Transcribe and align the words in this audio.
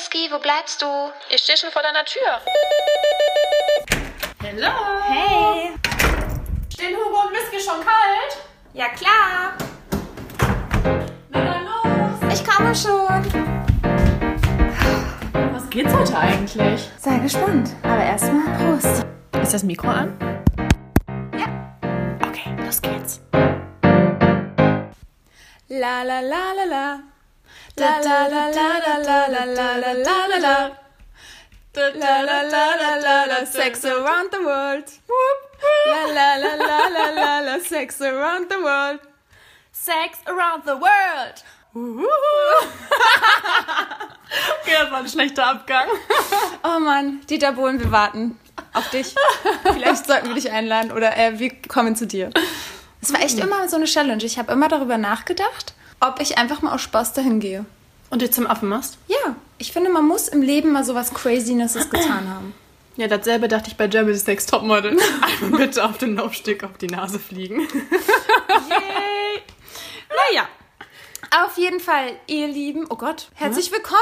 Whisky, 0.00 0.30
wo 0.30 0.38
bleibst 0.38 0.80
du? 0.80 0.86
Ich 1.28 1.42
stehe 1.42 1.58
schon 1.58 1.70
vor 1.70 1.82
deiner 1.82 2.06
Tür. 2.06 2.40
Hallo. 4.42 4.72
Hey. 5.06 5.72
Stehen 6.72 6.96
Hugo 6.96 7.26
und 7.26 7.32
Whisky 7.32 7.60
schon 7.60 7.80
kalt? 7.80 8.38
Ja, 8.72 8.88
klar. 8.88 9.52
Na 11.28 11.44
dann 11.44 11.66
los. 11.66 12.32
Ich 12.32 12.42
komme 12.42 12.74
schon. 12.74 13.52
Was 15.52 15.68
geht's 15.68 15.92
heute 15.92 16.16
eigentlich? 16.16 16.90
Sei 16.96 17.18
gespannt. 17.18 17.68
Aber 17.82 18.02
erstmal 18.02 18.56
Prost. 18.56 19.04
Ist 19.42 19.52
das 19.52 19.62
Mikro 19.62 19.88
an? 19.88 20.16
Ja. 21.38 22.26
Okay, 22.26 22.56
los 22.64 22.80
geht's. 22.80 23.20
La 25.68 26.02
la 26.02 26.20
la 26.20 26.54
la 26.56 26.64
la. 26.64 27.19
Sex 33.46 33.84
around 33.84 34.30
the 34.32 34.40
world. 34.44 34.84
La 35.86 36.04
la 36.06 36.36
la 36.36 36.52
la 36.56 36.88
la 36.88 37.10
la 37.10 37.40
la 37.40 37.58
sex 37.60 38.00
around 38.00 38.50
the 38.50 38.60
world. 38.62 39.00
Sex 39.72 40.18
around 40.26 40.64
the 40.64 40.76
world. 40.76 41.44
okay, 44.62 44.72
das 44.72 44.90
war 44.90 44.98
ein 44.98 45.08
schlechter 45.08 45.46
Abgang. 45.46 45.88
Oh 46.64 46.78
Mann, 46.80 47.20
Dieter 47.28 47.52
Bohlen, 47.52 47.78
wir 47.78 47.90
warten 47.90 48.38
auf 48.72 48.90
dich. 48.90 49.14
Vielleicht 49.62 50.06
sollten 50.06 50.28
wir 50.28 50.34
dich 50.34 50.50
einladen 50.50 50.92
oder 50.92 51.16
äh, 51.16 51.38
wir 51.38 51.50
kommen 51.68 51.96
zu 51.96 52.06
dir. 52.06 52.30
Es 53.00 53.12
war 53.12 53.22
echt 53.22 53.38
immer 53.38 53.68
so 53.68 53.76
eine 53.76 53.86
Challenge. 53.86 54.22
Ich 54.24 54.38
habe 54.38 54.52
immer 54.52 54.68
darüber 54.68 54.98
nachgedacht, 54.98 55.74
ob 56.00 56.20
ich 56.20 56.38
einfach 56.38 56.62
mal 56.62 56.74
aus 56.74 56.82
Spaß 56.82 57.12
dahin 57.12 57.40
gehe. 57.40 57.64
Und 58.10 58.22
dich 58.22 58.32
zum 58.32 58.46
Affen 58.46 58.68
machst? 58.68 58.98
Ja, 59.06 59.36
ich 59.58 59.72
finde, 59.72 59.90
man 59.90 60.06
muss 60.06 60.26
im 60.26 60.42
Leben 60.42 60.72
mal 60.72 60.84
sowas 60.84 61.14
Crazinesses 61.14 61.90
getan 61.90 62.28
haben. 62.28 62.54
Ja, 62.96 63.06
dasselbe 63.06 63.46
dachte 63.46 63.68
ich 63.70 63.76
bei 63.76 63.86
Germany's 63.86 64.26
Next 64.26 64.50
Topmodel. 64.50 64.98
Einmal 65.42 65.60
bitte 65.60 65.84
auf 65.84 65.98
den 65.98 66.16
Laufsteg 66.16 66.64
auf 66.64 66.76
die 66.78 66.88
Nase 66.88 67.18
fliegen. 67.18 67.60
Yay! 67.60 69.42
Naja. 70.08 70.48
Auf 71.44 71.56
jeden 71.56 71.78
Fall, 71.78 72.16
ihr 72.26 72.48
Lieben, 72.48 72.86
oh 72.90 72.96
Gott, 72.96 73.28
herzlich 73.34 73.70
willkommen 73.70 74.00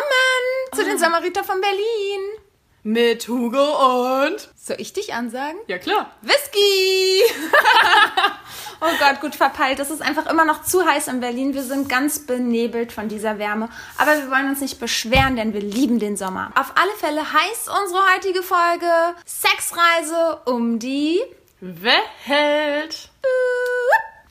zu 0.75 0.83
den 0.83 0.97
Samariter 0.97 1.45
von 1.45 1.61
Berlin. 1.61 2.48
Mit 2.85 3.27
Hugo 3.27 4.23
und... 4.23 4.49
Soll 4.57 4.77
ich 4.79 4.93
dich 4.93 5.13
ansagen? 5.13 5.59
Ja, 5.67 5.79
klar. 5.79 6.13
Whisky! 6.23 7.23
oh 8.81 8.87
Gott, 9.01 9.21
gut 9.21 9.35
verpeilt. 9.35 9.81
Es 9.81 9.91
ist 9.91 10.01
einfach 10.01 10.27
immer 10.27 10.45
noch 10.45 10.63
zu 10.63 10.87
heiß 10.87 11.09
in 11.09 11.21
Berlin. 11.21 11.55
Wir 11.55 11.65
sind 11.65 11.89
ganz 11.89 12.21
benebelt 12.21 12.93
von 12.93 13.09
dieser 13.09 13.39
Wärme. 13.39 13.69
Aber 13.97 14.17
wir 14.17 14.31
wollen 14.31 14.49
uns 14.49 14.61
nicht 14.61 14.79
beschweren, 14.79 15.37
denn 15.37 15.55
wir 15.55 15.61
lieben 15.61 15.99
den 15.99 16.17
Sommer. 16.17 16.53
Auf 16.55 16.73
alle 16.77 16.93
Fälle 16.99 17.33
heißt 17.33 17.69
unsere 17.83 18.01
heutige 18.15 18.43
Folge 18.43 19.17
Sexreise 19.27 20.41
um 20.45 20.79
die 20.79 21.21
Welt. 21.61 23.11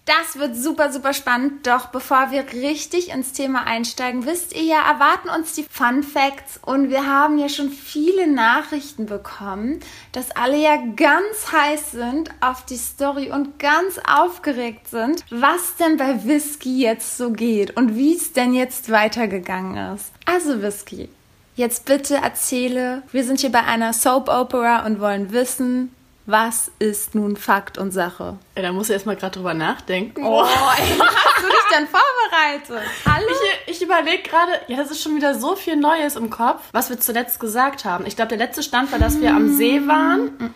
Das 0.08 0.40
wird 0.40 0.56
super, 0.56 0.90
super 0.94 1.14
spannend. 1.14 1.68
Doch 1.68 1.88
bevor 1.88 2.32
wir 2.32 2.46
richtig 2.54 3.10
ins 3.10 3.34
Thema 3.34 3.68
einsteigen, 3.68 4.26
wisst 4.26 4.56
ihr 4.56 4.64
ja, 4.64 4.90
erwarten 4.90 5.28
uns 5.28 5.52
die 5.52 5.66
Fun 5.70 6.02
Facts. 6.02 6.62
Und 6.66 6.90
wir 6.90 7.06
haben 7.06 7.38
ja 7.38 7.50
schon 7.50 7.70
viele 7.70 8.26
Nachrichten 8.26 9.06
bekommen, 9.06 9.82
dass 10.14 10.32
alle 10.32 10.56
ja 10.56 10.78
ganz 10.96 11.52
heiß 11.52 11.92
sind 11.92 12.32
auf 12.40 12.64
die 12.64 12.78
Story 12.78 13.32
und 13.32 13.60
ganz 13.60 14.00
aufgeregt 14.10 14.88
sind, 14.88 15.26
was 15.30 15.76
denn 15.76 15.98
bei 15.98 16.24
Whisky 16.24 16.80
jetzt 16.80 17.18
so 17.18 17.32
geht 17.32 17.76
und 17.76 17.98
wie 17.98 18.16
es 18.16 18.32
denn 18.32 18.54
jetzt 18.54 18.90
weitergegangen 18.90 19.94
ist. 19.94 20.14
Also 20.24 20.62
Whisky, 20.62 21.10
jetzt 21.58 21.84
bitte 21.84 22.16
erzähle, 22.16 23.04
wir 23.12 23.26
sind 23.26 23.42
hier 23.42 23.52
bei 23.52 23.66
einer 23.66 23.92
Soap 23.92 24.30
Opera 24.30 24.86
und 24.86 25.02
wollen 25.02 25.34
wissen, 25.34 25.92
was 26.28 26.70
ist 26.78 27.16
nun 27.16 27.38
Fakt 27.38 27.78
und 27.78 27.92
Sache? 27.92 28.38
Ja, 28.56 28.62
da 28.62 28.72
musst 28.74 28.90
du 28.90 28.94
erstmal 28.94 29.16
gerade 29.16 29.36
drüber 29.38 29.54
nachdenken. 29.54 30.24
Oh, 30.26 30.44
ey, 30.44 30.98
hast 31.00 31.44
du 31.44 31.48
dich 31.48 31.78
denn 31.78 31.88
vorbereitet? 31.88 32.90
Hallo? 33.06 33.26
Ich, 33.66 33.76
ich 33.78 33.82
überlege 33.82 34.24
gerade, 34.24 34.52
ja, 34.68 34.76
das 34.78 34.92
ist 34.92 35.02
schon 35.02 35.16
wieder 35.16 35.34
so 35.36 35.56
viel 35.56 35.78
Neues 35.78 36.16
im 36.18 36.30
Kopf, 36.30 36.64
was 36.74 36.90
wir 36.90 37.00
zuletzt 37.00 37.40
gesagt 37.40 37.86
haben. 37.86 38.06
Ich 38.06 38.16
glaube, 38.18 38.30
der 38.30 38.38
letzte 38.40 38.62
Stand 38.62 38.92
war, 38.92 39.00
dass 39.00 39.22
wir 39.22 39.32
am 39.32 39.56
See 39.56 39.88
waren 39.88 40.54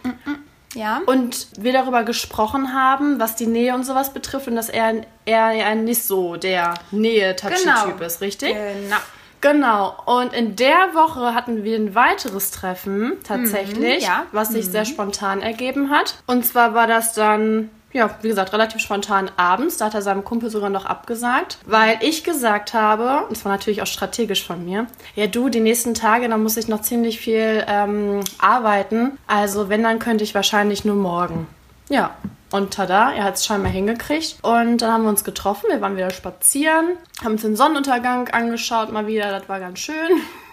Ja. 0.74 1.02
und 1.06 1.48
wir 1.58 1.72
darüber 1.74 2.03
gesprochen 2.03 2.74
haben, 2.74 3.20
was 3.20 3.38
die 3.38 3.48
Nähe 3.48 3.74
und 3.74 3.86
sowas 3.86 4.14
betrifft 4.14 4.48
und 4.50 4.56
dass 4.58 4.68
er, 4.70 5.06
er 5.26 5.52
ja 5.53 5.74
nicht 5.74 6.03
so 6.03 6.36
der 6.36 6.74
Nähe-Touchy-Typ 6.92 7.64
Genau. 7.98 8.06
ist, 8.06 8.20
richtig? 8.22 8.53
Genau. 8.53 8.98
Genau. 9.41 9.96
Und 10.06 10.34
in 10.34 10.56
der 10.56 10.94
Woche 10.94 11.34
hatten 11.34 11.63
wir 11.63 11.75
ein 11.75 11.96
weiteres 11.96 12.52
Treffen 12.52 13.13
tatsächlich, 13.28 14.03
Mhm, 14.03 14.07
ja. 14.07 14.25
was 14.31 14.50
sich 14.50 14.68
sehr 14.68 14.85
spontan 14.85 15.41
ergeben 15.41 15.90
hat. 15.90 16.16
Und 16.28 16.46
zwar 16.46 16.74
war 16.75 16.85
das 16.88 17.13
dann, 17.13 17.69
ja, 17.91 18.12
wie 18.22 18.28
gesagt, 18.29 18.53
relativ 18.53 18.79
spontan 18.81 19.31
abends. 19.38 19.78
Da 19.78 19.85
hat 19.85 19.96
er 19.96 20.02
seinem 20.03 20.24
Kumpel 20.24 20.50
sogar 20.52 20.69
noch 20.69 20.85
abgesagt, 20.85 21.57
weil 21.66 21.97
ich 22.02 22.24
gesagt 22.24 22.74
habe, 22.74 23.24
und 23.25 23.31
das 23.31 23.44
war 23.44 23.52
natürlich 23.52 23.81
auch 23.81 23.88
strategisch 23.88 24.46
von 24.46 24.63
mir, 24.63 24.85
ja 25.16 25.28
du, 25.28 25.50
die 25.50 25.59
nächsten 25.59 25.94
Tage, 25.96 26.29
da 26.29 26.38
muss 26.38 26.56
ich 26.58 26.68
noch 26.68 26.81
ziemlich 26.84 27.19
viel 27.19 27.66
ähm, 27.68 28.19
arbeiten. 28.40 29.18
Also 29.28 29.69
wenn, 29.69 29.84
dann 29.84 30.00
könnte 30.00 30.23
ich 30.23 30.35
wahrscheinlich 30.35 30.85
nur 30.85 30.96
morgen. 30.96 31.47
Ja. 31.91 32.16
Und 32.52 32.74
tada, 32.74 33.13
er 33.13 33.24
hat 33.24 33.35
es 33.35 33.46
scheinbar 33.46 33.72
hingekriegt. 33.72 34.38
Und 34.41 34.79
dann 34.79 34.91
haben 34.91 35.03
wir 35.03 35.09
uns 35.09 35.24
getroffen, 35.24 35.68
wir 35.69 35.79
waren 35.79 35.96
wieder 35.96 36.09
spazieren, 36.09 36.97
haben 37.24 37.34
uns 37.34 37.44
den 37.44 37.56
Sonnenuntergang 37.56 38.28
angeschaut 38.28 38.91
mal 38.91 39.07
wieder, 39.07 39.31
das 39.31 39.47
war 39.47 39.62
ganz 39.62 39.79
schön. 39.79 39.96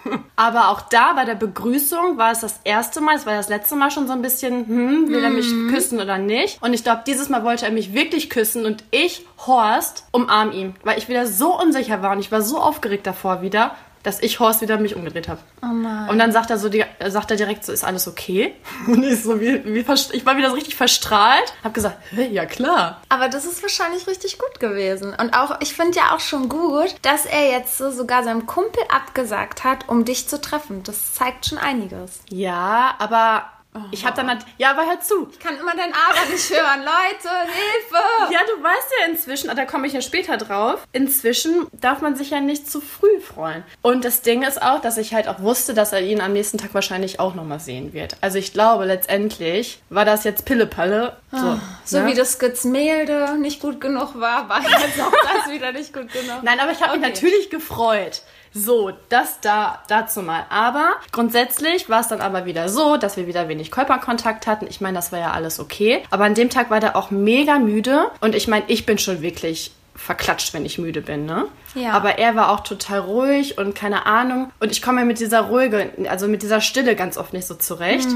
Aber 0.37 0.69
auch 0.69 0.79
da 0.81 1.11
bei 1.11 1.25
der 1.25 1.35
Begrüßung 1.35 2.17
war 2.17 2.31
es 2.31 2.39
das 2.39 2.61
erste 2.63 3.01
Mal, 3.01 3.15
es 3.15 3.25
war 3.25 3.33
das 3.33 3.49
letzte 3.49 3.75
Mal 3.75 3.91
schon 3.91 4.07
so 4.07 4.13
ein 4.13 4.21
bisschen, 4.21 4.65
hm, 4.65 5.09
will 5.09 5.21
er 5.21 5.29
mich 5.29 5.49
küssen 5.69 5.99
oder 5.99 6.17
nicht? 6.17 6.61
Und 6.61 6.73
ich 6.73 6.85
glaube, 6.85 7.03
dieses 7.05 7.27
Mal 7.27 7.43
wollte 7.43 7.65
er 7.65 7.71
mich 7.71 7.93
wirklich 7.93 8.29
küssen 8.29 8.65
und 8.65 8.85
ich, 8.91 9.25
Horst, 9.45 10.05
umarm 10.11 10.53
ihn, 10.53 10.75
weil 10.83 10.97
ich 10.97 11.09
wieder 11.09 11.27
so 11.27 11.59
unsicher 11.59 12.01
war 12.01 12.13
und 12.13 12.19
ich 12.19 12.31
war 12.31 12.41
so 12.41 12.59
aufgeregt 12.59 13.07
davor 13.07 13.41
wieder, 13.41 13.75
dass 14.03 14.21
ich 14.21 14.39
Horst 14.39 14.61
wieder 14.61 14.77
mich 14.77 14.95
umgedreht 14.95 15.27
habe. 15.27 15.39
Oh 15.61 15.67
Mann. 15.67 16.09
Und 16.09 16.19
dann 16.19 16.31
sagt 16.31 16.49
er 16.49 16.57
so, 16.57 16.69
sagt 17.07 17.31
er 17.31 17.37
direkt 17.37 17.65
so, 17.65 17.71
ist 17.71 17.83
alles 17.83 18.07
okay? 18.07 18.55
Und 18.87 19.03
ich 19.03 19.21
so, 19.21 19.39
wie, 19.41 19.63
wie 19.65 19.79
ich 19.79 20.25
war 20.25 20.37
wieder 20.37 20.49
so 20.49 20.55
richtig 20.55 20.75
verstrahlt. 20.75 21.53
Hab 21.63 21.73
gesagt, 21.73 21.97
"Hä, 22.11 22.27
ja 22.27 22.45
klar. 22.45 23.01
Aber 23.09 23.29
das 23.29 23.45
ist 23.45 23.61
wahrscheinlich 23.61 24.07
richtig 24.07 24.37
gut 24.37 24.59
gewesen. 24.59 25.13
Und 25.19 25.33
auch, 25.33 25.59
ich 25.61 25.73
finde 25.73 25.97
ja 25.97 26.15
auch 26.15 26.19
schon 26.19 26.49
gut, 26.49 26.95
dass 27.01 27.25
er 27.25 27.49
jetzt 27.49 27.77
so 27.77 27.91
sogar 27.91 28.23
seinem 28.23 28.45
Kumpel 28.45 28.83
abgesagt 28.89 29.63
hat, 29.63 29.87
um 29.89 30.05
dich 30.05 30.27
zu 30.27 30.39
treffen. 30.39 30.83
Das 30.83 31.13
zeigt 31.13 31.45
schon 31.47 31.57
einiges. 31.57 32.21
Ja, 32.29 32.95
aber 32.99 33.45
ich 33.91 34.05
hab 34.05 34.15
dann 34.15 34.27
halt, 34.27 34.39
ja, 34.57 34.71
aber 34.71 34.85
hör 34.85 34.99
zu. 34.99 35.29
Ich 35.31 35.39
kann 35.39 35.55
immer 35.57 35.75
dein 35.75 35.93
Aber 35.93 36.31
nicht 36.31 36.49
hören. 36.49 36.79
Leute, 36.79 37.29
Hilfe! 37.45 38.33
Ja, 38.33 38.39
du 38.55 38.63
weißt 38.63 38.87
ja 38.99 39.05
inzwischen, 39.11 39.49
ah, 39.49 39.53
da 39.53 39.65
komme 39.65 39.85
ich 39.87 39.93
ja 39.93 40.01
später 40.01 40.37
drauf, 40.37 40.87
inzwischen 40.91 41.67
darf 41.73 42.01
man 42.01 42.15
sich 42.15 42.31
ja 42.31 42.39
nicht 42.39 42.69
zu 42.69 42.81
früh 42.81 43.19
freuen. 43.21 43.63
Und 43.81 44.03
das 44.05 44.21
Ding 44.21 44.43
ist 44.43 44.61
auch, 44.61 44.81
dass 44.81 44.97
ich 44.97 45.13
halt 45.13 45.27
auch 45.27 45.39
wusste, 45.39 45.73
dass 45.73 45.93
er 45.93 46.01
ihn 46.01 46.19
am 46.19 46.33
nächsten 46.33 46.57
Tag 46.57 46.73
wahrscheinlich 46.73 47.19
auch 47.19 47.35
nochmal 47.35 47.59
sehen 47.59 47.93
wird. 47.93 48.17
Also 48.21 48.37
ich 48.39 48.53
glaube, 48.53 48.85
letztendlich 48.85 49.81
war 49.89 50.03
das 50.05 50.23
jetzt 50.23 50.45
Pillepalle. 50.45 51.17
So, 51.31 51.59
So 51.85 51.99
ne? 51.99 52.07
wie 52.07 52.13
das 52.15 52.39
Gemälde 52.39 53.37
nicht 53.37 53.61
gut 53.61 53.79
genug 53.79 54.19
war, 54.19 54.49
war 54.49 54.61
jetzt 54.61 54.99
auch 54.99 55.11
das 55.11 55.51
wieder 55.51 55.71
nicht 55.71 55.93
gut 55.93 56.11
genug. 56.11 56.41
Nein, 56.43 56.59
aber 56.59 56.71
ich 56.71 56.81
habe 56.81 56.97
mich 56.97 57.05
Okay. 57.05 57.13
natürlich 57.13 57.49
gefreut. 57.49 58.21
So, 58.53 58.91
das 59.09 59.41
da 59.41 59.83
dazu 59.87 60.21
mal. 60.21 60.45
Aber 60.49 60.93
grundsätzlich 61.11 61.89
war 61.89 62.01
es 62.01 62.07
dann 62.07 62.21
aber 62.21 62.45
wieder 62.45 62.69
so, 62.69 62.97
dass 62.97 63.17
wir 63.17 63.27
wieder 63.27 63.47
wenig 63.47 63.71
Körperkontakt 63.71 64.47
hatten. 64.47 64.67
Ich 64.69 64.81
meine, 64.81 64.95
das 64.95 65.11
war 65.11 65.19
ja 65.19 65.31
alles 65.31 65.59
okay. 65.59 66.03
Aber 66.09 66.25
an 66.25 66.35
dem 66.35 66.49
Tag 66.49 66.69
war 66.69 66.79
der 66.79 66.95
auch 66.95 67.11
mega 67.11 67.59
müde. 67.59 68.11
Und 68.21 68.35
ich 68.35 68.47
meine, 68.47 68.65
ich 68.67 68.85
bin 68.85 68.97
schon 68.97 69.21
wirklich 69.21 69.71
verklatscht, 69.95 70.53
wenn 70.53 70.65
ich 70.65 70.77
müde 70.77 71.01
bin, 71.01 71.25
ne? 71.25 71.47
Ja. 71.75 71.91
Aber 71.91 72.17
er 72.17 72.35
war 72.35 72.51
auch 72.51 72.61
total 72.61 72.99
ruhig 72.99 73.57
und 73.57 73.75
keine 73.75 74.05
Ahnung. 74.05 74.51
Und 74.59 74.71
ich 74.71 74.81
komme 74.81 75.05
mit 75.05 75.19
dieser 75.19 75.41
Ruhige, 75.41 75.91
also 76.09 76.27
mit 76.27 76.41
dieser 76.41 76.61
Stille 76.61 76.95
ganz 76.95 77.17
oft 77.17 77.33
nicht 77.33 77.47
so 77.47 77.55
zurecht. 77.55 78.07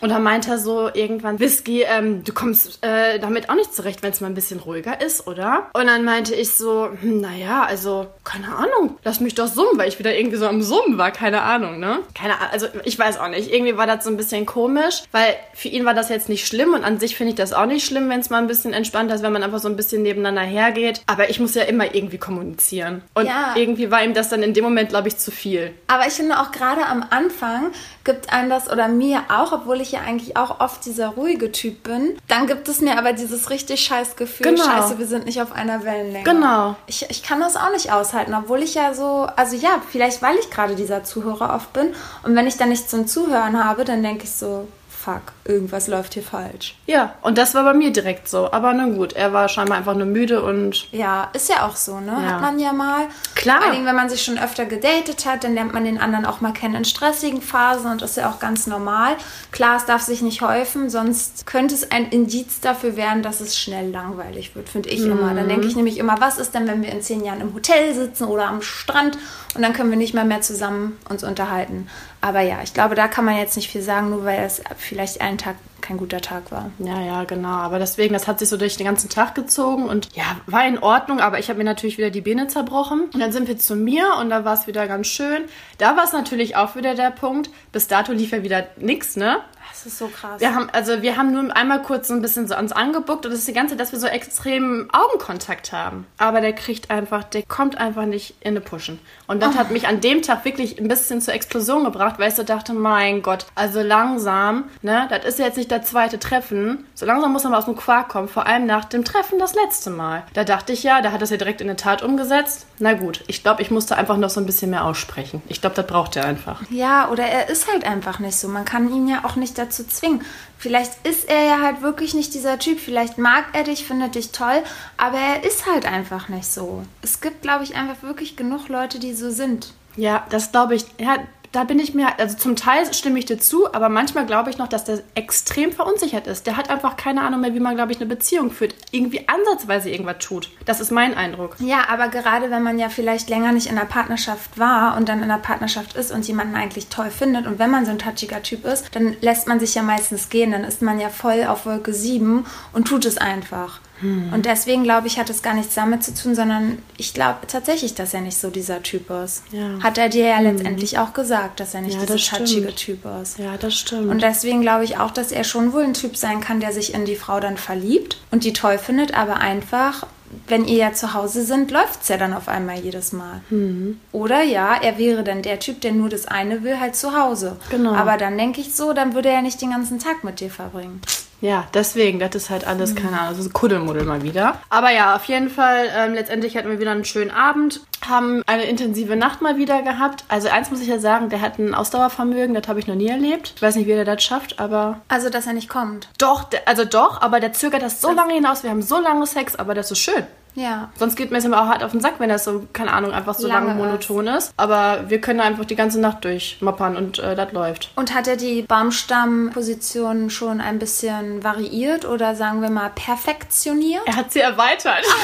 Und 0.00 0.10
dann 0.10 0.22
meinte 0.22 0.50
er 0.50 0.58
so 0.58 0.90
irgendwann, 0.92 1.38
Whisky, 1.40 1.82
ähm, 1.82 2.24
du 2.24 2.32
kommst 2.32 2.84
äh, 2.84 3.18
damit 3.18 3.48
auch 3.48 3.54
nicht 3.54 3.74
zurecht, 3.74 4.02
wenn 4.02 4.10
es 4.10 4.20
mal 4.20 4.26
ein 4.26 4.34
bisschen 4.34 4.60
ruhiger 4.60 5.00
ist, 5.00 5.26
oder? 5.26 5.70
Und 5.72 5.86
dann 5.86 6.04
meinte 6.04 6.34
ich 6.34 6.50
so, 6.50 6.88
hm, 7.00 7.20
naja, 7.20 7.64
also, 7.64 8.06
keine 8.22 8.54
Ahnung, 8.54 8.98
lass 9.04 9.20
mich 9.20 9.34
doch 9.34 9.46
summen, 9.46 9.78
weil 9.78 9.88
ich 9.88 9.98
wieder 9.98 10.14
irgendwie 10.16 10.36
so 10.36 10.46
am 10.46 10.62
Summen 10.62 10.98
war, 10.98 11.10
keine 11.10 11.42
Ahnung, 11.42 11.78
ne? 11.78 12.00
Keine 12.14 12.34
Ahnung, 12.34 12.48
also 12.52 12.66
ich 12.84 12.98
weiß 12.98 13.18
auch 13.18 13.28
nicht. 13.28 13.52
Irgendwie 13.52 13.76
war 13.76 13.86
das 13.86 14.04
so 14.04 14.10
ein 14.10 14.16
bisschen 14.16 14.46
komisch, 14.46 15.02
weil 15.12 15.36
für 15.54 15.68
ihn 15.68 15.84
war 15.84 15.94
das 15.94 16.08
jetzt 16.08 16.28
nicht 16.28 16.46
schlimm 16.46 16.74
und 16.74 16.84
an 16.84 16.98
sich 16.98 17.16
finde 17.16 17.30
ich 17.30 17.36
das 17.36 17.52
auch 17.52 17.66
nicht 17.66 17.86
schlimm, 17.86 18.08
wenn 18.08 18.20
es 18.20 18.30
mal 18.30 18.38
ein 18.38 18.46
bisschen 18.46 18.72
entspannter 18.72 19.14
ist, 19.14 19.22
wenn 19.22 19.32
man 19.32 19.42
einfach 19.42 19.60
so 19.60 19.68
ein 19.68 19.76
bisschen 19.76 20.02
nebeneinander 20.02 20.42
hergeht. 20.42 21.02
Aber 21.06 21.30
ich 21.30 21.40
muss 21.40 21.54
ja 21.54 21.62
immer 21.62 21.94
irgendwie 21.94 22.18
kommunizieren. 22.18 22.83
Und 23.14 23.26
Ja. 23.26 23.54
irgendwie 23.56 23.90
war 23.90 24.02
ihm 24.02 24.14
das 24.14 24.28
dann 24.28 24.42
in 24.42 24.54
dem 24.54 24.64
Moment, 24.64 24.88
glaube 24.90 25.08
ich, 25.08 25.16
zu 25.18 25.30
viel. 25.30 25.72
Aber 25.86 26.06
ich 26.06 26.14
finde 26.14 26.38
auch 26.40 26.50
gerade 26.52 26.84
am 26.86 27.04
Anfang 27.10 27.72
gibt 28.04 28.32
einem 28.32 28.50
das 28.50 28.70
oder 28.70 28.88
mir 28.88 29.22
auch, 29.28 29.52
obwohl 29.52 29.80
ich 29.80 29.92
ja 29.92 30.00
eigentlich 30.00 30.36
auch 30.36 30.60
oft 30.60 30.84
dieser 30.84 31.08
ruhige 31.08 31.50
Typ 31.52 31.82
bin, 31.84 32.18
dann 32.28 32.46
gibt 32.46 32.68
es 32.68 32.80
mir 32.80 32.98
aber 32.98 33.12
dieses 33.14 33.48
richtig 33.50 33.80
scheiß 33.80 34.16
Gefühl, 34.16 34.46
Genau. 34.46 34.62
scheiße, 34.64 34.98
wir 34.98 35.06
sind 35.06 35.24
nicht 35.24 35.40
auf 35.40 35.52
einer 35.52 35.84
Wellenlänge. 35.84 36.24
Genau. 36.24 36.76
Ich, 36.86 37.06
ich 37.08 37.22
kann 37.22 37.40
das 37.40 37.56
auch 37.56 37.70
nicht 37.72 37.90
aushalten, 37.92 38.34
obwohl 38.34 38.62
ich 38.62 38.74
ja 38.74 38.92
so, 38.92 39.26
also 39.36 39.56
ja, 39.56 39.80
vielleicht 39.90 40.20
weil 40.20 40.36
ich 40.36 40.50
gerade 40.50 40.74
dieser 40.74 41.02
Zuhörer 41.04 41.54
oft 41.54 41.72
bin 41.72 41.94
und 42.24 42.36
wenn 42.36 42.46
ich 42.46 42.56
dann 42.58 42.68
nichts 42.68 42.88
zum 42.88 43.06
Zuhören 43.06 43.62
habe, 43.64 43.84
dann 43.84 44.02
denke 44.02 44.24
ich 44.24 44.32
so, 44.32 44.68
fuck, 45.04 45.32
irgendwas 45.44 45.86
läuft 45.86 46.14
hier 46.14 46.22
falsch. 46.22 46.76
Ja, 46.86 47.14
und 47.20 47.36
das 47.36 47.54
war 47.54 47.64
bei 47.64 47.74
mir 47.74 47.92
direkt 47.92 48.28
so. 48.28 48.50
Aber 48.52 48.72
na 48.72 48.86
gut, 48.86 49.12
er 49.12 49.32
war 49.32 49.48
scheinbar 49.48 49.76
einfach 49.76 49.94
nur 49.94 50.06
müde 50.06 50.42
und 50.42 50.90
Ja, 50.92 51.28
ist 51.34 51.50
ja 51.50 51.66
auch 51.66 51.76
so, 51.76 52.00
ne? 52.00 52.12
Ja. 52.12 52.32
Hat 52.32 52.40
man 52.40 52.58
ja 52.58 52.72
mal. 52.72 53.06
Klar. 53.34 53.60
Vor 53.62 53.72
Dingen, 53.72 53.84
wenn 53.84 53.94
man 53.94 54.08
sich 54.08 54.22
schon 54.22 54.38
öfter 54.38 54.64
gedatet 54.64 55.26
hat, 55.26 55.44
dann 55.44 55.54
lernt 55.54 55.74
man 55.74 55.84
den 55.84 55.98
anderen 55.98 56.24
auch 56.24 56.40
mal 56.40 56.52
kennen 56.52 56.74
in 56.74 56.84
stressigen 56.84 57.42
Phasen 57.42 57.90
und 57.90 58.00
das 58.00 58.10
ist 58.10 58.16
ja 58.16 58.30
auch 58.30 58.38
ganz 58.38 58.66
normal. 58.66 59.16
Klar, 59.52 59.76
es 59.76 59.84
darf 59.84 60.00
sich 60.00 60.22
nicht 60.22 60.40
häufen, 60.40 60.88
sonst 60.88 61.46
könnte 61.46 61.74
es 61.74 61.90
ein 61.90 62.08
Indiz 62.08 62.60
dafür 62.60 62.96
werden, 62.96 63.22
dass 63.22 63.40
es 63.40 63.58
schnell 63.58 63.90
langweilig 63.90 64.56
wird, 64.56 64.68
finde 64.70 64.88
ich 64.88 65.02
immer. 65.02 65.34
Dann 65.34 65.48
denke 65.48 65.66
ich 65.66 65.76
nämlich 65.76 65.98
immer, 65.98 66.20
was 66.20 66.38
ist 66.38 66.54
denn, 66.54 66.66
wenn 66.66 66.82
wir 66.82 66.90
in 66.90 67.02
zehn 67.02 67.24
Jahren 67.24 67.40
im 67.40 67.54
Hotel 67.54 67.94
sitzen 67.94 68.24
oder 68.24 68.46
am 68.46 68.62
Strand 68.62 69.18
und 69.54 69.62
dann 69.62 69.72
können 69.72 69.90
wir 69.90 69.98
nicht 69.98 70.14
mehr 70.14 70.24
mehr 70.24 70.40
zusammen 70.40 70.98
uns 71.08 71.22
unterhalten. 71.24 71.88
Aber 72.24 72.40
ja, 72.40 72.62
ich 72.64 72.72
glaube, 72.72 72.94
da 72.94 73.06
kann 73.06 73.26
man 73.26 73.36
jetzt 73.36 73.54
nicht 73.54 73.70
viel 73.70 73.82
sagen, 73.82 74.08
nur 74.08 74.24
weil 74.24 74.44
es 74.44 74.62
vielleicht 74.78 75.20
einen 75.20 75.36
Tag 75.36 75.56
kein 75.82 75.98
guter 75.98 76.22
Tag 76.22 76.50
war. 76.50 76.70
Ja, 76.78 76.98
ja, 76.98 77.24
genau. 77.24 77.50
Aber 77.50 77.78
deswegen, 77.78 78.14
das 78.14 78.26
hat 78.26 78.38
sich 78.38 78.48
so 78.48 78.56
durch 78.56 78.78
den 78.78 78.86
ganzen 78.86 79.10
Tag 79.10 79.34
gezogen 79.34 79.90
und 79.90 80.08
ja, 80.14 80.24
war 80.46 80.66
in 80.66 80.78
Ordnung, 80.78 81.20
aber 81.20 81.38
ich 81.38 81.50
habe 81.50 81.58
mir 81.58 81.64
natürlich 81.64 81.98
wieder 81.98 82.08
die 82.08 82.22
Beine 82.22 82.46
zerbrochen. 82.46 83.10
Und 83.12 83.20
dann 83.20 83.30
sind 83.30 83.46
wir 83.46 83.58
zu 83.58 83.76
mir 83.76 84.06
und 84.18 84.30
da 84.30 84.46
war 84.46 84.54
es 84.54 84.66
wieder 84.66 84.88
ganz 84.88 85.08
schön. 85.08 85.42
Da 85.76 85.98
war 85.98 86.04
es 86.04 86.14
natürlich 86.14 86.56
auch 86.56 86.76
wieder 86.76 86.94
der 86.94 87.10
Punkt, 87.10 87.50
bis 87.72 87.88
dato 87.88 88.12
lief 88.12 88.30
ja 88.30 88.42
wieder 88.42 88.68
nichts, 88.78 89.16
ne? 89.16 89.40
Das 89.74 89.86
ist 89.86 89.98
so 89.98 90.06
krass. 90.06 90.40
Wir 90.40 90.54
haben, 90.54 90.68
also 90.70 91.02
wir 91.02 91.16
haben 91.16 91.32
nur 91.32 91.56
einmal 91.56 91.82
kurz 91.82 92.06
so 92.06 92.14
ein 92.14 92.22
bisschen 92.22 92.46
so 92.46 92.54
ans 92.54 92.70
angebuckt 92.70 93.26
und 93.26 93.32
das 93.32 93.40
ist 93.40 93.48
die 93.48 93.52
ganze 93.52 93.72
Zeit, 93.72 93.80
dass 93.80 93.90
wir 93.90 93.98
so 93.98 94.06
extremen 94.06 94.88
Augenkontakt 94.92 95.72
haben. 95.72 96.06
Aber 96.16 96.40
der 96.40 96.52
kriegt 96.52 96.92
einfach, 96.92 97.24
der 97.24 97.42
kommt 97.42 97.76
einfach 97.78 98.04
nicht 98.04 98.36
in 98.40 98.50
eine 98.50 98.60
Pushen. 98.60 99.00
Und 99.26 99.42
das 99.42 99.56
hat 99.56 99.72
mich 99.72 99.88
an 99.88 100.00
dem 100.00 100.22
Tag 100.22 100.44
wirklich 100.44 100.78
ein 100.78 100.86
bisschen 100.86 101.20
zur 101.20 101.34
Explosion 101.34 101.82
gebracht, 101.82 102.20
weil 102.20 102.28
ich 102.28 102.36
so 102.36 102.44
dachte, 102.44 102.72
mein 102.72 103.22
Gott, 103.22 103.46
also 103.56 103.82
langsam, 103.82 104.64
ne, 104.82 105.08
das 105.10 105.24
ist 105.24 105.40
ja 105.40 105.46
jetzt 105.46 105.56
nicht 105.56 105.72
das 105.72 105.86
zweite 105.86 106.20
Treffen. 106.20 106.86
So 106.94 107.04
langsam 107.04 107.32
muss 107.32 107.42
man 107.42 107.50
mal 107.50 107.58
aus 107.58 107.64
dem 107.64 107.74
Quark 107.74 108.10
kommen, 108.10 108.28
vor 108.28 108.46
allem 108.46 108.66
nach 108.66 108.84
dem 108.84 109.04
Treffen 109.04 109.40
das 109.40 109.56
letzte 109.56 109.90
Mal. 109.90 110.22
Da 110.34 110.44
dachte 110.44 110.72
ich 110.72 110.84
ja, 110.84 111.02
da 111.02 111.10
hat 111.10 111.20
das 111.20 111.30
ja 111.30 111.36
direkt 111.36 111.60
in 111.60 111.68
eine 111.68 111.76
Tat 111.76 112.02
umgesetzt. 112.04 112.66
Na 112.78 112.92
gut, 112.92 113.24
ich 113.26 113.42
glaube, 113.42 113.60
ich 113.60 113.72
musste 113.72 113.96
einfach 113.96 114.18
noch 114.18 114.30
so 114.30 114.38
ein 114.38 114.46
bisschen 114.46 114.70
mehr 114.70 114.84
aussprechen. 114.84 115.42
Ich 115.48 115.60
glaube, 115.60 115.74
das 115.74 115.86
braucht 115.86 116.14
er 116.14 116.26
einfach. 116.26 116.62
Ja, 116.70 117.08
oder 117.08 117.24
er 117.24 117.48
ist 117.48 117.68
halt 117.68 117.84
einfach 117.84 118.20
nicht 118.20 118.36
so. 118.36 118.46
Man 118.46 118.64
kann 118.64 118.88
ihn 118.88 119.08
ja 119.08 119.24
auch 119.24 119.34
nicht 119.34 119.58
dazu 119.64 119.84
zwingen. 119.84 120.22
Vielleicht 120.58 121.06
ist 121.06 121.28
er 121.28 121.42
ja 121.44 121.60
halt 121.60 121.82
wirklich 121.82 122.14
nicht 122.14 122.32
dieser 122.34 122.58
Typ. 122.58 122.80
Vielleicht 122.80 123.18
mag 123.18 123.44
er 123.52 123.64
dich, 123.64 123.84
findet 123.84 124.14
dich 124.14 124.32
toll, 124.32 124.62
aber 124.96 125.18
er 125.18 125.44
ist 125.44 125.66
halt 125.66 125.86
einfach 125.86 126.28
nicht 126.28 126.46
so. 126.46 126.84
Es 127.02 127.20
gibt, 127.20 127.42
glaube 127.42 127.64
ich, 127.64 127.76
einfach 127.76 128.02
wirklich 128.02 128.36
genug 128.36 128.68
Leute, 128.68 128.98
die 128.98 129.14
so 129.14 129.30
sind. 129.30 129.72
Ja, 129.96 130.26
das 130.30 130.52
glaube 130.52 130.74
ich. 130.74 130.86
Ja, 130.98 131.18
da 131.54 131.64
bin 131.64 131.78
ich 131.78 131.94
mir, 131.94 132.18
also 132.18 132.36
zum 132.36 132.56
Teil 132.56 132.92
stimme 132.92 133.18
ich 133.18 133.26
dir 133.26 133.38
zu, 133.38 133.72
aber 133.72 133.88
manchmal 133.88 134.26
glaube 134.26 134.50
ich 134.50 134.58
noch, 134.58 134.66
dass 134.66 134.84
der 134.84 135.00
extrem 135.14 135.72
verunsichert 135.72 136.26
ist. 136.26 136.46
Der 136.46 136.56
hat 136.56 136.68
einfach 136.68 136.96
keine 136.96 137.22
Ahnung 137.22 137.42
mehr, 137.42 137.54
wie 137.54 137.60
man, 137.60 137.76
glaube 137.76 137.92
ich, 137.92 137.98
eine 137.98 138.06
Beziehung 138.06 138.50
führt. 138.50 138.74
Irgendwie 138.90 139.28
ansatzweise 139.28 139.88
irgendwas 139.88 140.18
tut. 140.18 140.50
Das 140.64 140.80
ist 140.80 140.90
mein 140.90 141.14
Eindruck. 141.14 141.56
Ja, 141.60 141.88
aber 141.88 142.08
gerade 142.08 142.50
wenn 142.50 142.62
man 142.62 142.78
ja 142.78 142.88
vielleicht 142.88 143.28
länger 143.28 143.52
nicht 143.52 143.66
in 143.66 143.78
einer 143.78 143.86
Partnerschaft 143.86 144.58
war 144.58 144.96
und 144.96 145.08
dann 145.08 145.18
in 145.18 145.24
einer 145.24 145.38
Partnerschaft 145.38 145.94
ist 145.96 146.10
und 146.10 146.26
jemanden 146.26 146.56
eigentlich 146.56 146.88
toll 146.88 147.10
findet 147.10 147.46
und 147.46 147.58
wenn 147.58 147.70
man 147.70 147.84
so 147.84 147.92
ein 147.92 147.98
touchiger 147.98 148.42
Typ 148.42 148.64
ist, 148.64 148.94
dann 148.94 149.16
lässt 149.20 149.46
man 149.46 149.60
sich 149.60 149.74
ja 149.74 149.82
meistens 149.82 150.28
gehen. 150.28 150.50
Dann 150.50 150.64
ist 150.64 150.82
man 150.82 150.98
ja 150.98 151.08
voll 151.08 151.44
auf 151.44 151.66
Wolke 151.66 151.92
7 151.92 152.44
und 152.72 152.88
tut 152.88 153.04
es 153.04 153.18
einfach. 153.18 153.80
Und 154.02 154.44
deswegen 154.44 154.82
glaube 154.82 155.06
ich, 155.06 155.18
hat 155.18 155.30
es 155.30 155.42
gar 155.42 155.54
nichts 155.54 155.74
damit 155.74 156.02
zu 156.02 156.12
tun, 156.14 156.34
sondern 156.34 156.78
ich 156.96 157.14
glaube 157.14 157.46
tatsächlich, 157.46 157.94
dass 157.94 158.12
er 158.12 158.20
nicht 158.20 158.36
so 158.36 158.50
dieser 158.50 158.82
Typ 158.82 159.08
ist. 159.10 159.44
Ja. 159.52 159.78
Hat 159.82 159.98
er 159.98 160.08
dir 160.08 160.26
ja 160.26 160.40
letztendlich 160.40 160.98
auch 160.98 161.12
gesagt, 161.12 161.60
dass 161.60 161.74
er 161.74 161.80
nicht 161.80 161.98
Ja, 161.98 162.04
dieser 162.04 162.36
touchige 162.38 162.74
Typ 162.74 163.06
ist. 163.22 163.38
Ja, 163.38 163.56
das 163.56 163.74
stimmt. 163.74 164.10
Und 164.10 164.22
deswegen 164.22 164.60
glaube 164.60 164.84
ich 164.84 164.98
auch, 164.98 165.10
dass 165.10 165.32
er 165.32 165.44
schon 165.44 165.72
wohl 165.72 165.84
ein 165.84 165.94
Typ 165.94 166.16
sein 166.16 166.40
kann, 166.40 166.60
der 166.60 166.72
sich 166.72 166.92
in 166.92 167.04
die 167.04 167.16
Frau 167.16 167.40
dann 167.40 167.56
verliebt 167.56 168.18
und 168.30 168.44
die 168.44 168.52
toll 168.52 168.78
findet, 168.78 169.14
aber 169.14 169.36
einfach, 169.36 170.06
wenn 170.48 170.66
ihr 170.66 170.78
ja 170.78 170.92
zu 170.92 171.14
Hause 171.14 171.44
sind, 171.44 171.70
läuft 171.70 172.02
es 172.02 172.08
ja 172.08 172.16
dann 172.16 172.34
auf 172.34 172.48
einmal 172.48 172.78
jedes 172.80 173.12
Mal. 173.12 173.40
Mhm. 173.48 174.00
Oder 174.12 174.42
ja, 174.42 174.74
er 174.74 174.98
wäre 174.98 175.22
dann 175.22 175.42
der 175.42 175.60
Typ, 175.60 175.80
der 175.80 175.92
nur 175.92 176.08
das 176.08 176.26
eine 176.26 176.62
will, 176.62 176.80
halt 176.80 176.96
zu 176.96 177.16
Hause. 177.16 177.56
Genau. 177.70 177.94
Aber 177.94 178.16
dann 178.16 178.36
denke 178.36 178.60
ich 178.60 178.74
so, 178.74 178.92
dann 178.92 179.14
würde 179.14 179.30
er 179.30 179.42
nicht 179.42 179.62
den 179.62 179.70
ganzen 179.70 179.98
Tag 179.98 180.24
mit 180.24 180.40
dir 180.40 180.50
verbringen. 180.50 181.00
Ja, 181.44 181.66
deswegen, 181.74 182.18
das 182.20 182.34
ist 182.34 182.48
halt 182.48 182.66
alles, 182.66 182.94
keine 182.94 183.20
Ahnung, 183.20 183.36
das 183.36 183.44
ist 183.44 183.52
Kuddelmuddel 183.52 184.04
mal 184.04 184.22
wieder. 184.22 184.58
Aber 184.70 184.90
ja, 184.90 185.14
auf 185.14 185.24
jeden 185.26 185.50
Fall, 185.50 185.90
ähm, 185.94 186.14
letztendlich 186.14 186.56
hatten 186.56 186.70
wir 186.70 186.80
wieder 186.80 186.92
einen 186.92 187.04
schönen 187.04 187.30
Abend, 187.30 187.82
haben 188.08 188.42
eine 188.46 188.64
intensive 188.64 189.14
Nacht 189.14 189.42
mal 189.42 189.58
wieder 189.58 189.82
gehabt. 189.82 190.24
Also 190.28 190.48
eins 190.48 190.70
muss 190.70 190.80
ich 190.80 190.88
ja 190.88 190.98
sagen, 190.98 191.28
der 191.28 191.42
hat 191.42 191.58
ein 191.58 191.74
Ausdauervermögen, 191.74 192.54
das 192.54 192.66
habe 192.66 192.80
ich 192.80 192.86
noch 192.86 192.94
nie 192.94 193.08
erlebt. 193.08 193.52
Ich 193.56 193.60
weiß 193.60 193.76
nicht, 193.76 193.86
wie 193.86 193.92
der 193.92 194.06
das 194.06 194.22
schafft, 194.22 194.58
aber 194.58 195.02
Also, 195.08 195.28
dass 195.28 195.46
er 195.46 195.52
nicht 195.52 195.68
kommt. 195.68 196.08
doch, 196.16 196.46
also 196.64 196.86
doch, 196.86 197.20
aber 197.20 197.40
der 197.40 197.52
zögert 197.52 197.82
das 197.82 198.00
so 198.00 198.10
lange 198.10 198.32
hinaus, 198.32 198.62
wir 198.62 198.70
haben 198.70 198.80
so 198.80 198.98
lange 198.98 199.26
Sex, 199.26 199.54
aber 199.54 199.74
das 199.74 199.90
ist 199.90 199.98
schön. 199.98 200.24
Ja. 200.54 200.90
Sonst 200.98 201.16
geht 201.16 201.30
mir 201.30 201.38
es 201.38 201.44
immer 201.44 201.60
auch 201.62 201.66
hart 201.66 201.82
auf 201.82 201.90
den 201.92 202.00
Sack, 202.00 202.14
wenn 202.18 202.28
das 202.28 202.44
so, 202.44 202.66
keine 202.72 202.92
Ahnung, 202.92 203.12
einfach 203.12 203.34
so 203.34 203.48
lange, 203.48 203.72
ist. 203.72 203.76
monoton 203.76 204.26
ist. 204.28 204.52
Aber 204.56 205.04
wir 205.08 205.20
können 205.20 205.40
einfach 205.40 205.64
die 205.64 205.76
ganze 205.76 206.00
Nacht 206.00 206.24
durchmoppern 206.24 206.96
und 206.96 207.18
äh, 207.18 207.34
das 207.34 207.52
läuft. 207.52 207.90
Und 207.96 208.14
hat 208.14 208.28
er 208.28 208.36
die 208.36 208.62
Baumstammposition 208.62 210.30
schon 210.30 210.60
ein 210.60 210.78
bisschen 210.78 211.42
variiert 211.42 212.04
oder 212.04 212.34
sagen 212.34 212.62
wir 212.62 212.70
mal 212.70 212.90
perfektioniert? 212.94 214.02
Er 214.06 214.16
hat 214.16 214.32
sie 214.32 214.40
erweitert. 214.40 215.04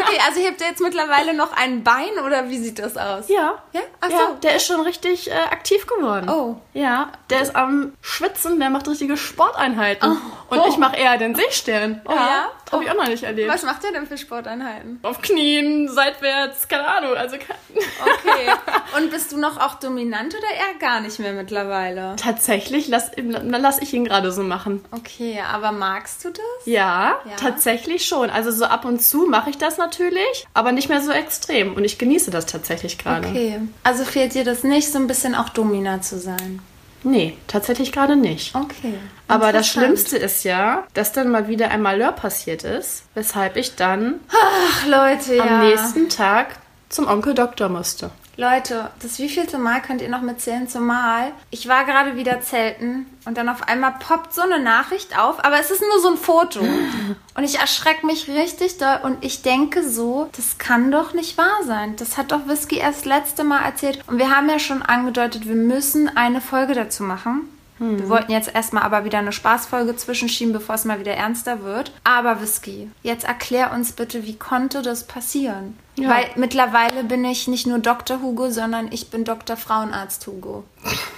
Okay, 0.00 0.18
also 0.26 0.40
hebt 0.40 0.60
er 0.60 0.68
jetzt 0.68 0.80
mittlerweile 0.80 1.34
noch 1.34 1.52
ein 1.52 1.84
Bein 1.84 2.10
oder 2.24 2.48
wie 2.48 2.58
sieht 2.58 2.78
das 2.78 2.96
aus? 2.96 3.28
Ja. 3.28 3.54
Ja? 3.72 3.80
Ach 4.00 4.08
so. 4.08 4.16
ja, 4.16 4.36
der 4.42 4.56
ist 4.56 4.66
schon 4.66 4.80
richtig 4.80 5.30
äh, 5.30 5.34
aktiv 5.34 5.86
geworden. 5.86 6.28
Oh. 6.28 6.56
Ja, 6.72 7.10
der 7.28 7.42
ist 7.42 7.54
am 7.54 7.92
Schwitzen, 8.00 8.58
der 8.58 8.70
macht 8.70 8.88
richtige 8.88 9.16
Sporteinheiten. 9.16 10.18
Oh. 10.50 10.54
Und 10.54 10.66
ich 10.68 10.78
mache 10.78 10.96
eher 10.96 11.18
den 11.18 11.34
Seestern. 11.34 12.00
Oh 12.06 12.12
ja? 12.12 12.48
Habe 12.72 12.84
ich 12.84 12.90
auch 12.90 12.94
noch 12.94 13.08
nicht 13.08 13.22
erlebt. 13.24 13.50
Was 13.50 13.62
macht 13.64 13.82
er 13.84 13.92
denn 13.92 14.06
für 14.06 14.16
Sporteinheiten? 14.16 15.00
Auf 15.02 15.20
Knien, 15.22 15.88
seitwärts, 15.88 16.68
keine 16.68 16.86
Ahnung. 16.86 17.14
Also 17.14 17.36
Okay. 17.36 18.50
Und 18.96 19.10
bist 19.10 19.32
du 19.32 19.38
noch 19.38 19.58
auch 19.60 19.74
dominant 19.76 20.34
oder 20.34 20.46
eher 20.52 20.78
gar 20.78 21.00
nicht 21.00 21.18
mehr 21.18 21.32
mittlerweile? 21.32 22.16
tatsächlich, 22.16 22.88
lass, 22.88 23.10
dann 23.12 23.48
lass 23.50 23.80
ich 23.80 23.92
ihn 23.94 24.04
gerade 24.04 24.32
so 24.32 24.42
machen. 24.42 24.84
Okay, 24.90 25.40
aber 25.52 25.72
magst 25.72 26.24
du 26.24 26.30
das? 26.30 26.40
Ja, 26.66 27.18
Ja? 27.24 27.36
tatsächlich 27.36 28.06
schon. 28.06 28.30
Also 28.30 28.50
so 28.50 28.64
ab 28.64 28.84
und 28.84 29.00
zu 29.00 29.26
mache 29.26 29.50
ich 29.50 29.58
das 29.58 29.78
natürlich, 29.78 30.46
aber 30.54 30.72
nicht 30.72 30.88
mehr 30.88 31.00
so 31.00 31.10
extrem. 31.12 31.74
Und 31.74 31.84
ich 31.84 31.98
genieße 31.98 32.30
das 32.30 32.46
tatsächlich 32.46 32.98
gerade. 32.98 33.28
Okay. 33.28 33.60
Also 33.84 34.04
fehlt 34.04 34.34
dir 34.34 34.44
das 34.44 34.64
nicht, 34.64 34.90
so 34.90 34.98
ein 34.98 35.06
bisschen 35.06 35.34
auch 35.34 35.48
Domina 35.50 36.00
zu 36.02 36.18
sein? 36.18 36.60
Nee, 37.02 37.36
tatsächlich 37.46 37.92
gerade 37.92 38.14
nicht. 38.16 38.54
Okay. 38.54 38.94
Aber 39.30 39.52
das. 39.52 39.68
Schlimmste 39.68 40.16
ist 40.16 40.44
ja, 40.44 40.84
dass 40.94 41.12
dann 41.12 41.30
mal 41.30 41.48
wieder 41.48 41.70
ein 41.70 41.82
Malheur 41.82 42.12
passiert 42.12 42.64
ist, 42.64 43.04
weshalb 43.14 43.56
ich 43.56 43.76
dann 43.76 44.20
Ach, 44.28 44.86
Leute, 44.86 45.36
ja. 45.36 45.44
am 45.44 45.60
nächsten 45.60 46.08
Tag 46.08 46.48
zum 46.88 47.06
Onkel 47.06 47.34
Doktor 47.34 47.68
musste. 47.68 48.10
Leute, 48.40 48.90
das 49.02 49.18
wievielte 49.18 49.58
Mal 49.58 49.82
könnt 49.82 50.00
ihr 50.00 50.08
noch 50.08 50.22
mitzählen? 50.22 50.66
Zumal 50.66 51.32
ich 51.50 51.68
war 51.68 51.84
gerade 51.84 52.16
wieder 52.16 52.40
zelten 52.40 53.04
und 53.26 53.36
dann 53.36 53.50
auf 53.50 53.68
einmal 53.68 53.92
poppt 54.00 54.32
so 54.32 54.40
eine 54.40 54.58
Nachricht 54.58 55.18
auf, 55.18 55.44
aber 55.44 55.60
es 55.60 55.70
ist 55.70 55.82
nur 55.82 56.00
so 56.00 56.08
ein 56.08 56.16
Foto. 56.16 56.60
Und 57.34 57.44
ich 57.44 57.58
erschrecke 57.58 58.04
mich 58.04 58.28
richtig 58.28 58.76
doll 58.76 58.98
und 59.02 59.24
ich 59.24 59.40
denke 59.40 59.88
so, 59.88 60.28
das 60.36 60.58
kann 60.58 60.90
doch 60.90 61.14
nicht 61.14 61.38
wahr 61.38 61.64
sein. 61.64 61.96
Das 61.96 62.18
hat 62.18 62.32
doch 62.32 62.48
Whisky 62.48 62.76
erst 62.76 63.06
letzte 63.06 63.44
Mal 63.44 63.64
erzählt. 63.64 64.00
Und 64.08 64.18
wir 64.18 64.30
haben 64.36 64.50
ja 64.50 64.58
schon 64.58 64.82
angedeutet, 64.82 65.48
wir 65.48 65.54
müssen 65.54 66.14
eine 66.14 66.42
Folge 66.42 66.74
dazu 66.74 67.02
machen. 67.02 67.48
Wir 67.80 68.08
wollten 68.10 68.30
jetzt 68.30 68.54
erstmal 68.54 68.82
aber 68.82 69.04
wieder 69.06 69.18
eine 69.18 69.32
Spaßfolge 69.32 69.96
zwischenschieben, 69.96 70.52
bevor 70.52 70.74
es 70.74 70.84
mal 70.84 71.00
wieder 71.00 71.14
ernster 71.14 71.62
wird. 71.62 71.92
Aber 72.04 72.42
Whisky, 72.42 72.90
jetzt 73.02 73.24
erklär 73.24 73.72
uns 73.72 73.92
bitte, 73.92 74.24
wie 74.26 74.36
konnte 74.36 74.82
das 74.82 75.04
passieren? 75.04 75.78
Ja. 75.96 76.10
Weil 76.10 76.26
mittlerweile 76.36 77.04
bin 77.04 77.24
ich 77.24 77.48
nicht 77.48 77.66
nur 77.66 77.78
Dr. 77.78 78.20
Hugo, 78.20 78.50
sondern 78.50 78.92
ich 78.92 79.08
bin 79.10 79.24
Dr. 79.24 79.56
Frauenarzt 79.56 80.26
Hugo. 80.26 80.64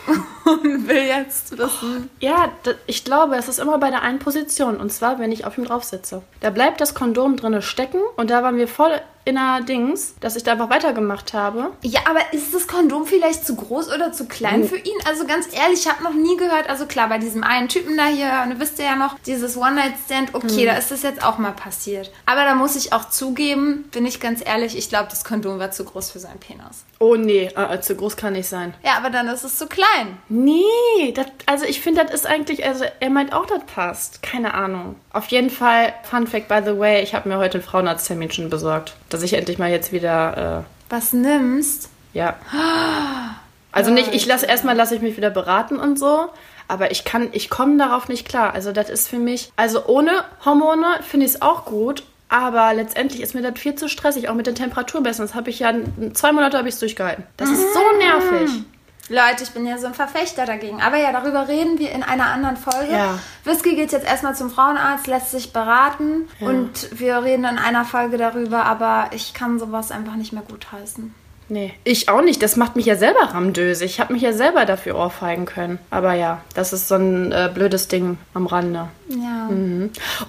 Und 0.44 0.88
will 0.88 1.02
jetzt 1.02 1.56
wissen. 1.56 2.10
Ja, 2.20 2.48
d- 2.66 2.74
ich 2.86 3.04
glaube, 3.04 3.36
es 3.36 3.48
ist 3.48 3.58
immer 3.60 3.78
bei 3.78 3.90
der 3.90 4.02
einen 4.02 4.18
Position. 4.18 4.76
Und 4.78 4.92
zwar, 4.92 5.18
wenn 5.18 5.30
ich 5.32 5.44
auf 5.46 5.56
ihm 5.58 5.64
drauf 5.64 5.84
sitze. 5.84 6.22
Da 6.40 6.50
bleibt 6.50 6.80
das 6.80 6.94
Kondom 6.94 7.36
drinne 7.36 7.62
stecken 7.62 8.00
und 8.16 8.30
da 8.30 8.42
waren 8.42 8.56
wir 8.56 8.68
voll 8.68 8.92
in 9.24 9.36
der 9.36 9.60
Dings, 9.60 10.16
dass 10.18 10.34
ich 10.34 10.42
da 10.42 10.50
einfach 10.52 10.68
weitergemacht 10.68 11.32
habe. 11.32 11.70
Ja, 11.82 12.00
aber 12.10 12.18
ist 12.32 12.52
das 12.52 12.66
Kondom 12.66 13.06
vielleicht 13.06 13.46
zu 13.46 13.54
groß 13.54 13.94
oder 13.94 14.10
zu 14.12 14.24
klein 14.26 14.64
für 14.64 14.76
ihn? 14.78 14.96
Also 15.08 15.24
ganz 15.26 15.46
ehrlich, 15.54 15.78
ich 15.86 15.88
habe 15.88 16.02
noch 16.02 16.12
nie 16.12 16.36
gehört, 16.36 16.68
also 16.68 16.86
klar, 16.86 17.08
bei 17.08 17.18
diesem 17.18 17.44
einen 17.44 17.68
Typen 17.68 17.96
da 17.96 18.06
hier, 18.06 18.40
und 18.42 18.50
du 18.54 18.58
wisst 18.58 18.80
ja 18.80 18.96
noch, 18.96 19.16
dieses 19.24 19.56
One-Night-Stand, 19.56 20.34
okay, 20.34 20.66
da 20.66 20.72
ist 20.72 20.90
das 20.90 21.02
jetzt 21.04 21.22
auch 21.24 21.38
mal 21.38 21.52
passiert. 21.52 22.10
Aber 22.26 22.42
da 22.44 22.56
muss 22.56 22.74
ich 22.74 22.92
auch 22.92 23.10
zugeben, 23.10 23.84
bin 23.92 24.04
ich 24.06 24.18
ganz 24.18 24.42
ehrlich, 24.44 24.76
ich 24.76 24.88
glaube, 24.88 25.06
das 25.08 25.22
Kondom 25.22 25.60
war 25.60 25.70
zu 25.70 25.84
groß 25.84 26.10
für 26.10 26.18
seinen 26.18 26.40
Penis. 26.40 26.82
Oh 26.98 27.14
nee, 27.14 27.44
äh, 27.54 27.80
zu 27.80 27.94
groß 27.94 28.16
kann 28.16 28.32
nicht 28.32 28.48
sein. 28.48 28.74
Ja, 28.84 28.96
aber 28.96 29.10
dann 29.10 29.28
ist 29.28 29.44
es 29.44 29.56
zu 29.56 29.68
klein. 29.68 30.18
Nee, 30.34 31.12
das, 31.14 31.26
also 31.44 31.66
ich 31.66 31.82
finde, 31.82 32.02
das 32.02 32.14
ist 32.14 32.26
eigentlich, 32.26 32.64
also 32.64 32.84
er 33.00 33.10
meint 33.10 33.34
auch, 33.34 33.44
das 33.44 33.64
passt. 33.66 34.22
Keine 34.22 34.54
Ahnung. 34.54 34.96
Auf 35.12 35.26
jeden 35.26 35.50
Fall, 35.50 35.92
Fun 36.04 36.26
Fact 36.26 36.48
by 36.48 36.60
the 36.64 36.78
way, 36.78 37.02
ich 37.02 37.14
habe 37.14 37.28
mir 37.28 37.36
heute 37.36 37.58
einen 37.58 37.64
Frauenarzttermin 37.64 38.30
schon 38.30 38.48
besorgt, 38.48 38.94
dass 39.10 39.22
ich 39.22 39.34
endlich 39.34 39.58
mal 39.58 39.70
jetzt 39.70 39.92
wieder, 39.92 40.64
Was 40.88 41.12
nimmst? 41.12 41.90
äh, 42.14 42.18
ja. 42.18 42.36
Also 43.72 43.90
nicht, 43.90 44.14
ich 44.14 44.24
lasse 44.24 44.46
erstmal 44.46 44.74
lasse 44.74 44.94
ich 44.94 45.02
mich 45.02 45.18
wieder 45.18 45.28
beraten 45.28 45.76
und 45.76 45.98
so, 45.98 46.30
aber 46.66 46.90
ich 46.92 47.04
kann, 47.04 47.28
ich 47.32 47.50
komme 47.50 47.76
darauf 47.76 48.08
nicht 48.08 48.26
klar. 48.26 48.54
Also 48.54 48.72
das 48.72 48.88
ist 48.88 49.08
für 49.08 49.18
mich, 49.18 49.52
also 49.56 49.84
ohne 49.84 50.24
Hormone 50.46 50.86
finde 51.02 51.26
ich 51.26 51.32
es 51.32 51.42
auch 51.42 51.66
gut, 51.66 52.04
aber 52.30 52.72
letztendlich 52.72 53.20
ist 53.20 53.34
mir 53.34 53.42
das 53.42 53.60
viel 53.60 53.74
zu 53.74 53.86
stressig, 53.86 54.30
auch 54.30 54.34
mit 54.34 54.46
den 54.46 54.54
Temperaturen 54.54 55.02
besser. 55.02 55.24
Das 55.24 55.34
habe 55.34 55.50
ich 55.50 55.58
ja, 55.58 55.74
zwei 56.14 56.32
Monate 56.32 56.56
habe 56.56 56.68
ich 56.68 56.74
es 56.74 56.80
durchgehalten. 56.80 57.24
Das 57.36 57.50
ist 57.50 57.74
so 57.74 57.80
nervig. 57.98 58.50
Leute, 59.08 59.42
ich 59.42 59.50
bin 59.50 59.66
ja 59.66 59.78
so 59.78 59.86
ein 59.86 59.94
Verfechter 59.94 60.46
dagegen. 60.46 60.80
Aber 60.80 60.96
ja, 60.96 61.12
darüber 61.12 61.48
reden 61.48 61.78
wir 61.78 61.90
in 61.90 62.02
einer 62.02 62.26
anderen 62.26 62.56
Folge. 62.56 62.92
Ja. 62.92 63.18
Whisky 63.44 63.74
geht 63.74 63.92
jetzt 63.92 64.06
erstmal 64.06 64.36
zum 64.36 64.50
Frauenarzt, 64.50 65.06
lässt 65.06 65.30
sich 65.32 65.52
beraten 65.52 66.28
und 66.40 66.98
wir 66.98 67.22
reden 67.22 67.44
in 67.44 67.58
einer 67.58 67.84
Folge 67.84 68.16
darüber, 68.16 68.64
aber 68.64 69.10
ich 69.12 69.34
kann 69.34 69.58
sowas 69.58 69.90
einfach 69.90 70.14
nicht 70.14 70.32
mehr 70.32 70.44
gutheißen. 70.48 71.14
Nee, 71.52 71.74
ich 71.84 72.08
auch 72.08 72.22
nicht. 72.22 72.42
Das 72.42 72.56
macht 72.56 72.76
mich 72.76 72.86
ja 72.86 72.96
selber 72.96 73.20
ramdösig. 73.20 73.84
Ich 73.90 74.00
habe 74.00 74.14
mich 74.14 74.22
ja 74.22 74.32
selber 74.32 74.64
dafür 74.64 74.96
ohrfeigen 74.96 75.44
können. 75.44 75.78
Aber 75.90 76.14
ja, 76.14 76.40
das 76.54 76.72
ist 76.72 76.88
so 76.88 76.94
ein 76.94 77.30
äh, 77.30 77.50
blödes 77.52 77.88
Ding 77.88 78.16
am 78.32 78.46
Rande. 78.46 78.88
Ja. 79.08 79.50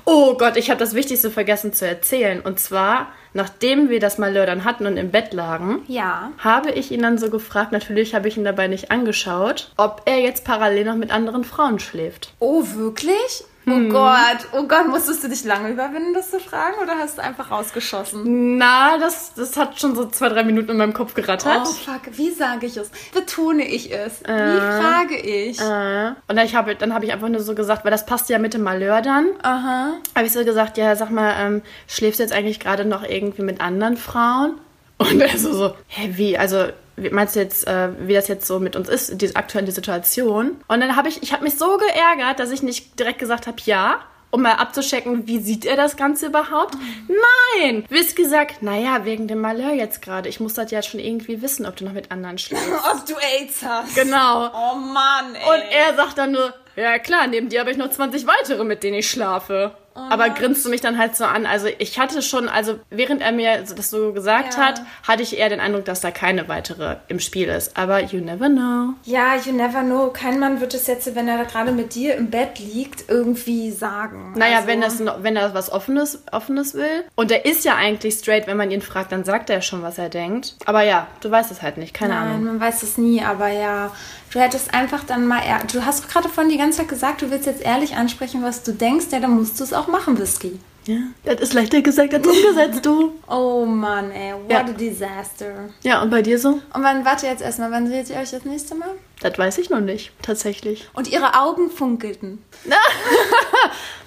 Oh 0.03 0.36
Gott, 0.36 0.58
ich 0.58 0.70
habe 0.70 0.82
das 0.82 0.94
Wichtigste 0.96 1.32
vergessen 1.32 1.72
zu 1.72 1.88
erzählen. 1.88 2.42
Und 2.42 2.60
zwar, 2.60 3.08
nachdem 3.34 3.89
wir 3.89 4.01
das 4.01 4.18
Malheur 4.18 4.46
dann 4.46 4.65
hatten 4.65 4.86
und 4.86 4.98
im 4.98 5.12
Bett 5.12 5.32
lagen, 5.34 5.84
Ja. 5.88 6.32
habe 6.39 6.72
ich 6.72 6.92
ihn 6.92 7.01
dann 7.01 7.18
so 7.18 7.30
gefragt, 7.30 7.72
natürlich 7.72 8.13
habe 8.15 8.27
ich 8.27 8.36
ihn 8.36 8.44
dabei 8.44 8.68
nicht 8.68 8.92
angeschaut, 8.92 9.72
ob 9.77 10.01
er 10.03 10.20
jetzt 10.20 10.44
parallel 10.44 10.84
noch 10.84 10.96
mit 10.96 11.10
anderen 11.12 11.46
Frauen 11.46 11.80
schläft. 11.80 12.34
Oh, 12.39 12.63
wirklich? 12.75 13.46
Oh 13.65 13.79
Gott, 13.89 14.48
oh 14.51 14.63
Gott, 14.67 14.88
musstest 14.89 15.24
du 15.24 15.29
dich 15.29 15.43
lange 15.46 15.70
überwinden, 15.70 16.13
das 16.13 16.32
zu 16.32 16.39
fragen 16.39 16.75
oder 16.82 16.98
hast 16.98 17.17
du 17.17 17.24
einfach 17.24 17.50
rausgeschossen? 17.50 18.58
Na, 18.58 18.98
das, 18.98 19.34
das 19.36 19.55
hat 19.55 19.79
schon 19.79 19.96
so 19.96 20.05
zwei, 20.08 20.29
drei 20.29 20.43
Minuten 20.43 20.72
in 20.72 20.77
meinem 20.77 20.93
Kopf 20.93 21.13
gerattert. 21.13 21.62
Oh 21.62 21.72
fuck, 21.72 22.01
wie 22.12 22.32
sage 22.32 22.65
ich 22.65 22.75
es? 22.77 22.91
Betone 23.13 23.65
ich 23.65 23.91
es? 23.93 24.22
Wie 24.22 24.25
frage 24.27 25.15
ich? 25.17 25.60
Äh, 25.60 26.08
Und 26.27 26.36
dann, 26.36 26.46
ich 26.46 26.55
habe, 26.55 26.75
dann 26.75 26.93
habe 26.93 27.05
ich 27.05 27.13
einfach 27.13 27.29
nur 27.29 27.41
so 27.41 27.55
gesagt, 27.55 27.86
weil 27.86 27.91
das 27.91 28.05
passt 28.05 28.29
ja 28.29 28.38
mit 28.39 28.53
dem 28.53 28.63
Malheur 28.63 29.01
dann. 29.01 29.27
Aha. 29.41 29.93
habe 30.15 30.25
ich 30.25 30.32
so 30.34 30.43
gesagt, 30.43 30.77
ja, 30.77 30.96
sag 30.96 31.10
mal, 31.10 31.34
ähm, 31.39 31.62
schläfst 31.88 32.20
du 32.20 32.24
jetzt 32.24 32.34
eigentlich 32.34 32.60
gerade 32.60 32.86
noch 32.86 33.03
irgendwie 33.03 33.43
mit 33.43 33.62
anderen 33.62 33.96
Frauen? 33.98 34.60
Und 34.98 35.22
er 35.22 35.38
so, 35.38 35.53
so, 35.53 35.74
hä, 35.88 36.12
wie? 36.15 36.38
Also, 36.38 36.67
meinst 36.96 37.36
du 37.36 37.40
jetzt, 37.40 37.68
äh, 37.68 37.90
wie 38.08 38.14
das 38.14 38.28
jetzt 38.28 38.48
so 38.48 38.60
mit 38.60 38.76
uns 38.76 38.90
ist, 38.90 39.22
diese 39.22 39.36
aktuelle 39.36 39.72
Situation? 39.72 40.58
Und 40.68 40.82
dann 40.82 40.96
habe 40.96 41.10
ich, 41.10 41.22
ich 41.24 41.34
habe 41.34 41.44
mich 41.44 41.58
so 41.58 41.78
geärgert, 41.78 42.40
dass 42.40 42.52
ich 42.52 42.64
nicht 42.64 43.00
direkt 43.00 43.20
gesagt 43.20 43.48
habe, 43.48 43.58
ja, 43.66 44.00
um 44.34 44.42
mal 44.42 44.54
abzuchecken, 44.54 45.28
wie 45.28 45.38
sieht 45.40 45.64
er 45.64 45.76
das 45.76 45.96
Ganze 45.96 46.26
überhaupt? 46.26 46.76
Nein! 47.08 47.86
Du 47.88 47.96
hast 47.96 48.16
gesagt, 48.16 48.64
naja, 48.64 49.06
wegen 49.06 49.28
dem 49.28 49.42
Malheur 49.42 49.74
jetzt 49.74 50.02
gerade. 50.02 50.28
Ich 50.28 50.40
muss 50.40 50.56
das 50.56 50.72
ja 50.72 50.82
schon 50.82 51.00
irgendwie 51.00 51.44
wissen, 51.44 51.68
ob 51.68 51.76
du 51.76 51.86
noch 51.86 51.94
mit 51.94 52.12
anderen 52.12 52.40
schläfst. 52.40 52.68
Ob 52.92 53.06
du 53.06 53.14
AIDS 53.16 53.62
hast. 53.64 53.94
genau. 53.94 54.48
Oh 54.48 54.76
Mann, 54.76 55.36
ey. 55.36 55.50
Und 55.50 55.72
er 55.72 55.96
sagt 55.96 56.18
dann 56.18 56.32
nur, 56.32 56.52
ja 56.76 56.98
klar, 56.98 57.28
neben 57.28 57.50
dir 57.50 57.60
habe 57.60 57.70
ich 57.70 57.78
noch 57.78 57.92
20 57.92 58.26
weitere, 58.26 58.64
mit 58.64 58.82
denen 58.82 58.98
ich 58.98 59.10
schlafe. 59.10 59.76
Oh 59.96 60.00
Aber 60.10 60.30
grinst 60.32 60.66
du 60.66 60.70
mich 60.70 60.82
dann 60.82 60.98
halt 60.98 61.16
so 61.16 61.24
an. 61.26 61.46
Also 61.46 61.68
ich 61.78 62.00
hatte 62.00 62.22
schon, 62.22 62.50
also 62.50 62.80
während 62.90 63.22
er 63.22 63.32
mir 63.32 63.60
das 63.64 63.90
so 63.90 64.12
gesagt 64.14 64.56
Ja. 64.56 64.66
hat, 64.66 64.82
hatte 65.08 65.22
ich 65.24 65.38
eher 65.38 65.50
den 65.50 65.60
Eindruck, 65.60 65.86
dass 65.86 66.02
da 66.02 66.10
keine 66.12 66.48
weitere 66.48 66.96
im 67.08 67.20
Spiel 67.20 67.48
ist. 67.48 67.78
Aber 67.78 68.02
you 68.02 68.20
never 68.20 68.48
know. 68.50 68.94
Ja, 69.04 69.36
you 69.36 69.52
never 69.52 69.82
know. 69.82 70.10
Kein 70.12 70.40
Mann 70.40 70.62
wird 70.62 70.74
es 70.74 70.88
jetzt, 70.88 71.14
wenn 71.16 71.28
er 71.28 71.46
gerade 71.46 71.72
mit 71.72 71.94
dir 71.96 72.16
im 72.16 72.30
Bett 72.32 72.58
liegt, 72.60 73.10
irgendwie 73.10 73.72
sagen. 73.72 74.34
Naja, 74.36 74.56
Also- 74.58 74.68
wenn, 74.68 74.82
das, 74.82 75.00
wenn 75.22 75.36
er 75.36 75.54
was 75.54 75.72
Offenes, 75.72 76.24
Offenes 76.32 76.74
will. 76.74 77.04
Und 77.16 77.32
er 77.32 77.46
ist 77.46 77.64
ja 77.66 77.76
eigentlich 77.76 78.16
straight, 78.16 78.48
wenn 78.48 78.58
man 78.58 78.72
ihn 78.72 78.82
fragt, 78.82 79.12
dann 79.12 79.24
sagt 79.24 79.50
er 79.50 79.62
schon, 79.62 79.84
was 79.84 79.98
er 79.98 80.10
denkt. 80.10 80.56
Aber 80.66 80.84
ja, 80.84 81.08
du 81.22 81.30
weißt 81.30 81.52
es 81.52 81.62
halt 81.62 81.78
nicht, 81.78 81.94
keine 81.94 82.14
Nein, 82.16 82.28
Ahnung. 82.28 82.44
man 82.46 82.60
weiß 82.60 82.82
es 82.84 82.98
nie, 82.98 83.22
aber 83.24 83.50
ja, 83.50 83.92
du 84.34 84.40
hättest 84.40 84.74
einfach 84.74 85.04
dann 85.04 85.28
mal, 85.28 85.42
du 85.72 85.86
hast 85.86 86.10
gerade 86.10 86.28
von 86.28 86.50
die 86.50 86.58
ganze 86.58 86.80
Zeit 86.80 86.90
gesagt, 86.90 87.22
du 87.22 87.32
willst 87.32 87.46
jetzt 87.46 87.62
ehrlich 87.62 87.96
ansprechen, 87.96 88.44
was 88.44 88.63
du 88.63 88.74
denkst, 88.74 89.06
ja, 89.12 89.20
dann 89.20 89.32
musst 89.36 89.60
du 89.60 89.63
es 89.63 89.72
auch 89.74 89.88
machen, 89.88 90.18
Whisky. 90.20 90.60
Ja, 90.86 90.98
das 91.24 91.40
ist 91.40 91.54
leichter 91.54 91.82
gesagt 91.82 92.13
als 92.13 92.28
umgesetzt, 92.28 92.86
du. 92.86 93.13
Oh 93.30 93.63
Mann, 93.66 94.12
ey, 94.12 94.34
what 94.34 94.52
Ja. 94.52 94.60
a 94.60 94.63
disaster. 94.63 95.70
Ja, 95.82 96.02
und 96.02 96.10
bei 96.10 96.22
dir 96.22 96.38
so? 96.38 96.50
Und 96.74 96.84
wann, 96.84 97.06
warte 97.06 97.25
jetzt 97.25 97.42
erstmal, 97.42 97.72
wann 97.72 97.88
seht 97.88 98.10
ihr 98.10 98.18
euch 98.18 98.32
das 98.32 98.44
nächste 98.44 98.75
Mal? 98.75 98.90
Das 99.22 99.38
weiß 99.38 99.60
ich 99.60 99.70
noch 99.70 99.80
nicht, 99.80 100.12
tatsächlich. 100.22 100.90
Und 100.94 101.08
ihre 101.08 101.40
Augen 101.40 101.70
funkelten. 101.70 102.44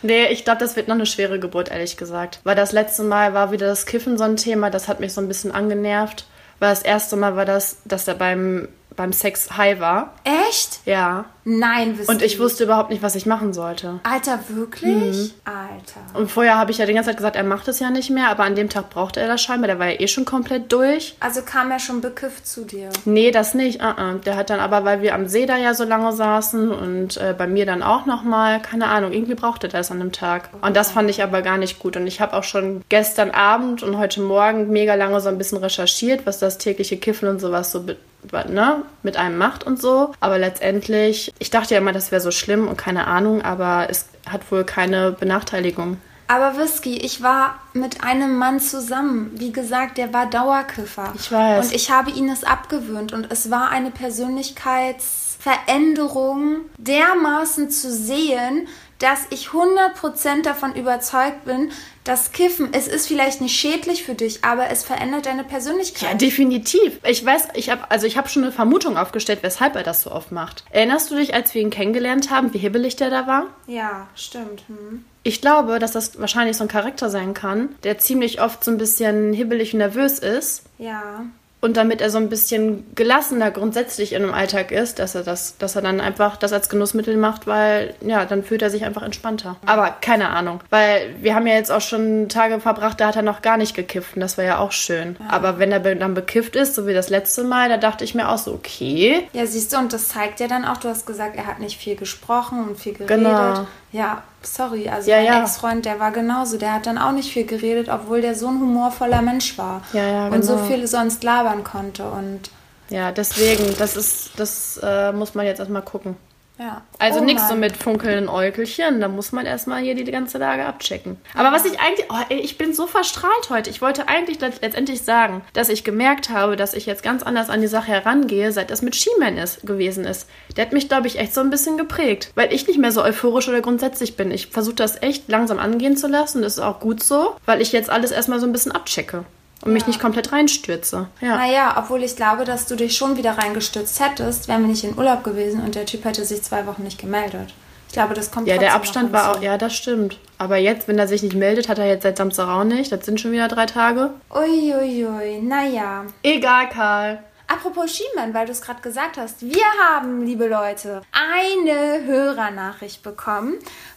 Nee, 0.02 0.26
ich 0.28 0.44
glaube, 0.44 0.60
das 0.60 0.76
wird 0.76 0.88
noch 0.88 0.94
eine 0.94 1.06
schwere 1.06 1.40
Geburt, 1.40 1.70
ehrlich 1.70 1.96
gesagt. 1.96 2.40
Weil 2.44 2.54
das 2.54 2.72
letzte 2.72 3.02
Mal 3.02 3.34
war 3.34 3.50
wieder 3.50 3.66
das 3.66 3.86
Kiffen 3.86 4.18
so 4.18 4.24
ein 4.24 4.36
Thema, 4.36 4.70
das 4.70 4.88
hat 4.88 5.00
mich 5.00 5.12
so 5.12 5.20
ein 5.20 5.28
bisschen 5.28 5.50
angenervt. 5.52 6.26
Weil 6.58 6.70
das 6.70 6.82
erste 6.82 7.16
Mal 7.16 7.34
war 7.36 7.44
das, 7.44 7.78
dass 7.84 8.06
er 8.06 8.14
beim, 8.14 8.68
beim 8.96 9.12
Sex 9.12 9.56
high 9.56 9.78
war. 9.80 10.14
Echt? 10.24 10.80
Ja. 10.84 11.26
Nein, 11.48 11.96
Whisky. 11.96 12.12
Und 12.12 12.22
ich 12.22 12.40
wusste 12.40 12.64
überhaupt 12.64 12.90
nicht, 12.90 13.04
was 13.04 13.14
ich 13.14 13.24
machen 13.24 13.52
sollte. 13.52 14.00
Alter, 14.02 14.40
wirklich? 14.48 15.16
Mhm. 15.16 15.30
Alter. 15.44 16.18
Und 16.18 16.28
vorher 16.28 16.58
habe 16.58 16.72
ich 16.72 16.78
ja 16.78 16.86
die 16.86 16.92
ganze 16.92 17.10
Zeit 17.10 17.18
gesagt, 17.18 17.36
er 17.36 17.44
macht 17.44 17.68
es 17.68 17.78
ja 17.78 17.90
nicht 17.90 18.10
mehr, 18.10 18.30
aber 18.30 18.42
an 18.42 18.56
dem 18.56 18.68
Tag 18.68 18.90
brauchte 18.90 19.20
er 19.20 19.28
das 19.28 19.42
scheinbar, 19.42 19.68
der 19.68 19.78
war 19.78 19.86
ja 19.86 20.00
eh 20.00 20.08
schon 20.08 20.24
komplett 20.24 20.72
durch. 20.72 21.14
Also 21.20 21.42
kam 21.42 21.70
er 21.70 21.78
schon 21.78 22.00
bekifft 22.00 22.48
zu 22.48 22.64
dir. 22.64 22.88
Nee, 23.04 23.30
das 23.30 23.54
nicht. 23.54 23.80
Uh 23.80 23.84
-uh. 23.84 24.18
Der 24.24 24.34
hat 24.34 24.50
dann 24.50 24.58
aber, 24.58 24.84
weil 24.84 25.02
wir 25.02 25.14
am 25.14 25.28
See 25.28 25.46
da 25.46 25.56
ja 25.56 25.72
so 25.74 25.84
lange 25.84 26.12
saßen 26.12 26.72
und 26.72 27.16
äh, 27.16 27.32
bei 27.36 27.46
mir 27.46 27.64
dann 27.64 27.84
auch 27.84 28.06
nochmal, 28.06 28.60
keine 28.60 28.88
Ahnung, 28.88 29.12
irgendwie 29.12 29.36
brauchte 29.36 29.68
der 29.68 29.80
es 29.80 29.92
an 29.92 30.00
dem 30.00 30.10
Tag. 30.10 30.48
Und 30.62 30.76
das 30.76 30.90
fand 30.90 31.08
ich 31.10 31.22
aber 31.22 31.42
gar 31.42 31.58
nicht 31.58 31.78
gut. 31.78 31.96
Und 31.96 32.08
ich 32.08 32.20
habe 32.20 32.34
auch 32.34 32.44
schon 32.44 32.82
gestern 32.88 33.30
Abend 33.30 33.84
und 33.84 33.98
heute 33.98 34.20
Morgen 34.20 34.70
mega 34.70 34.96
lange 34.96 35.20
so 35.20 35.28
ein 35.28 35.38
bisschen 35.38 35.58
recherchiert, 35.58 36.26
was 36.26 36.40
das 36.40 36.58
tägliche 36.58 36.96
Kiffen 36.96 37.28
und 37.28 37.40
sowas 37.40 37.70
so 37.70 37.84
ne, 38.32 38.82
mit 39.02 39.16
einem 39.16 39.38
macht 39.38 39.64
und 39.64 39.80
so. 39.80 40.12
Aber 40.20 40.38
letztendlich, 40.38 41.32
ich 41.38 41.50
dachte 41.50 41.74
ja 41.74 41.80
immer, 41.80 41.92
das 41.92 42.10
wäre 42.10 42.20
so 42.20 42.30
schlimm 42.30 42.68
und 42.68 42.76
keine 42.76 43.06
Ahnung, 43.06 43.42
aber 43.42 43.86
es 43.88 44.06
hat 44.28 44.50
wohl 44.50 44.64
keine 44.64 45.12
Benachteiligung. 45.12 45.98
Aber 46.28 46.58
Whisky, 46.58 46.96
ich 46.96 47.22
war 47.22 47.60
mit 47.72 48.02
einem 48.02 48.36
Mann 48.36 48.58
zusammen. 48.58 49.30
Wie 49.34 49.52
gesagt, 49.52 49.96
der 49.96 50.12
war 50.12 50.26
Dauerkiffer. 50.26 51.12
Ich 51.14 51.30
weiß. 51.30 51.66
Und 51.66 51.74
ich 51.74 51.88
habe 51.90 52.10
ihn 52.10 52.28
es 52.28 52.42
abgewöhnt. 52.42 53.12
Und 53.12 53.30
es 53.30 53.48
war 53.50 53.70
eine 53.70 53.92
Persönlichkeitsveränderung 53.92 56.62
dermaßen 56.78 57.70
zu 57.70 57.92
sehen, 57.92 58.66
dass 58.98 59.26
ich 59.30 59.48
100% 59.48 60.42
davon 60.42 60.74
überzeugt 60.74 61.44
bin, 61.44 61.70
dass 62.04 62.32
Kiffen, 62.32 62.68
es 62.72 62.88
ist 62.88 63.08
vielleicht 63.08 63.40
nicht 63.40 63.58
schädlich 63.58 64.04
für 64.04 64.14
dich, 64.14 64.44
aber 64.44 64.70
es 64.70 64.84
verändert 64.84 65.26
deine 65.26 65.44
Persönlichkeit. 65.44 66.08
Ja, 66.08 66.14
definitiv. 66.14 67.00
Ich 67.04 67.24
weiß, 67.24 67.48
ich 67.54 67.68
habe 67.68 67.90
also 67.90 68.06
ich 68.06 68.16
habe 68.16 68.28
schon 68.28 68.44
eine 68.44 68.52
Vermutung 68.52 68.96
aufgestellt, 68.96 69.40
weshalb 69.42 69.74
er 69.74 69.82
das 69.82 70.02
so 70.02 70.12
oft 70.12 70.32
macht. 70.32 70.64
Erinnerst 70.70 71.10
du 71.10 71.16
dich, 71.16 71.34
als 71.34 71.52
wir 71.54 71.62
ihn 71.62 71.70
kennengelernt 71.70 72.30
haben, 72.30 72.54
wie 72.54 72.58
hibbelig 72.58 72.96
der 72.96 73.10
da 73.10 73.26
war? 73.26 73.46
Ja, 73.66 74.06
stimmt. 74.14 74.62
Hm. 74.68 75.04
Ich 75.24 75.40
glaube, 75.40 75.80
dass 75.80 75.90
das 75.90 76.20
wahrscheinlich 76.20 76.56
so 76.56 76.64
ein 76.64 76.68
Charakter 76.68 77.10
sein 77.10 77.34
kann, 77.34 77.70
der 77.82 77.98
ziemlich 77.98 78.40
oft 78.40 78.62
so 78.62 78.70
ein 78.70 78.78
bisschen 78.78 79.32
hibbelig 79.32 79.74
und 79.74 79.78
nervös 79.78 80.20
ist. 80.20 80.62
Ja. 80.78 81.26
Und 81.66 81.76
damit 81.76 82.00
er 82.00 82.10
so 82.10 82.18
ein 82.18 82.28
bisschen 82.28 82.86
gelassener 82.94 83.50
grundsätzlich 83.50 84.12
in 84.12 84.22
einem 84.22 84.32
Alltag 84.32 84.70
ist, 84.70 85.00
dass 85.00 85.16
er 85.16 85.24
das, 85.24 85.58
dass 85.58 85.74
er 85.74 85.82
dann 85.82 86.00
einfach 86.00 86.36
das 86.36 86.52
als 86.52 86.68
Genussmittel 86.68 87.16
macht, 87.16 87.48
weil 87.48 87.92
ja, 88.02 88.24
dann 88.24 88.44
fühlt 88.44 88.62
er 88.62 88.70
sich 88.70 88.84
einfach 88.84 89.02
entspannter. 89.02 89.56
Aber 89.66 89.90
keine 90.00 90.30
Ahnung, 90.30 90.60
weil 90.70 91.16
wir 91.20 91.34
haben 91.34 91.44
ja 91.48 91.54
jetzt 91.54 91.72
auch 91.72 91.80
schon 91.80 92.28
Tage 92.28 92.60
verbracht, 92.60 93.00
da 93.00 93.08
hat 93.08 93.16
er 93.16 93.22
noch 93.22 93.42
gar 93.42 93.56
nicht 93.56 93.74
gekifft 93.74 94.14
und 94.14 94.20
das 94.20 94.38
war 94.38 94.44
ja 94.44 94.58
auch 94.58 94.70
schön. 94.70 95.16
Aber 95.28 95.58
wenn 95.58 95.72
er 95.72 95.80
dann 95.80 96.14
bekifft 96.14 96.54
ist, 96.54 96.76
so 96.76 96.86
wie 96.86 96.94
das 96.94 97.10
letzte 97.10 97.42
Mal, 97.42 97.68
da 97.68 97.78
dachte 97.78 98.04
ich 98.04 98.14
mir 98.14 98.28
auch 98.28 98.38
so, 98.38 98.52
okay, 98.52 99.26
Ja, 99.32 99.44
siehst 99.44 99.72
du, 99.72 99.78
und 99.78 99.92
das 99.92 100.10
zeigt 100.10 100.38
ja 100.38 100.46
dann 100.46 100.64
auch, 100.64 100.76
du 100.76 100.88
hast 100.88 101.04
gesagt, 101.04 101.34
er 101.34 101.46
hat 101.46 101.58
nicht 101.58 101.80
viel 101.80 101.96
gesprochen 101.96 102.62
und 102.68 102.78
viel 102.78 102.92
geredet. 102.92 103.24
Genau. 103.24 103.66
Ja, 103.90 104.22
sorry, 104.46 104.88
also 104.88 105.10
Ja, 105.10 105.16
mein 105.16 105.26
ja. 105.26 105.42
Ex-Freund, 105.42 105.84
der 105.84 106.00
war 106.00 106.12
genauso. 106.12 106.56
Der 106.58 106.72
hat 106.74 106.86
dann 106.86 106.98
auch 106.98 107.12
nicht 107.12 107.32
viel 107.32 107.44
geredet, 107.46 107.88
obwohl 107.88 108.20
der 108.20 108.34
so 108.34 108.48
ein 108.48 108.60
humorvoller 108.60 109.22
Mensch 109.22 109.58
war. 109.58 109.82
Ja, 109.92 110.06
ja, 110.06 110.28
Und 110.28 110.44
so 110.44 110.54
genau. 110.56 110.66
viel 110.66 110.86
sonst 110.86 111.22
labern 111.24 111.64
konnte. 111.64 112.08
Und 112.08 112.50
ja, 112.88 113.12
deswegen, 113.12 113.76
das 113.78 113.96
ist, 113.96 114.30
das 114.36 114.78
äh, 114.82 115.12
muss 115.12 115.34
man 115.34 115.46
jetzt 115.46 115.58
erstmal 115.58 115.82
gucken. 115.82 116.16
Ja. 116.58 116.80
Also 116.98 117.20
Oh 117.20 117.24
nichts 117.24 117.48
so 117.48 117.54
mit 117.54 117.76
funkelnden 117.76 118.30
Äugelchen, 118.30 119.00
da 119.00 119.08
muss 119.08 119.30
man 119.32 119.44
erstmal 119.44 119.82
hier 119.82 119.94
die 119.94 120.04
ganze 120.10 120.38
Lage 120.38 120.64
abchecken. 120.64 121.18
Aber 121.34 121.52
was 121.52 121.66
ich 121.66 121.78
eigentlich, 121.80 122.06
oh, 122.08 122.16
ey, 122.30 122.38
ich 122.40 122.56
bin 122.56 122.72
so 122.72 122.86
verstrahlt 122.86 123.50
heute. 123.50 123.68
Ich 123.68 123.82
wollte 123.82 124.08
eigentlich 124.08 124.40
let- 124.40 124.62
letztendlich 124.62 125.02
sagen, 125.02 125.42
dass 125.52 125.68
ich 125.68 125.84
gemerkt 125.84 126.30
habe, 126.30 126.56
dass 126.56 126.72
ich 126.72 126.86
jetzt 126.86 127.02
ganz 127.02 127.22
anders 127.22 127.50
an 127.50 127.60
die 127.60 127.66
Sache 127.66 127.88
herangehe, 127.88 128.52
seit 128.52 128.70
das 128.70 128.80
mit 128.80 128.96
She-Man 128.96 129.36
ist, 129.36 129.66
gewesen 129.66 130.04
ist. 130.06 130.28
Der 130.56 130.64
hat 130.64 130.72
mich, 130.72 130.88
glaube 130.88 131.06
ich, 131.08 131.18
echt 131.18 131.34
so 131.34 131.42
ein 131.42 131.50
bisschen 131.50 131.76
geprägt, 131.76 132.30
weil 132.36 132.50
ich 132.52 132.66
nicht 132.66 132.78
mehr 132.78 132.92
so 132.92 133.02
euphorisch 133.04 133.48
oder 133.48 133.60
grundsätzlich 133.60 134.16
bin. 134.16 134.30
Ich 134.30 134.46
versuche 134.46 134.76
das 134.76 135.02
echt 135.02 135.28
langsam 135.28 135.58
angehen 135.58 135.96
zu 135.98 136.08
lassen, 136.08 136.40
das 136.40 136.54
ist 136.54 136.60
auch 136.60 136.80
gut 136.80 137.02
so, 137.02 137.36
weil 137.44 137.60
ich 137.60 137.72
jetzt 137.72 137.90
alles 137.90 138.12
erstmal 138.12 138.40
so 138.40 138.46
ein 138.46 138.52
bisschen 138.52 138.72
abchecke 138.72 139.24
und 139.64 139.72
mich 139.72 139.82
Ja. 139.82 139.88
nicht 139.88 140.00
komplett 140.00 140.32
reinstürze. 140.32 141.08
Ja. 141.20 141.36
Naja, 141.36 141.74
obwohl 141.78 142.02
ich 142.02 142.16
glaube, 142.16 142.44
dass 142.44 142.66
du 142.66 142.76
dich 142.76 142.96
schon 142.96 143.16
wieder 143.16 143.38
reingestürzt 143.38 144.00
hättest, 144.00 144.48
wären 144.48 144.62
wir 144.62 144.68
nicht 144.68 144.84
in 144.84 144.96
Urlaub 144.96 145.24
gewesen 145.24 145.62
und 145.62 145.74
der 145.74 145.86
Typ 145.86 146.04
hätte 146.04 146.24
sich 146.24 146.42
zwei 146.42 146.66
Wochen 146.66 146.82
nicht 146.82 146.98
gemeldet. 147.00 147.54
Ich 147.88 147.92
glaube, 147.94 148.14
das 148.14 148.30
kommt 148.30 148.46
Ja, 148.48 148.58
der 148.58 148.74
Abstand 148.74 149.12
war 149.12 149.32
auch, 149.36 149.40
ja, 149.42 149.56
das 149.56 149.74
stimmt. 149.74 150.18
Aber 150.38 150.56
jetzt, 150.58 150.86
wenn 150.88 150.98
er 150.98 151.08
sich 151.08 151.22
nicht 151.22 151.34
meldet, 151.36 151.68
hat 151.68 151.78
er 151.78 151.86
jetzt 151.86 152.02
seit 152.02 152.18
Samstag 152.18 152.48
auch 152.48 152.64
nicht. 152.64 152.92
Das 152.92 153.06
sind 153.06 153.20
schon 153.20 153.32
wieder 153.32 153.48
drei 153.48 153.64
Tage. 153.66 154.10
Uiuiui, 154.34 155.40
naja. 155.40 156.04
Egal, 156.22 156.68
Karl. 156.68 157.22
Apropos 157.48 157.94
Schiemann, 157.96 158.34
weil 158.34 158.44
du 158.46 158.52
es 158.52 158.60
gerade 158.60 158.82
gesagt 158.82 159.16
hast. 159.18 159.40
Wir 159.40 159.62
haben, 159.88 160.26
liebe 160.26 160.48
Leute, 160.48 161.02
eine 161.12 162.04
Hörernachricht 162.04 163.02
bekommen 163.04 163.54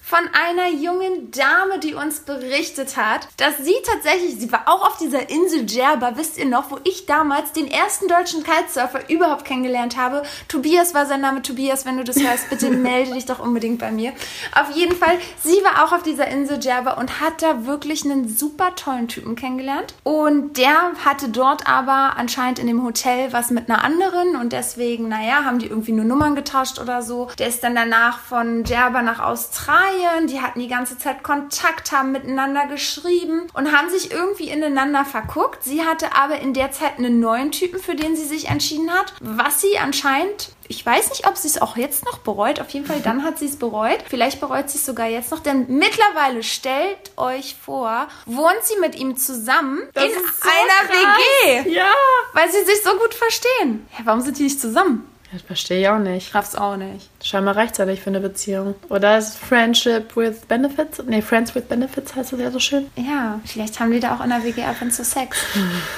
von 0.09 0.27
einer 0.33 0.69
jungen 0.69 1.29
Dame, 1.29 1.77
die 1.77 1.93
uns 1.93 2.21
berichtet 2.21 2.97
hat, 2.97 3.27
dass 3.37 3.59
sie 3.59 3.75
tatsächlich, 3.85 4.39
sie 4.39 4.51
war 4.51 4.63
auch 4.65 4.87
auf 4.87 4.97
dieser 4.97 5.29
Insel 5.29 5.67
Djerba, 5.67 6.13
wisst 6.15 6.39
ihr 6.39 6.47
noch, 6.47 6.71
wo 6.71 6.79
ich 6.83 7.05
damals 7.05 7.51
den 7.51 7.69
ersten 7.69 8.07
deutschen 8.07 8.43
Kitesurfer 8.43 9.07
überhaupt 9.07 9.45
kennengelernt 9.45 9.97
habe. 9.97 10.23
Tobias 10.47 10.95
war 10.95 11.05
sein 11.05 11.21
Name. 11.21 11.43
Tobias, 11.43 11.85
wenn 11.85 11.97
du 11.97 12.03
das 12.03 12.19
hörst, 12.19 12.49
bitte 12.49 12.71
melde 12.71 13.13
dich 13.13 13.27
doch 13.27 13.37
unbedingt 13.37 13.77
bei 13.77 13.91
mir. 13.91 14.13
Auf 14.59 14.75
jeden 14.75 14.95
Fall, 14.95 15.19
sie 15.43 15.63
war 15.63 15.85
auch 15.85 15.91
auf 15.91 16.01
dieser 16.01 16.27
Insel 16.27 16.57
Djerba 16.57 16.93
und 16.93 17.19
hat 17.19 17.43
da 17.43 17.67
wirklich 17.67 18.03
einen 18.03 18.27
super 18.27 18.73
tollen 18.75 19.09
Typen 19.09 19.35
kennengelernt. 19.35 19.93
Und 20.01 20.57
der 20.57 20.93
hatte 21.05 21.29
dort 21.29 21.67
aber 21.69 22.17
anscheinend 22.17 22.57
in 22.57 22.65
dem 22.65 22.83
Hotel 22.83 23.31
was 23.31 23.51
mit 23.51 23.69
einer 23.69 23.83
anderen 23.83 24.37
und 24.37 24.53
deswegen, 24.53 25.07
naja, 25.07 25.43
haben 25.45 25.59
die 25.59 25.67
irgendwie 25.67 25.91
nur 25.91 26.05
Nummern 26.05 26.33
getauscht 26.33 26.79
oder 26.79 27.03
so. 27.03 27.27
Der 27.37 27.47
ist 27.47 27.63
dann 27.63 27.75
danach 27.75 28.17
von 28.17 28.63
Djerba 28.63 29.03
nach 29.03 29.19
Australien. 29.19 29.98
Die 30.27 30.41
hatten 30.41 30.59
die 30.59 30.67
ganze 30.67 30.97
Zeit 30.97 31.23
Kontakt, 31.23 31.91
haben 31.91 32.11
miteinander 32.11 32.67
geschrieben 32.67 33.47
und 33.53 33.75
haben 33.75 33.89
sich 33.89 34.11
irgendwie 34.11 34.49
ineinander 34.49 35.05
verguckt. 35.05 35.63
Sie 35.63 35.83
hatte 35.83 36.15
aber 36.15 36.39
in 36.39 36.53
der 36.53 36.71
Zeit 36.71 36.97
einen 36.97 37.19
neuen 37.19 37.51
Typen, 37.51 37.79
für 37.81 37.95
den 37.95 38.15
sie 38.15 38.25
sich 38.25 38.47
entschieden 38.47 38.91
hat, 38.91 39.13
was 39.19 39.61
sie 39.61 39.77
anscheinend 39.77 40.49
ich 40.71 40.85
weiß 40.85 41.09
nicht, 41.09 41.25
ob 41.27 41.35
sie 41.35 41.47
es 41.47 41.59
auch 41.59 41.77
jetzt 41.77 42.05
noch 42.05 42.19
bereut. 42.19 42.61
Auf 42.61 42.69
jeden 42.69 42.85
Fall, 42.85 43.01
dann 43.01 43.23
hat 43.23 43.39
sie 43.39 43.47
es 43.47 43.55
bereut. 43.57 43.97
Vielleicht 44.07 44.39
bereut 44.39 44.69
sie 44.69 44.77
es 44.77 44.85
sogar 44.85 45.07
jetzt 45.07 45.31
noch, 45.31 45.39
denn 45.39 45.65
mittlerweile 45.67 46.43
stellt 46.43 47.11
euch 47.17 47.55
vor, 47.59 48.07
wohnt 48.27 48.63
sie 48.63 48.79
mit 48.79 48.95
ihm 48.95 49.17
zusammen 49.17 49.79
in 49.95 50.01
ist 50.03 50.13
so 50.15 50.47
einer 50.47 50.87
krass. 50.87 51.23
WG, 51.65 51.71
Ja. 51.71 51.91
weil 52.33 52.51
sie 52.51 52.63
sich 52.65 52.83
so 52.83 52.91
gut 52.97 53.15
verstehen. 53.15 53.87
Ja, 53.97 54.05
warum 54.05 54.21
sind 54.21 54.37
die 54.37 54.43
nicht 54.43 54.61
zusammen? 54.61 55.09
Das 55.31 55.43
verstehe 55.43 55.81
ich 55.81 55.89
auch 55.89 55.99
nicht. 55.99 56.33
Raff's 56.33 56.55
auch 56.55 56.75
nicht. 56.75 57.09
Scheinbar 57.23 57.55
ja 57.55 57.85
nicht 57.85 58.01
für 58.01 58.09
eine 58.09 58.19
Beziehung. 58.19 58.73
Oder 58.89 59.17
ist 59.17 59.37
Friendship 59.37 60.15
with 60.15 60.41
Benefits? 60.47 61.03
Nee, 61.05 61.21
Friends 61.21 61.53
with 61.53 61.65
Benefits 61.65 62.15
heißt 62.15 62.33
das 62.33 62.39
ja 62.39 62.49
so 62.49 62.59
schön. 62.59 62.89
Ja, 62.95 63.39
vielleicht 63.45 63.79
haben 63.79 63.91
die 63.91 63.99
da 63.99 64.15
auch 64.15 64.23
in 64.23 64.29
der 64.29 64.43
WG 64.43 64.63
ab 64.63 64.77
und 64.81 64.91
zu 64.91 65.03
Sex. 65.03 65.37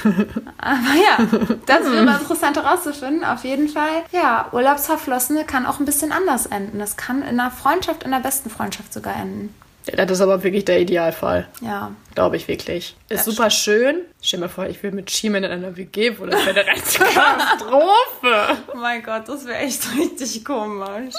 Aber 0.57 0.95
ja, 0.95 1.55
das 1.65 1.83
mal 1.83 2.19
interessant 2.19 2.57
herauszufinden. 2.57 3.23
Auf 3.23 3.45
jeden 3.45 3.69
Fall, 3.69 4.03
ja, 4.11 4.49
Urlaubsverflossene 4.51 5.45
kann 5.45 5.65
auch 5.65 5.79
ein 5.79 5.85
bisschen 5.85 6.11
anders 6.11 6.47
enden. 6.47 6.79
Das 6.79 6.97
kann 6.97 7.21
in 7.21 7.39
einer 7.39 7.51
Freundschaft, 7.51 8.03
in 8.03 8.11
der 8.11 8.19
besten 8.19 8.49
Freundschaft 8.49 8.93
sogar 8.93 9.15
enden. 9.15 9.55
Das 9.85 10.11
ist 10.11 10.21
aber 10.21 10.43
wirklich 10.43 10.65
der 10.65 10.79
Idealfall. 10.79 11.47
Ja. 11.61 11.91
Glaube 12.13 12.35
ich 12.37 12.47
wirklich. 12.47 12.95
Ist 13.09 13.25
super 13.25 13.49
schön. 13.49 14.01
Stell 14.21 14.39
dir 14.39 14.45
mal 14.45 14.49
vor, 14.49 14.67
ich 14.67 14.81
will 14.83 14.91
mit 14.91 15.09
Schiemann 15.09 15.43
in 15.43 15.51
einer 15.51 15.75
WG 15.75 16.17
wohnen. 16.19 16.31
Das 16.31 16.45
wäre 16.45 16.59
eine 16.59 16.69
rechte 16.69 16.99
Katastrophe. 16.99 18.57
Oh 18.73 18.75
mein 18.77 19.01
Gott, 19.01 19.27
das 19.27 19.45
wäre 19.45 19.57
echt 19.59 19.83
richtig 19.97 20.45
komisch. 20.45 21.15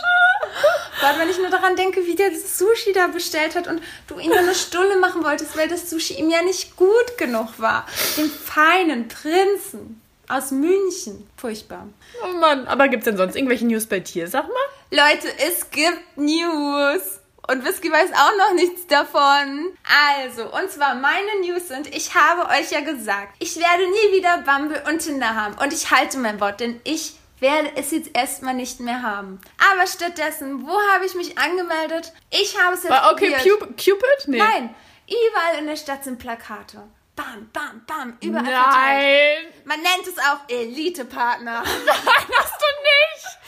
Gerade 1.00 1.18
wenn 1.18 1.28
ich 1.28 1.38
nur 1.38 1.50
daran 1.50 1.74
denke, 1.74 2.06
wie 2.06 2.14
der 2.14 2.30
das 2.30 2.58
Sushi 2.58 2.92
da 2.92 3.08
bestellt 3.08 3.56
hat 3.56 3.66
und 3.66 3.82
du 4.06 4.18
ihn 4.18 4.28
nur 4.28 4.38
eine 4.38 4.54
Stulle 4.54 4.96
machen 5.00 5.24
wolltest, 5.24 5.56
weil 5.56 5.68
das 5.68 5.90
Sushi 5.90 6.14
ihm 6.14 6.30
ja 6.30 6.42
nicht 6.42 6.76
gut 6.76 7.18
genug 7.18 7.58
war. 7.58 7.86
Den 8.16 8.30
feinen 8.30 9.08
Prinzen 9.08 10.00
aus 10.28 10.50
München. 10.52 11.28
Furchtbar. 11.36 11.88
Oh 12.22 12.38
Mann, 12.38 12.66
aber 12.66 12.88
gibt's 12.88 13.06
denn 13.06 13.16
sonst 13.16 13.34
irgendwelche 13.34 13.66
News 13.66 13.86
bei 13.86 14.00
dir? 14.00 14.28
Sag 14.28 14.44
mal. 14.46 14.54
Leute, 14.90 15.28
es 15.48 15.70
gibt 15.70 16.16
News. 16.16 17.18
Und 17.48 17.64
Whisky 17.64 17.90
weiß 17.90 18.10
auch 18.12 18.36
noch 18.38 18.54
nichts 18.54 18.86
davon. 18.86 19.76
Also, 20.16 20.44
und 20.54 20.70
zwar 20.70 20.94
meine 20.94 21.40
News 21.40 21.68
sind, 21.68 21.92
ich 21.94 22.14
habe 22.14 22.48
euch 22.50 22.70
ja 22.70 22.80
gesagt, 22.80 23.34
ich 23.40 23.56
werde 23.56 23.82
nie 23.82 24.16
wieder 24.16 24.38
Bumble 24.38 24.82
und 24.88 25.00
Tinder 25.00 25.34
haben. 25.34 25.56
Und 25.58 25.72
ich 25.72 25.90
halte 25.90 26.18
mein 26.18 26.40
Wort, 26.40 26.60
denn 26.60 26.80
ich 26.84 27.16
werde 27.40 27.72
es 27.74 27.90
jetzt 27.90 28.10
erstmal 28.14 28.54
nicht 28.54 28.78
mehr 28.78 29.02
haben. 29.02 29.40
Aber 29.72 29.86
stattdessen, 29.88 30.66
wo 30.66 30.78
habe 30.94 31.04
ich 31.04 31.14
mich 31.14 31.36
angemeldet? 31.36 32.12
Ich 32.30 32.56
habe 32.60 32.74
es 32.74 32.84
jetzt 32.84 32.92
War 32.92 33.12
okay, 33.12 33.34
probiert. 33.34 33.76
Cupid? 33.76 34.28
Nee. 34.28 34.38
Nein, 34.38 34.74
überall 35.08 35.58
in 35.58 35.66
der 35.66 35.76
Stadt 35.76 36.04
sind 36.04 36.20
Plakate. 36.20 36.84
Bam, 37.16 37.50
bam, 37.52 37.82
bam, 37.86 38.16
überall 38.22 38.44
verteilt. 38.44 39.44
Nein. 39.44 39.62
Man 39.64 39.80
nennt 39.82 40.06
es 40.06 40.18
auch 40.18 40.48
Elite-Partner. 40.48 41.62
Nein, 41.86 42.28
hast 42.38 42.54
du 42.54 42.66
nicht. 42.82 43.41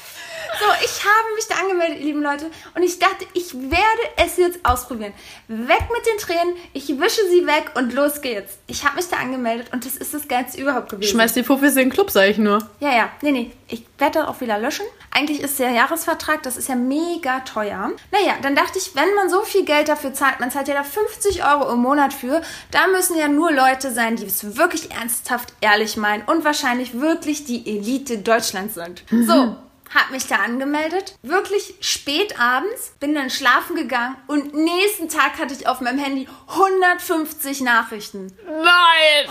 So, 0.59 0.67
ich 0.85 1.05
habe 1.05 1.35
mich 1.35 1.47
da 1.49 1.57
angemeldet, 1.57 1.99
ihr 1.99 2.05
lieben 2.07 2.23
Leute, 2.23 2.51
und 2.75 2.83
ich 2.83 2.99
dachte, 2.99 3.27
ich 3.33 3.55
werde 3.55 4.03
es 4.17 4.37
jetzt 4.37 4.61
ausprobieren. 4.65 5.13
Weg 5.49 5.83
mit 5.93 6.07
den 6.07 6.19
Tränen, 6.19 6.55
ich 6.73 6.89
wische 6.89 7.29
sie 7.31 7.47
weg 7.47 7.73
und 7.75 7.93
los 7.93 8.21
geht's. 8.21 8.59
Ich 8.67 8.85
habe 8.85 8.97
mich 8.97 9.09
da 9.09 9.17
angemeldet 9.17 9.69
und 9.73 9.85
das 9.85 9.97
ist 9.97 10.15
das 10.15 10.29
Geilste 10.29 10.61
überhaupt 10.61 10.91
gewesen. 10.91 11.11
Schmeiß 11.11 11.35
die 11.35 11.45
Fuffis 11.45 11.73
in 11.73 11.89
den 11.89 11.91
Club, 11.91 12.11
sag 12.11 12.29
ich 12.29 12.39
nur. 12.39 12.59
Ja, 12.81 12.95
ja, 12.95 13.09
nee, 13.23 13.33
nee, 13.33 13.53
ich 13.69 13.85
werde 13.99 14.21
das 14.21 14.29
auch 14.29 14.41
wieder 14.41 14.59
löschen. 14.59 14.87
Eigentlich 15.11 15.41
ist 15.41 15.59
der 15.59 15.71
Jahresvertrag, 15.71 16.43
das 16.43 16.57
ist 16.57 16.69
ja 16.69 16.75
mega 16.75 17.41
teuer. 17.41 17.93
Naja, 18.11 18.35
dann 18.43 18.57
dachte 18.57 18.79
ich, 18.79 18.95
wenn 18.95 19.15
man 19.15 19.31
so 19.31 19.43
viel 19.43 19.65
Geld 19.65 19.89
dafür 19.89 20.13
zahlt, 20.13 20.41
man 20.41 20.51
zahlt 20.51 20.69
ja 20.69 20.75
da 20.75 20.83
50 20.83 21.45
Euro 21.45 21.73
im 21.73 21.81
Monat 21.81 22.13
für, 22.13 22.43
da 22.71 22.87
müssen 22.89 23.17
ja 23.17 23.29
nur 23.29 23.53
Leute 23.53 23.93
sein, 23.93 24.17
die 24.17 24.27
es 24.27 24.57
wirklich 24.57 24.91
ernsthaft 24.91 25.53
ehrlich 25.61 25.97
meinen 25.97 26.25
und 26.25 26.45
wahrscheinlich 26.45 27.01
wirklich 27.01 27.45
die 27.45 27.67
Elite 27.67 28.19
Deutschlands 28.19 28.75
sind. 28.75 29.05
So. 29.27 29.57
Hab 29.95 30.11
mich 30.11 30.27
da 30.27 30.37
angemeldet, 30.37 31.15
wirklich 31.23 31.75
spät 31.81 32.41
abends, 32.41 32.93
bin 32.99 33.15
dann 33.15 33.31
schlafen 33.31 33.77
gegangen 33.77 34.17
und 34.27 34.53
nächsten 34.53 35.09
Tag 35.09 35.39
hatte 35.39 35.55
ich 35.55 35.69
auf 35.69 35.81
meinem 35.81 35.99
Handy 35.99 36.27
150 36.49 37.61
Nachrichten. 37.61 38.37
Nein. 38.45 39.29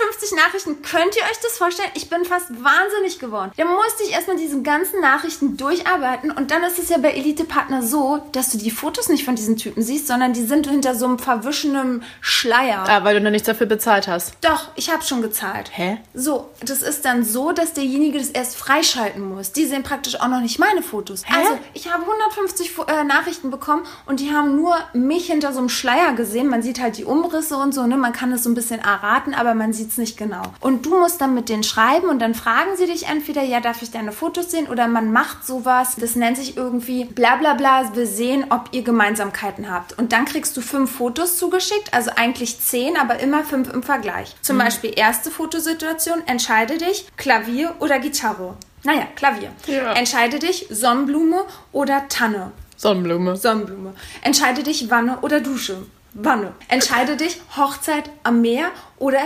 150 0.00 0.36
Nachrichten. 0.36 0.82
Könnt 0.82 1.16
ihr 1.16 1.22
euch 1.22 1.40
das 1.42 1.58
vorstellen? 1.58 1.90
Ich 1.94 2.08
bin 2.08 2.24
fast 2.24 2.50
wahnsinnig 2.62 3.18
geworden. 3.18 3.50
Da 3.56 3.64
musste 3.64 4.04
ich 4.04 4.12
erstmal 4.12 4.36
diese 4.36 4.62
ganzen 4.62 5.00
Nachrichten 5.00 5.56
durcharbeiten 5.56 6.30
und 6.30 6.50
dann 6.50 6.62
ist 6.62 6.78
es 6.78 6.88
ja 6.88 6.98
bei 6.98 7.12
Elite 7.12 7.44
Partner 7.44 7.82
so, 7.82 8.22
dass 8.32 8.50
du 8.50 8.58
die 8.58 8.70
Fotos 8.70 9.08
nicht 9.08 9.24
von 9.24 9.34
diesen 9.34 9.56
Typen 9.56 9.82
siehst, 9.82 10.06
sondern 10.06 10.32
die 10.32 10.44
sind 10.44 10.68
hinter 10.68 10.94
so 10.94 11.06
einem 11.06 11.18
verwischenen 11.18 12.04
Schleier. 12.20 12.84
Ah, 12.88 13.02
weil 13.04 13.16
du 13.16 13.20
noch 13.22 13.30
nichts 13.30 13.46
dafür 13.46 13.66
bezahlt 13.66 14.06
hast. 14.06 14.34
Doch, 14.40 14.68
ich 14.76 14.90
habe 14.90 15.02
schon 15.02 15.22
gezahlt. 15.22 15.70
Hä? 15.72 15.98
So, 16.14 16.50
das 16.62 16.82
ist 16.82 17.04
dann 17.04 17.24
so, 17.24 17.52
dass 17.52 17.72
derjenige 17.72 18.18
das 18.18 18.30
erst 18.30 18.56
freischalten 18.56 19.22
muss. 19.34 19.52
Die 19.52 19.66
sehen 19.80 19.82
praktisch 19.88 20.20
auch 20.20 20.28
noch 20.28 20.40
nicht 20.40 20.58
meine 20.58 20.82
Fotos. 20.82 21.22
Hä? 21.26 21.34
Also, 21.36 21.58
ich 21.74 21.90
habe 21.92 22.04
150 22.04 22.72
Fo- 22.72 22.84
äh, 22.86 23.04
Nachrichten 23.04 23.50
bekommen 23.50 23.82
und 24.06 24.20
die 24.20 24.32
haben 24.32 24.56
nur 24.56 24.74
mich 24.92 25.26
hinter 25.26 25.52
so 25.52 25.58
einem 25.58 25.68
Schleier 25.68 26.12
gesehen. 26.12 26.48
Man 26.48 26.62
sieht 26.62 26.80
halt 26.80 26.98
die 26.98 27.04
Umrisse 27.04 27.56
und 27.56 27.72
so, 27.72 27.86
ne? 27.86 27.96
Man 27.96 28.12
kann 28.12 28.32
es 28.32 28.42
so 28.44 28.50
ein 28.50 28.54
bisschen 28.54 28.80
erraten, 28.80 29.34
aber 29.34 29.54
man 29.54 29.72
sieht 29.72 29.90
es 29.90 29.98
nicht 29.98 30.16
genau. 30.16 30.42
Und 30.60 30.86
du 30.86 30.98
musst 30.98 31.20
dann 31.20 31.34
mit 31.34 31.48
denen 31.48 31.62
schreiben 31.62 32.08
und 32.08 32.18
dann 32.20 32.34
fragen 32.34 32.76
sie 32.76 32.86
dich 32.86 33.06
entweder, 33.06 33.42
ja, 33.42 33.60
darf 33.60 33.82
ich 33.82 33.90
deine 33.90 34.12
Fotos 34.12 34.50
sehen? 34.50 34.66
Oder 34.68 34.88
man 34.88 35.12
macht 35.12 35.46
sowas, 35.46 35.96
das 35.96 36.16
nennt 36.16 36.36
sich 36.36 36.56
irgendwie 36.56 37.04
bla 37.04 37.36
bla 37.36 37.54
bla, 37.54 37.94
wir 37.94 38.06
sehen, 38.06 38.46
ob 38.50 38.68
ihr 38.72 38.82
Gemeinsamkeiten 38.82 39.70
habt. 39.70 39.96
Und 39.98 40.12
dann 40.12 40.24
kriegst 40.24 40.56
du 40.56 40.60
fünf 40.60 40.90
Fotos 40.96 41.36
zugeschickt, 41.36 41.92
also 41.94 42.10
eigentlich 42.16 42.60
zehn, 42.60 42.96
aber 42.96 43.20
immer 43.20 43.44
fünf 43.44 43.72
im 43.72 43.82
Vergleich. 43.82 44.36
Zum 44.42 44.58
Beispiel 44.58 44.92
erste 44.96 45.30
Fotosituation, 45.30 46.22
entscheide 46.26 46.78
dich, 46.78 47.06
Klavier 47.16 47.74
oder 47.80 47.98
Gitarre. 47.98 48.56
Naja, 48.82 49.06
Klavier. 49.14 49.50
Ja. 49.66 49.92
Entscheide 49.92 50.38
dich, 50.38 50.66
Sonnenblume 50.70 51.44
oder 51.72 52.08
Tanne. 52.08 52.52
Sonnenblume. 52.76 53.36
Sonnenblume. 53.36 53.94
Entscheide 54.22 54.62
dich, 54.62 54.90
Wanne 54.90 55.18
oder 55.20 55.40
Dusche. 55.40 55.82
Wanne. 56.14 56.54
Entscheide 56.68 57.16
dich, 57.16 57.40
Hochzeit 57.56 58.10
am 58.22 58.40
Meer 58.40 58.70
oder 58.98 59.20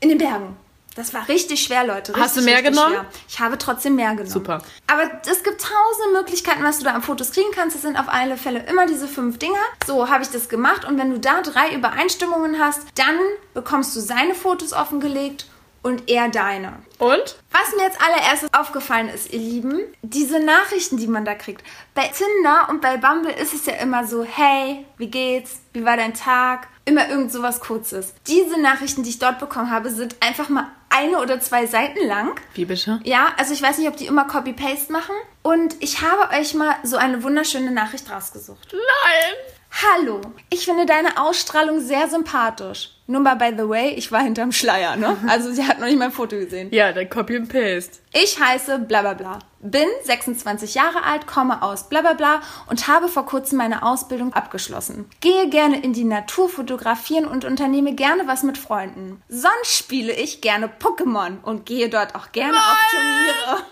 in 0.00 0.08
den 0.08 0.18
Bergen. 0.18 0.56
Das 0.96 1.12
war 1.12 1.28
richtig 1.28 1.62
schwer, 1.62 1.84
Leute. 1.84 2.12
Richtig, 2.12 2.22
Hast 2.22 2.36
du 2.36 2.42
mehr 2.42 2.62
genommen? 2.62 2.92
Schwer. 2.94 3.06
Ich 3.28 3.40
habe 3.40 3.58
trotzdem 3.58 3.96
mehr 3.96 4.10
genommen. 4.10 4.30
Super. 4.30 4.62
Aber 4.86 5.02
es 5.28 5.42
gibt 5.42 5.60
tausende 5.60 6.18
Möglichkeiten, 6.18 6.62
was 6.62 6.78
du 6.78 6.84
da 6.84 6.92
an 6.92 7.02
Fotos 7.02 7.32
kriegen 7.32 7.50
kannst. 7.52 7.74
Es 7.74 7.82
sind 7.82 7.98
auf 7.98 8.08
alle 8.08 8.36
Fälle 8.36 8.64
immer 8.68 8.86
diese 8.86 9.08
fünf 9.08 9.38
Dinger. 9.38 9.58
So 9.86 10.08
habe 10.08 10.22
ich 10.22 10.30
das 10.30 10.48
gemacht. 10.48 10.84
Und 10.84 10.96
wenn 10.96 11.10
du 11.10 11.18
da 11.18 11.42
drei 11.42 11.74
Übereinstimmungen 11.74 12.60
hast, 12.60 12.82
dann 12.94 13.18
bekommst 13.54 13.96
du 13.96 14.00
seine 14.00 14.36
Fotos 14.36 14.72
offengelegt 14.72 15.46
und 15.84 16.10
er 16.10 16.30
deine. 16.30 16.72
Und? 16.98 17.36
Was 17.52 17.76
mir 17.76 17.84
jetzt 17.84 18.00
allererstes 18.00 18.52
aufgefallen 18.54 19.10
ist, 19.10 19.32
ihr 19.32 19.38
Lieben, 19.38 19.80
diese 20.02 20.40
Nachrichten, 20.40 20.96
die 20.96 21.06
man 21.06 21.26
da 21.26 21.34
kriegt. 21.34 21.62
Bei 21.94 22.08
Tinder 22.08 22.68
und 22.70 22.80
bei 22.80 22.96
Bumble 22.96 23.32
ist 23.32 23.54
es 23.54 23.66
ja 23.66 23.74
immer 23.74 24.06
so, 24.06 24.24
hey, 24.24 24.86
wie 24.96 25.08
geht's? 25.08 25.60
Wie 25.74 25.84
war 25.84 25.96
dein 25.96 26.14
Tag? 26.14 26.68
Immer 26.86 27.08
irgend 27.08 27.30
sowas 27.30 27.60
Kurzes. 27.60 28.14
Diese 28.26 28.60
Nachrichten, 28.60 29.02
die 29.02 29.10
ich 29.10 29.18
dort 29.18 29.38
bekommen 29.38 29.70
habe, 29.70 29.90
sind 29.90 30.16
einfach 30.20 30.48
mal 30.48 30.70
eine 30.88 31.20
oder 31.20 31.38
zwei 31.40 31.66
Seiten 31.66 32.06
lang. 32.06 32.40
Wie 32.54 32.64
bitte? 32.64 33.00
Ja, 33.04 33.34
also 33.36 33.52
ich 33.52 33.60
weiß 33.60 33.78
nicht, 33.78 33.88
ob 33.88 33.96
die 33.96 34.06
immer 34.06 34.24
Copy-Paste 34.24 34.90
machen. 34.90 35.14
Und 35.42 35.76
ich 35.80 36.00
habe 36.00 36.34
euch 36.34 36.54
mal 36.54 36.76
so 36.82 36.96
eine 36.96 37.22
wunderschöne 37.22 37.70
Nachricht 37.70 38.10
rausgesucht. 38.10 38.72
Nein! 38.72 39.54
Hallo, 39.82 40.20
ich 40.50 40.64
finde 40.64 40.86
deine 40.86 41.20
Ausstrahlung 41.20 41.80
sehr 41.80 42.08
sympathisch. 42.08 42.93
Nur 43.06 43.20
mal 43.20 43.34
by 43.34 43.52
the 43.56 43.68
way, 43.68 43.90
ich 43.90 44.10
war 44.12 44.22
hinterm 44.22 44.50
Schleier, 44.50 44.96
ne? 44.96 45.16
Also 45.28 45.52
sie 45.52 45.66
hat 45.66 45.78
noch 45.78 45.86
nicht 45.86 45.98
mein 45.98 46.10
Foto 46.10 46.36
gesehen. 46.36 46.68
Ja, 46.72 46.92
dann 46.92 47.08
Copy 47.10 47.36
and 47.36 47.48
Paste. 47.50 47.98
Ich 48.14 48.40
heiße 48.40 48.78
bla 48.78 49.02
bla 49.02 49.14
bla. 49.14 49.38
Bin 49.60 49.88
26 50.04 50.74
Jahre 50.74 51.04
alt, 51.04 51.26
komme 51.26 51.62
aus 51.62 51.88
bla 51.88 52.00
bla 52.00 52.14
bla 52.14 52.40
und 52.68 52.88
habe 52.88 53.08
vor 53.08 53.26
kurzem 53.26 53.58
meine 53.58 53.82
Ausbildung 53.82 54.32
abgeschlossen. 54.32 55.04
Gehe 55.20 55.48
gerne 55.48 55.82
in 55.82 55.92
die 55.92 56.04
Natur 56.04 56.48
fotografieren 56.48 57.26
und 57.26 57.44
unternehme 57.44 57.94
gerne 57.94 58.26
was 58.26 58.42
mit 58.42 58.56
Freunden. 58.56 59.22
Sonst 59.28 59.76
spiele 59.76 60.12
ich 60.12 60.40
gerne 60.40 60.68
Pokémon 60.68 61.42
und 61.42 61.66
gehe 61.66 61.90
dort 61.90 62.14
auch 62.14 62.32
gerne 62.32 62.56
auf 62.56 62.78
Turniere. 62.90 63.64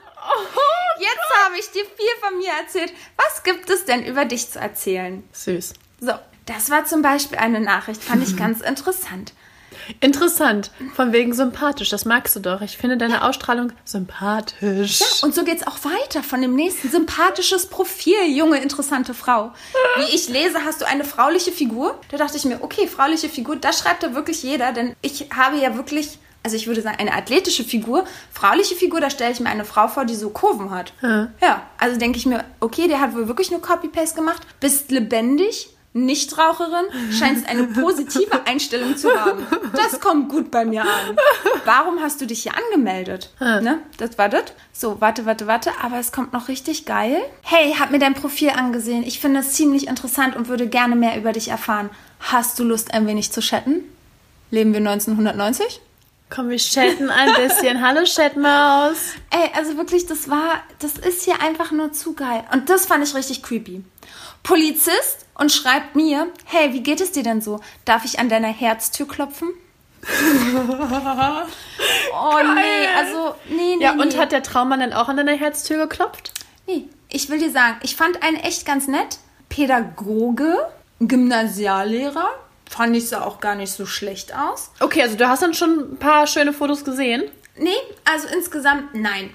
Jetzt 0.98 1.44
habe 1.44 1.58
ich 1.58 1.70
dir 1.70 1.84
viel 1.84 2.20
von 2.20 2.38
mir 2.38 2.50
erzählt. 2.62 2.92
Was 3.16 3.42
gibt 3.42 3.70
es 3.70 3.84
denn 3.86 4.04
über 4.04 4.24
dich 4.24 4.50
zu 4.50 4.58
erzählen? 4.60 5.24
Süß. 5.32 5.72
So, 6.00 6.12
das 6.46 6.70
war 6.70 6.84
zum 6.84 7.02
Beispiel 7.02 7.38
eine 7.38 7.60
Nachricht, 7.60 8.02
fand 8.02 8.22
ich 8.26 8.36
ganz 8.36 8.60
interessant. 8.60 9.32
Interessant. 10.00 10.70
Von 10.94 11.12
wegen 11.12 11.32
sympathisch. 11.32 11.88
Das 11.90 12.04
magst 12.04 12.36
du 12.36 12.40
doch. 12.40 12.60
Ich 12.60 12.76
finde 12.76 12.96
deine 12.96 13.24
Ausstrahlung 13.24 13.72
sympathisch. 13.84 15.00
Ja, 15.00 15.06
und 15.22 15.34
so 15.34 15.44
geht's 15.44 15.66
auch 15.66 15.78
weiter 15.84 16.22
von 16.22 16.40
dem 16.40 16.54
nächsten. 16.54 16.90
Sympathisches 16.90 17.66
Profil, 17.66 18.28
junge, 18.28 18.58
interessante 18.58 19.14
Frau. 19.14 19.52
Wie 19.96 20.14
ich 20.14 20.28
lese, 20.28 20.64
hast 20.64 20.80
du 20.80 20.86
eine 20.86 21.04
frauliche 21.04 21.52
Figur. 21.52 21.98
Da 22.10 22.18
dachte 22.18 22.36
ich 22.36 22.44
mir, 22.44 22.62
okay, 22.62 22.86
frauliche 22.86 23.28
Figur, 23.28 23.56
das 23.56 23.80
schreibt 23.80 24.02
da 24.02 24.14
wirklich 24.14 24.42
jeder, 24.42 24.72
denn 24.72 24.94
ich 25.02 25.28
habe 25.34 25.56
ja 25.56 25.74
wirklich, 25.76 26.18
also 26.42 26.56
ich 26.56 26.66
würde 26.66 26.82
sagen, 26.82 26.98
eine 26.98 27.14
athletische 27.14 27.64
Figur. 27.64 28.04
Frauliche 28.30 28.74
Figur, 28.74 29.00
da 29.00 29.10
stelle 29.10 29.32
ich 29.32 29.40
mir 29.40 29.48
eine 29.48 29.64
Frau 29.64 29.88
vor, 29.88 30.04
die 30.04 30.16
so 30.16 30.30
Kurven 30.30 30.70
hat. 30.70 30.92
Ja. 31.02 31.28
Ja, 31.40 31.62
also 31.78 31.98
denke 31.98 32.18
ich 32.18 32.26
mir, 32.26 32.44
okay, 32.60 32.88
der 32.88 33.00
hat 33.00 33.14
wohl 33.14 33.26
wirklich 33.26 33.50
nur 33.50 33.62
Copy-Paste 33.62 34.16
gemacht. 34.16 34.42
Bist 34.60 34.90
lebendig. 34.90 35.70
Nichtraucherin, 35.94 36.86
scheinst 37.12 37.46
eine 37.46 37.64
positive 37.64 38.46
Einstellung 38.46 38.96
zu 38.96 39.10
haben. 39.14 39.46
Das 39.74 40.00
kommt 40.00 40.30
gut 40.30 40.50
bei 40.50 40.64
mir 40.64 40.82
an. 40.82 41.16
Warum 41.66 42.00
hast 42.00 42.20
du 42.20 42.26
dich 42.26 42.42
hier 42.44 42.52
angemeldet? 42.56 43.30
Ne? 43.40 43.78
Das 43.98 44.16
war 44.16 44.30
das. 44.30 44.44
So, 44.72 45.00
warte, 45.00 45.26
warte, 45.26 45.46
warte. 45.46 45.70
Aber 45.82 45.98
es 45.98 46.10
kommt 46.10 46.32
noch 46.32 46.48
richtig 46.48 46.86
geil. 46.86 47.18
Hey, 47.42 47.74
hab 47.78 47.90
mir 47.90 47.98
dein 47.98 48.14
Profil 48.14 48.50
angesehen. 48.50 49.02
Ich 49.02 49.20
finde 49.20 49.40
es 49.40 49.52
ziemlich 49.52 49.86
interessant 49.86 50.34
und 50.34 50.48
würde 50.48 50.66
gerne 50.66 50.96
mehr 50.96 51.16
über 51.18 51.32
dich 51.32 51.48
erfahren. 51.48 51.90
Hast 52.20 52.58
du 52.58 52.64
Lust, 52.64 52.94
ein 52.94 53.06
wenig 53.06 53.30
zu 53.32 53.40
chatten? 53.40 53.82
Leben 54.50 54.72
wir 54.72 54.80
1990? 54.80 55.80
Komm, 56.30 56.48
wir 56.48 56.56
chatten 56.56 57.10
ein 57.10 57.34
bisschen. 57.34 57.86
Hallo, 57.86 58.04
Chatmaus. 58.04 58.96
Ey, 59.28 59.50
also 59.54 59.76
wirklich, 59.76 60.06
das 60.06 60.30
war, 60.30 60.62
das 60.78 60.96
ist 60.96 61.24
hier 61.24 61.42
einfach 61.42 61.72
nur 61.72 61.92
zu 61.92 62.14
geil. 62.14 62.44
Und 62.52 62.70
das 62.70 62.86
fand 62.86 63.06
ich 63.06 63.14
richtig 63.14 63.42
creepy. 63.42 63.84
Polizist 64.42 65.21
und 65.34 65.52
schreibt 65.52 65.96
mir, 65.96 66.28
hey, 66.44 66.72
wie 66.72 66.82
geht 66.82 67.00
es 67.00 67.12
dir 67.12 67.22
denn 67.22 67.40
so? 67.40 67.60
Darf 67.84 68.04
ich 68.04 68.18
an 68.18 68.28
deiner 68.28 68.48
Herztür 68.48 69.06
klopfen? 69.08 69.48
oh 70.52 72.38
nee, 72.54 72.86
also 72.96 73.36
nee, 73.48 73.76
nee. 73.76 73.84
Ja, 73.84 73.92
und 73.92 74.12
nee. 74.12 74.18
hat 74.18 74.32
der 74.32 74.42
Traummann 74.42 74.80
dann 74.80 74.92
auch 74.92 75.08
an 75.08 75.16
deiner 75.16 75.36
Herztür 75.36 75.86
geklopft? 75.86 76.32
Nee, 76.66 76.88
ich 77.08 77.28
will 77.28 77.38
dir 77.38 77.50
sagen, 77.50 77.76
ich 77.82 77.94
fand 77.94 78.22
einen 78.22 78.36
echt 78.36 78.66
ganz 78.66 78.88
nett. 78.88 79.18
Pädagoge, 79.48 80.56
Gymnasiallehrer. 80.98 82.30
Fand 82.68 82.96
ich 82.96 83.08
sah 83.08 83.22
auch 83.22 83.38
gar 83.40 83.54
nicht 83.54 83.72
so 83.72 83.84
schlecht 83.86 84.34
aus. 84.34 84.70
Okay, 84.80 85.02
also 85.02 85.16
du 85.16 85.28
hast 85.28 85.42
dann 85.42 85.54
schon 85.54 85.92
ein 85.92 85.98
paar 85.98 86.26
schöne 86.26 86.52
Fotos 86.52 86.84
gesehen. 86.84 87.24
Nee, 87.56 87.70
also 88.04 88.28
insgesamt 88.28 88.94
nein. 88.94 89.30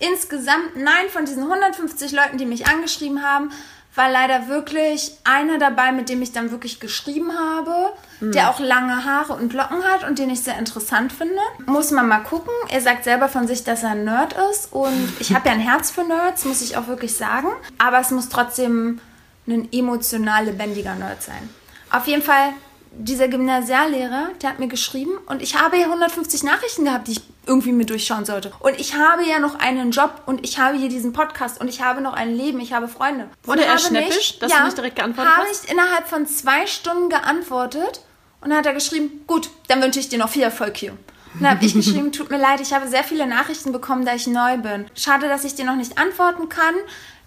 Insgesamt 0.00 0.74
nein 0.74 1.08
von 1.10 1.24
diesen 1.24 1.44
150 1.44 2.10
Leuten, 2.10 2.38
die 2.38 2.46
mich 2.46 2.66
angeschrieben 2.66 3.22
haben, 3.22 3.52
war 3.94 4.10
leider 4.10 4.48
wirklich 4.48 5.12
einer 5.24 5.58
dabei, 5.58 5.92
mit 5.92 6.08
dem 6.08 6.22
ich 6.22 6.32
dann 6.32 6.50
wirklich 6.50 6.80
geschrieben 6.80 7.32
habe, 7.38 7.92
der 8.20 8.48
auch 8.48 8.58
lange 8.58 9.04
Haare 9.04 9.34
und 9.34 9.52
Locken 9.52 9.82
hat 9.84 10.08
und 10.08 10.18
den 10.18 10.30
ich 10.30 10.42
sehr 10.42 10.58
interessant 10.58 11.12
finde. 11.12 11.40
Muss 11.66 11.90
man 11.90 12.08
mal 12.08 12.20
gucken. 12.20 12.52
Er 12.70 12.80
sagt 12.80 13.04
selber 13.04 13.28
von 13.28 13.46
sich, 13.46 13.64
dass 13.64 13.82
er 13.82 13.90
ein 13.90 14.04
Nerd 14.04 14.34
ist 14.50 14.72
und 14.72 15.12
ich 15.18 15.34
habe 15.34 15.48
ja 15.48 15.54
ein 15.54 15.60
Herz 15.60 15.90
für 15.90 16.04
Nerds, 16.04 16.44
muss 16.44 16.62
ich 16.62 16.76
auch 16.76 16.86
wirklich 16.86 17.16
sagen. 17.16 17.48
Aber 17.78 17.98
es 17.98 18.10
muss 18.10 18.28
trotzdem 18.28 19.00
ein 19.46 19.68
emotional 19.72 20.46
lebendiger 20.46 20.94
Nerd 20.94 21.22
sein. 21.22 21.50
Auf 21.90 22.06
jeden 22.06 22.22
Fall 22.22 22.54
dieser 22.98 23.28
Gymnasiallehrer, 23.28 24.30
der 24.40 24.50
hat 24.50 24.58
mir 24.58 24.68
geschrieben 24.68 25.12
und 25.26 25.42
ich 25.42 25.58
habe 25.60 25.78
ja 25.78 25.86
150 25.86 26.42
Nachrichten 26.42 26.84
gehabt, 26.84 27.08
die 27.08 27.12
ich 27.12 27.22
irgendwie 27.46 27.72
mir 27.72 27.86
durchschauen 27.86 28.24
sollte. 28.24 28.52
Und 28.60 28.78
ich 28.78 28.94
habe 28.94 29.24
ja 29.24 29.38
noch 29.38 29.54
einen 29.56 29.90
Job 29.90 30.22
und 30.26 30.44
ich 30.44 30.58
habe 30.58 30.76
hier 30.76 30.88
diesen 30.88 31.12
Podcast 31.12 31.60
und 31.60 31.68
ich 31.68 31.82
habe 31.82 32.00
noch 32.00 32.12
ein 32.12 32.34
Leben, 32.34 32.60
ich 32.60 32.72
habe 32.72 32.88
Freunde. 32.88 33.28
Wurde 33.44 33.60
und 33.60 33.66
er 33.66 33.70
habe 33.72 33.80
schnäppisch, 33.80 34.38
dass 34.38 34.52
du 34.52 34.64
nicht 34.64 34.76
direkt 34.76 34.96
geantwortet 34.96 35.32
habe 35.34 35.48
hast? 35.48 35.64
ich 35.64 35.70
innerhalb 35.70 36.08
von 36.08 36.26
zwei 36.26 36.66
Stunden 36.66 37.08
geantwortet 37.08 38.02
und 38.40 38.50
dann 38.50 38.58
hat 38.58 38.66
er 38.66 38.74
geschrieben, 38.74 39.24
gut, 39.26 39.50
dann 39.68 39.82
wünsche 39.82 40.00
ich 40.00 40.08
dir 40.08 40.18
noch 40.18 40.28
viel 40.28 40.42
Erfolg 40.42 40.76
hier. 40.76 40.92
Und 41.34 41.42
dann 41.42 41.52
habe 41.52 41.64
ich 41.64 41.72
geschrieben, 41.72 42.12
tut 42.12 42.30
mir 42.30 42.38
leid, 42.38 42.60
ich 42.60 42.74
habe 42.74 42.88
sehr 42.88 43.04
viele 43.04 43.26
Nachrichten 43.26 43.72
bekommen, 43.72 44.04
da 44.04 44.14
ich 44.14 44.26
neu 44.26 44.58
bin. 44.58 44.86
Schade, 44.94 45.28
dass 45.28 45.44
ich 45.44 45.54
dir 45.54 45.64
noch 45.64 45.76
nicht 45.76 45.96
antworten 45.96 46.48
kann. 46.48 46.74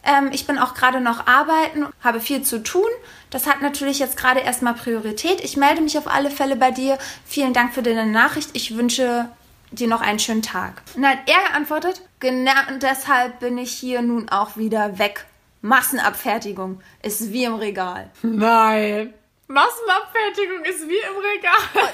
Ähm, 0.05 0.29
ich 0.31 0.45
bin 0.47 0.59
auch 0.59 0.73
gerade 0.75 1.01
noch 1.01 1.27
arbeiten, 1.27 1.87
habe 2.01 2.19
viel 2.19 2.43
zu 2.43 2.61
tun. 2.63 2.89
Das 3.31 3.47
hat 3.47 3.61
natürlich 3.61 3.99
jetzt 3.99 4.17
gerade 4.17 4.39
erstmal 4.39 4.75
Priorität. 4.75 5.43
Ich 5.43 5.57
melde 5.57 5.81
mich 5.81 5.97
auf 5.97 6.07
alle 6.07 6.29
Fälle 6.29 6.55
bei 6.55 6.71
dir. 6.71 6.97
Vielen 7.25 7.53
Dank 7.53 7.73
für 7.73 7.81
deine 7.81 8.05
Nachricht. 8.05 8.51
Ich 8.53 8.77
wünsche 8.77 9.29
dir 9.71 9.87
noch 9.87 10.01
einen 10.01 10.19
schönen 10.19 10.41
Tag. 10.41 10.81
Und 10.95 11.01
dann 11.01 11.11
hat 11.11 11.27
er 11.27 11.49
geantwortet, 11.49 12.01
genau 12.19 12.51
und 12.69 12.83
deshalb 12.83 13.39
bin 13.39 13.57
ich 13.57 13.71
hier 13.71 14.01
nun 14.01 14.29
auch 14.29 14.57
wieder 14.57 14.99
weg. 14.99 15.25
Massenabfertigung 15.61 16.81
ist 17.01 17.31
wie 17.31 17.45
im 17.45 17.55
Regal. 17.55 18.11
Nein. 18.21 19.13
Massenabfertigung 19.47 20.63
ist 20.63 20.87
wie 20.87 20.97
im 20.97 21.17
Regal. 21.17 21.93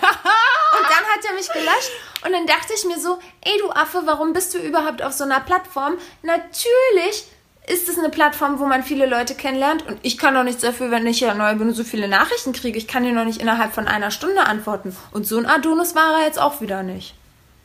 Und 0.74 0.84
dann 0.84 1.06
hat 1.06 1.26
er 1.28 1.34
mich 1.34 1.52
gelöscht 1.52 1.92
und 2.26 2.32
dann 2.32 2.46
dachte 2.48 2.74
ich 2.74 2.86
mir 2.86 3.00
so, 3.00 3.20
ey 3.42 3.58
du 3.60 3.72
Affe, 3.72 4.02
warum 4.06 4.34
bist 4.34 4.54
du 4.54 4.58
überhaupt 4.58 5.02
auf 5.02 5.14
so 5.14 5.24
einer 5.26 5.42
Plattform? 5.42 5.98
Natürlich 6.22 7.26
ist 7.72 7.88
es 7.88 7.98
eine 7.98 8.10
Plattform, 8.10 8.60
wo 8.60 8.66
man 8.66 8.84
viele 8.84 9.06
Leute 9.06 9.34
kennenlernt 9.34 9.88
und 9.88 9.98
ich 10.02 10.18
kann 10.18 10.34
doch 10.34 10.44
nichts 10.44 10.62
dafür, 10.62 10.92
wenn 10.92 11.08
ich 11.08 11.22
ja 11.22 11.34
neu 11.34 11.56
bin 11.56 11.70
und 11.70 11.74
so 11.74 11.86
viele 11.86 12.08
Nachrichten 12.08 12.52
kriege. 12.52 12.78
Ich 12.78 12.88
kann 12.88 13.04
dir 13.04 13.14
noch 13.14 13.24
nicht 13.24 13.42
innerhalb 13.42 13.74
von 13.74 13.88
einer 13.88 14.12
Stunde 14.12 14.46
antworten. 14.46 14.96
Und 15.12 15.26
so 15.26 15.38
ein 15.38 15.46
Adonis 15.46 15.96
war 15.96 16.20
er 16.20 16.26
jetzt 16.26 16.40
auch 16.40 16.60
wieder 16.60 16.84
nicht. 16.84 17.16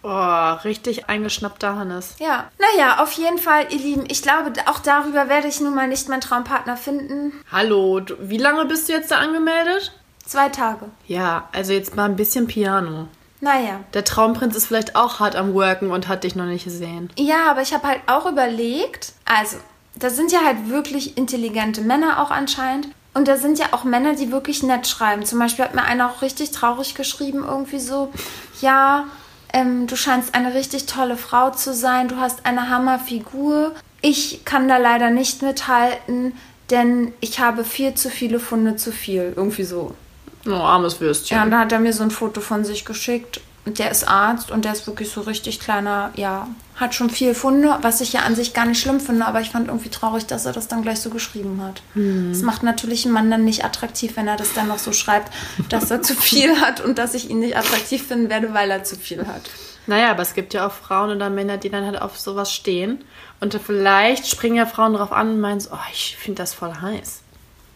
Oh, 0.05 0.53
richtig 0.63 1.09
eingeschnappter 1.09 1.75
Hannes. 1.75 2.15
Ja, 2.21 2.49
naja, 2.61 3.03
auf 3.03 3.11
jeden 3.13 3.39
Fall, 3.39 3.67
ihr 3.71 3.79
Lieben, 3.79 4.05
ich 4.09 4.23
glaube, 4.23 4.53
auch 4.67 4.79
darüber 4.79 5.29
werde 5.29 5.49
ich 5.49 5.61
nun 5.61 5.75
mal 5.75 5.89
nicht 5.89 6.09
meinen 6.09 6.21
Traumpartner 6.21 6.77
finden. 6.77 7.33
Hallo, 7.51 7.99
du, 7.99 8.15
wie 8.21 8.39
lange 8.39 8.65
bist 8.67 8.89
du 8.89 8.93
jetzt 8.93 9.11
da 9.11 9.17
angemeldet? 9.17 9.93
Zwei 10.25 10.49
Tage. 10.49 10.87
Ja, 11.09 11.49
also 11.53 11.73
jetzt 11.73 11.97
mal 11.97 12.05
ein 12.05 12.15
bisschen 12.15 12.47
Piano. 12.47 13.09
Naja. 13.41 13.81
Der 13.95 14.05
Traumprinz 14.05 14.55
ist 14.55 14.67
vielleicht 14.67 14.95
auch 14.95 15.19
hart 15.19 15.35
am 15.35 15.55
Worken 15.55 15.91
und 15.91 16.07
hat 16.07 16.25
dich 16.25 16.37
noch 16.37 16.47
nicht 16.47 16.65
gesehen. 16.65 17.11
Ja, 17.17 17.51
aber 17.51 17.63
ich 17.63 17.75
habe 17.75 17.89
halt 17.89 18.01
auch 18.07 18.27
überlegt, 18.27 19.13
also, 19.25 19.57
das 19.99 20.17
sind 20.17 20.33
ja 20.33 20.41
halt 20.45 20.69
wirklich 20.69 21.17
intelligente 21.17 21.81
Männer 21.81 22.23
auch 22.23 22.31
anscheinend. 22.31 22.89
Und 23.15 23.29
da 23.29 23.39
sind 23.39 23.59
ja 23.59 23.67
auch 23.73 23.85
Männer, 23.85 24.15
die 24.15 24.31
wirklich 24.31 24.63
nett 24.63 24.87
schreiben. 24.87 25.25
Zum 25.25 25.39
Beispiel 25.39 25.65
hat 25.65 25.75
mir 25.75 25.85
einer 25.85 26.11
auch 26.11 26.21
richtig 26.21 26.51
traurig 26.51 26.95
geschrieben, 26.95 27.45
irgendwie 27.47 27.79
so, 27.79 28.13
ja, 28.61 29.07
ähm, 29.55 29.87
du 29.87 29.97
scheinst 29.97 30.35
eine 30.35 30.53
richtig 30.53 30.85
tolle 30.85 31.17
Frau 31.17 31.51
zu 31.51 31.73
sein, 31.73 32.09
du 32.09 32.17
hast 32.17 32.45
eine 32.45 32.69
Hammerfigur. 32.69 33.73
Ich 34.03 34.45
kann 34.45 34.69
da 34.69 34.77
leider 34.77 35.11
nicht 35.11 35.41
mithalten, 35.41 36.35
denn 36.69 37.15
ich 37.21 37.41
habe 37.41 37.65
viel 37.65 37.95
zu 37.95 38.11
viele 38.11 38.39
Funde 38.39 38.77
zu 38.77 38.93
viel. 38.93 39.33
Irgendwie 39.35 39.65
so. 39.65 39.95
Oh, 40.47 40.53
armes 40.53 41.01
Würstchen. 41.01 41.39
Ja, 41.39 41.45
und 41.45 41.51
dann 41.53 41.61
hat 41.61 41.73
er 41.73 41.81
mir 41.81 41.95
so 41.95 42.03
ein 42.03 42.11
Foto 42.11 42.43
von 42.43 42.67
sich 42.67 42.85
geschickt. 42.85 43.41
Und 43.67 43.81
der 43.81 43.91
ist 43.91 44.07
Arzt 44.07 44.53
und 44.53 44.65
der 44.65 44.73
ist 44.73 44.87
wirklich 44.87 45.11
so 45.11 45.23
richtig 45.23 45.59
kleiner, 45.59 46.13
ja, 46.15 46.47
hat 46.77 46.95
schon 46.95 47.11
viel 47.11 47.35
Funde, 47.35 47.77
was 47.83 48.01
ich 48.01 48.13
ja 48.13 48.21
an 48.21 48.37
sich 48.37 48.55
gar 48.55 48.65
nicht 48.65 48.81
schlimm 48.81 49.01
finde, 49.01 49.27
aber 49.27 49.41
ich 49.41 49.51
fand 49.51 49.69
irgendwie 49.69 49.89
traurig, 49.89 50.27
dass 50.27 50.47
er 50.47 50.53
das 50.53 50.69
dann 50.69 50.83
gleich 50.83 51.01
so 51.01 51.11
geschrieben 51.11 51.61
hat. 51.63 51.83
Das 52.31 52.43
macht 52.43 52.63
natürlich 52.63 53.05
einen 53.05 53.15
Mann 53.15 53.31
dann 53.31 53.45
nicht 53.45 53.65
attraktiv, 53.65 54.17
wenn 54.17 54.29
er 54.29 54.37
das 54.37 54.53
dann 54.53 54.69
noch 54.69 54.79
so 54.79 54.93
schreibt, 54.93 55.33
dass 55.69 55.91
er 55.91 56.01
zu 56.01 56.15
viel 56.15 56.61
hat 56.61 56.81
und 56.81 56.99
dass 56.99 57.15
ich 57.15 57.29
ihn 57.29 57.41
nicht 57.41 57.57
attraktiv 57.57 58.07
finden 58.07 58.31
werde, 58.31 58.55
weil 58.55 58.71
er 58.71 58.85
zu 58.85 58.95
viel 58.95 59.27
hat. 59.27 59.51
Naja, 59.89 60.11
aber 60.11 60.23
es 60.23 60.35
gibt 60.35 60.55
ja 60.55 60.67
auch 60.67 60.73
Frauen 60.73 61.11
oder 61.11 61.31
Männer, 61.31 61.57
die 61.59 61.71
dann 61.71 61.85
halt 61.85 62.01
auf 62.01 62.19
sowas 62.19 62.53
stehen. 62.53 63.05
Und 63.41 63.55
vielleicht 63.55 64.29
springen 64.29 64.57
ja 64.57 64.67
Frauen 64.67 64.95
drauf 64.95 65.13
an 65.13 65.31
und 65.31 65.41
meinen 65.41 65.61
so, 65.61 65.71
oh, 65.73 65.91
ich 65.93 66.17
finde 66.19 66.43
das 66.43 66.55
voll 66.55 66.75
heiß. 66.75 67.23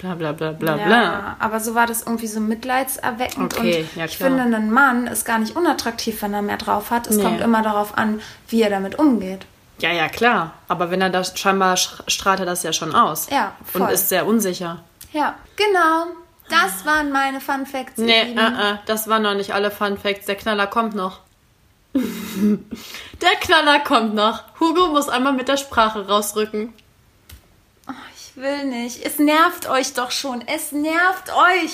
Bla 0.01 0.15
bla 0.15 0.33
bla 0.33 0.53
bla 0.53 0.77
Ja, 0.77 0.87
bla. 0.87 1.37
aber 1.41 1.61
so 1.61 1.75
war 1.75 1.87
das 1.87 2.03
irgendwie 2.03 2.27
so 2.27 2.41
mitleidserweckend. 2.41 3.55
Okay, 3.59 3.83
und 3.91 3.97
ja, 3.97 4.07
ich 4.07 4.17
finde, 4.17 4.43
ein 4.45 4.71
Mann 4.71 5.07
ist 5.07 5.25
gar 5.27 5.39
nicht 5.39 5.57
unattraktiv, 5.57 6.23
wenn 6.23 6.33
er 6.33 6.41
mehr 6.43 6.57
drauf 6.57 6.91
hat. 6.91 7.07
Es 7.07 7.17
Nee. 7.17 7.23
kommt 7.23 7.41
immer 7.43 7.63
darauf 7.63 7.99
an, 7.99 8.21
wie 8.49 8.63
er 8.63 8.71
damit 8.71 8.99
umgeht. 8.99 9.41
Ja, 9.79 9.93
ja, 9.93 10.09
klar. 10.09 10.53
Aber 10.69 10.91
wenn 10.91 11.01
er 11.03 11.11
das 11.11 11.39
scheinbar 11.39 11.75
sch- 11.75 12.03
strahlt 12.09 12.41
er 12.41 12.47
das 12.47 12.63
ja 12.63 12.73
schon 12.73 12.95
aus. 12.95 13.29
Ja, 13.31 13.53
Und 13.75 13.83
voll. 13.85 13.91
ist 13.93 14.09
sehr 14.09 14.27
unsicher. 14.27 14.79
Ja, 15.13 15.35
genau. 15.57 16.07
Das 16.49 16.85
waren 16.87 17.13
meine 17.13 17.41
Fun 17.41 17.65
Facts. 17.67 17.99
Nee, 17.99 18.23
äh, 18.23 18.35
äh, 18.35 18.77
das 18.87 19.07
waren 19.09 19.23
noch 19.23 19.35
nicht 19.35 19.53
alle 19.55 19.71
Fun 19.71 19.97
Facts. 19.99 20.27
Der 20.27 20.35
Knaller 20.37 20.67
kommt 20.67 20.95
noch. 20.95 21.21
der 21.95 23.31
Knaller 23.41 23.81
kommt 23.81 24.15
noch. 24.15 24.43
Hugo 24.61 24.89
muss 24.89 25.09
einmal 25.09 25.33
mit 25.33 25.49
der 25.49 25.57
Sprache 25.57 26.07
rausrücken. 26.09 26.73
Ich 28.41 28.47
will 28.47 28.65
nicht. 28.65 29.05
Es 29.05 29.19
nervt 29.19 29.69
euch 29.69 29.93
doch 29.93 30.11
schon. 30.11 30.43
Es 30.47 30.73
nervt 30.73 31.29
euch. 31.29 31.73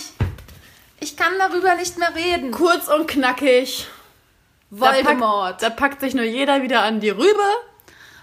Ich 0.98 1.16
kann 1.16 1.32
darüber 1.38 1.76
nicht 1.76 1.96
mehr 1.96 2.12
reden. 2.12 2.50
Kurz 2.50 2.88
und 2.88 3.06
knackig. 3.06 3.86
Voldemort. 4.70 5.12
Da 5.12 5.50
packt, 5.50 5.62
da 5.62 5.70
packt 5.70 6.00
sich 6.00 6.14
nur 6.14 6.24
jeder 6.24 6.62
wieder 6.64 6.82
an 6.82 6.98
die 6.98 7.10
Rübe. 7.10 7.46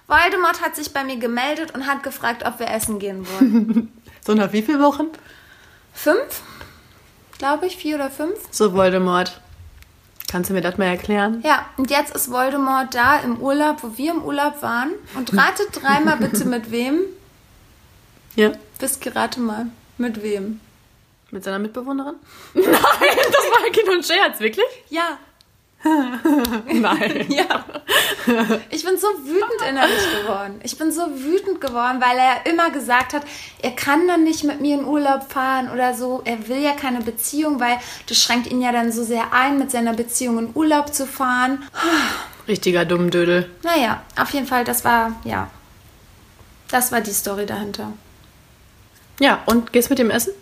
Voldemort 0.08 0.62
hat 0.62 0.76
sich 0.76 0.92
bei 0.92 1.06
mir 1.06 1.16
gemeldet 1.16 1.74
und 1.74 1.88
hat 1.88 2.04
gefragt, 2.04 2.46
ob 2.46 2.60
wir 2.60 2.70
essen 2.70 3.00
gehen 3.00 3.26
wollen. 3.26 3.92
So 4.26 4.34
nach 4.34 4.52
wie 4.52 4.62
vielen 4.62 4.82
Wochen? 4.82 5.08
fünf? 5.94 6.42
Glaube 7.38 7.66
ich, 7.68 7.78
vier 7.78 7.96
oder 7.96 8.12
fünf? 8.12 8.36
So 8.52 8.74
Voldemort. 8.74 9.40
Kannst 10.30 10.50
du 10.50 10.54
mir 10.54 10.62
das 10.62 10.78
mal 10.78 10.86
erklären? 10.86 11.42
Ja, 11.46 11.66
und 11.78 11.92
jetzt 11.92 12.14
ist 12.14 12.30
Voldemort 12.30 12.94
da 12.94 13.20
im 13.20 13.40
Urlaub, 13.40 13.84
wo 13.84 13.98
wir 13.98 14.12
im 14.12 14.22
Urlaub 14.22 14.62
waren. 14.62 14.92
Und 15.16 15.34
ratet 15.34 15.82
dreimal 15.82 16.18
bitte 16.18 16.44
mit 16.46 16.72
wem. 16.72 17.02
Ja. 18.36 18.52
Whisky, 18.80 19.10
rate 19.10 19.40
mal. 19.40 19.68
Mit 19.98 20.22
wem? 20.24 20.60
Mit 21.32 21.44
seiner 21.44 21.60
Mitbewohnerin? 21.60 22.16
Nein, 22.54 22.64
das 22.72 23.46
war 23.52 23.72
Kind 23.72 23.90
und 23.90 24.06
Scherz, 24.06 24.40
wirklich? 24.40 24.66
Ja. 24.90 25.18
Nein. 26.72 27.26
Ja. 27.30 27.66
Ich 28.70 28.86
bin 28.86 28.98
so 28.98 29.08
wütend 29.26 29.70
innerlich 29.70 30.22
geworden. 30.22 30.62
Ich 30.64 30.78
bin 30.78 30.92
so 30.92 31.02
wütend 31.02 31.60
geworden, 31.60 32.00
weil 32.00 32.18
er 32.18 32.50
immer 32.50 32.70
gesagt 32.70 33.14
hat, 33.14 33.24
er 33.62 33.72
kann 33.72 34.08
dann 34.08 34.24
nicht 34.24 34.44
mit 34.46 34.62
mir 34.62 34.80
in 34.80 34.86
Urlaub 34.86 35.30
fahren 35.30 35.70
oder 35.72 35.94
so. 35.94 36.22
Er 36.24 36.48
will 36.48 36.60
ja 36.60 36.72
keine 36.72 37.02
Beziehung, 37.02 37.60
weil 37.60 37.80
das 38.08 38.18
schränkt 38.18 38.48
ihn 38.50 38.62
ja 38.62 38.72
dann 38.72 38.92
so 38.94 39.04
sehr 39.04 39.34
ein, 39.34 39.60
mit 39.60 39.72
seiner 39.72 39.94
Beziehung 39.94 40.40
in 40.40 40.52
Urlaub 40.54 40.94
zu 40.94 41.06
fahren. 41.06 41.64
Richtiger 42.48 42.86
Dummdödel. 42.86 43.50
Naja, 43.64 44.02
auf 44.18 44.30
jeden 44.30 44.48
Fall, 44.48 44.64
das 44.64 44.86
war, 44.86 45.20
ja. 45.26 45.50
Das 46.70 46.92
war 46.92 47.02
die 47.02 47.12
Story 47.12 47.46
dahinter. 47.46 47.92
Ja, 49.20 49.42
und 49.46 49.74
gehst 49.74 49.90
mit 49.90 50.00
dem 50.00 50.10
essen? 50.10 50.34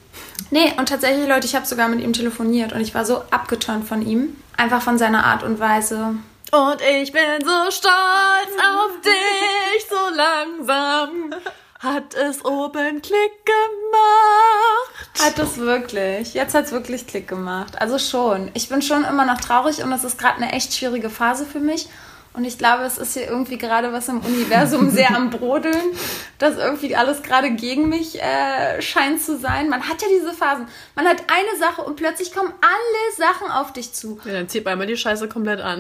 Nee, 0.49 0.73
und 0.77 0.89
tatsächlich, 0.89 1.27
Leute, 1.27 1.47
ich 1.47 1.55
habe 1.55 1.65
sogar 1.65 1.87
mit 1.87 2.01
ihm 2.01 2.13
telefoniert 2.13 2.73
und 2.73 2.81
ich 2.81 2.93
war 2.93 3.05
so 3.05 3.23
abgeturnt 3.31 3.87
von 3.87 4.05
ihm. 4.05 4.35
Einfach 4.57 4.81
von 4.81 4.97
seiner 4.97 5.25
Art 5.25 5.43
und 5.43 5.59
Weise. 5.59 6.15
Und 6.51 6.81
ich 7.01 7.11
bin 7.11 7.21
so 7.39 7.71
stolz 7.71 8.53
auf 8.59 9.01
dich, 9.03 9.85
so 9.89 10.15
langsam 10.15 11.33
hat 11.81 12.13
es 12.13 12.45
oben 12.45 13.01
Klick 13.01 13.45
gemacht. 13.45 15.19
Hat 15.19 15.39
es 15.39 15.57
wirklich. 15.57 16.33
Jetzt 16.35 16.53
hat 16.53 16.65
es 16.65 16.71
wirklich 16.71 17.07
Klick 17.07 17.27
gemacht. 17.27 17.81
Also 17.81 17.97
schon. 17.97 18.51
Ich 18.53 18.69
bin 18.69 18.83
schon 18.83 19.03
immer 19.03 19.25
noch 19.25 19.41
traurig 19.41 19.83
und 19.83 19.91
es 19.91 20.03
ist 20.03 20.19
gerade 20.19 20.37
eine 20.37 20.51
echt 20.51 20.73
schwierige 20.73 21.09
Phase 21.09 21.45
für 21.45 21.59
mich. 21.59 21.89
Und 22.33 22.45
ich 22.45 22.57
glaube, 22.57 22.83
es 22.83 22.97
ist 22.97 23.13
hier 23.13 23.27
irgendwie 23.27 23.57
gerade 23.57 23.91
was 23.91 24.07
im 24.07 24.21
Universum 24.21 24.89
sehr 24.89 25.13
am 25.15 25.29
Brodeln, 25.29 25.91
dass 26.37 26.55
irgendwie 26.55 26.95
alles 26.95 27.23
gerade 27.23 27.51
gegen 27.51 27.89
mich 27.89 28.21
äh, 28.21 28.81
scheint 28.81 29.21
zu 29.21 29.37
sein. 29.37 29.67
Man 29.67 29.87
hat 29.87 30.01
ja 30.01 30.07
diese 30.09 30.33
Phasen. 30.33 30.67
Man 30.95 31.07
hat 31.07 31.23
eine 31.27 31.59
Sache 31.59 31.81
und 31.81 31.97
plötzlich 31.97 32.33
kommen 32.33 32.53
alle 32.61 33.15
Sachen 33.17 33.51
auf 33.51 33.73
dich 33.73 33.91
zu. 33.93 34.19
Ja, 34.23 34.31
dann 34.31 34.47
zieht 34.47 34.63
man 34.63 34.73
einmal 34.73 34.87
die 34.87 34.95
Scheiße 34.95 35.27
komplett 35.27 35.59
an. 35.59 35.79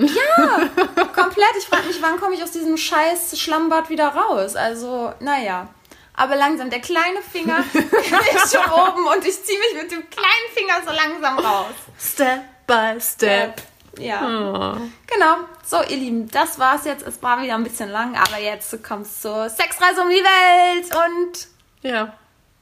Komplett. 1.15 1.55
Ich 1.57 1.65
frage 1.65 1.87
mich, 1.87 2.01
wann 2.01 2.19
komme 2.19 2.35
ich 2.35 2.43
aus 2.43 2.51
diesem 2.51 2.75
scheiß 2.75 3.39
Schlammbad 3.39 3.89
wieder 3.89 4.09
raus? 4.09 4.57
Also, 4.57 5.13
naja. 5.21 5.69
Aber 6.13 6.35
langsam, 6.35 6.69
der 6.69 6.81
kleine 6.81 7.21
Finger 7.31 7.63
ist 7.73 8.53
schon 8.53 8.71
oben 8.71 9.07
und 9.07 9.25
ich 9.25 9.41
ziehe 9.43 9.57
mich 9.57 9.81
mit 9.81 9.91
dem 9.91 10.09
kleinen 10.09 10.49
Finger 10.53 10.81
so 10.85 10.91
langsam 10.93 11.39
raus. 11.39 11.73
Step 11.97 12.41
by 12.67 12.99
step. 12.99 13.61
Ja. 13.97 14.21
Oh. 14.23 14.77
Genau. 15.07 15.35
So, 15.65 15.81
ihr 15.83 15.97
Lieben, 15.97 16.29
das 16.31 16.59
war's 16.59 16.85
jetzt. 16.85 17.05
Es 17.05 17.21
war 17.21 17.41
wieder 17.41 17.55
ein 17.55 17.63
bisschen 17.63 17.89
lang, 17.89 18.15
aber 18.15 18.39
jetzt 18.39 18.83
kommt's 18.83 19.21
zur 19.21 19.49
Sexreise 19.49 20.01
um 20.01 20.09
die 20.09 20.15
Welt 20.23 20.85
und 20.95 21.47
Ja. 21.81 22.13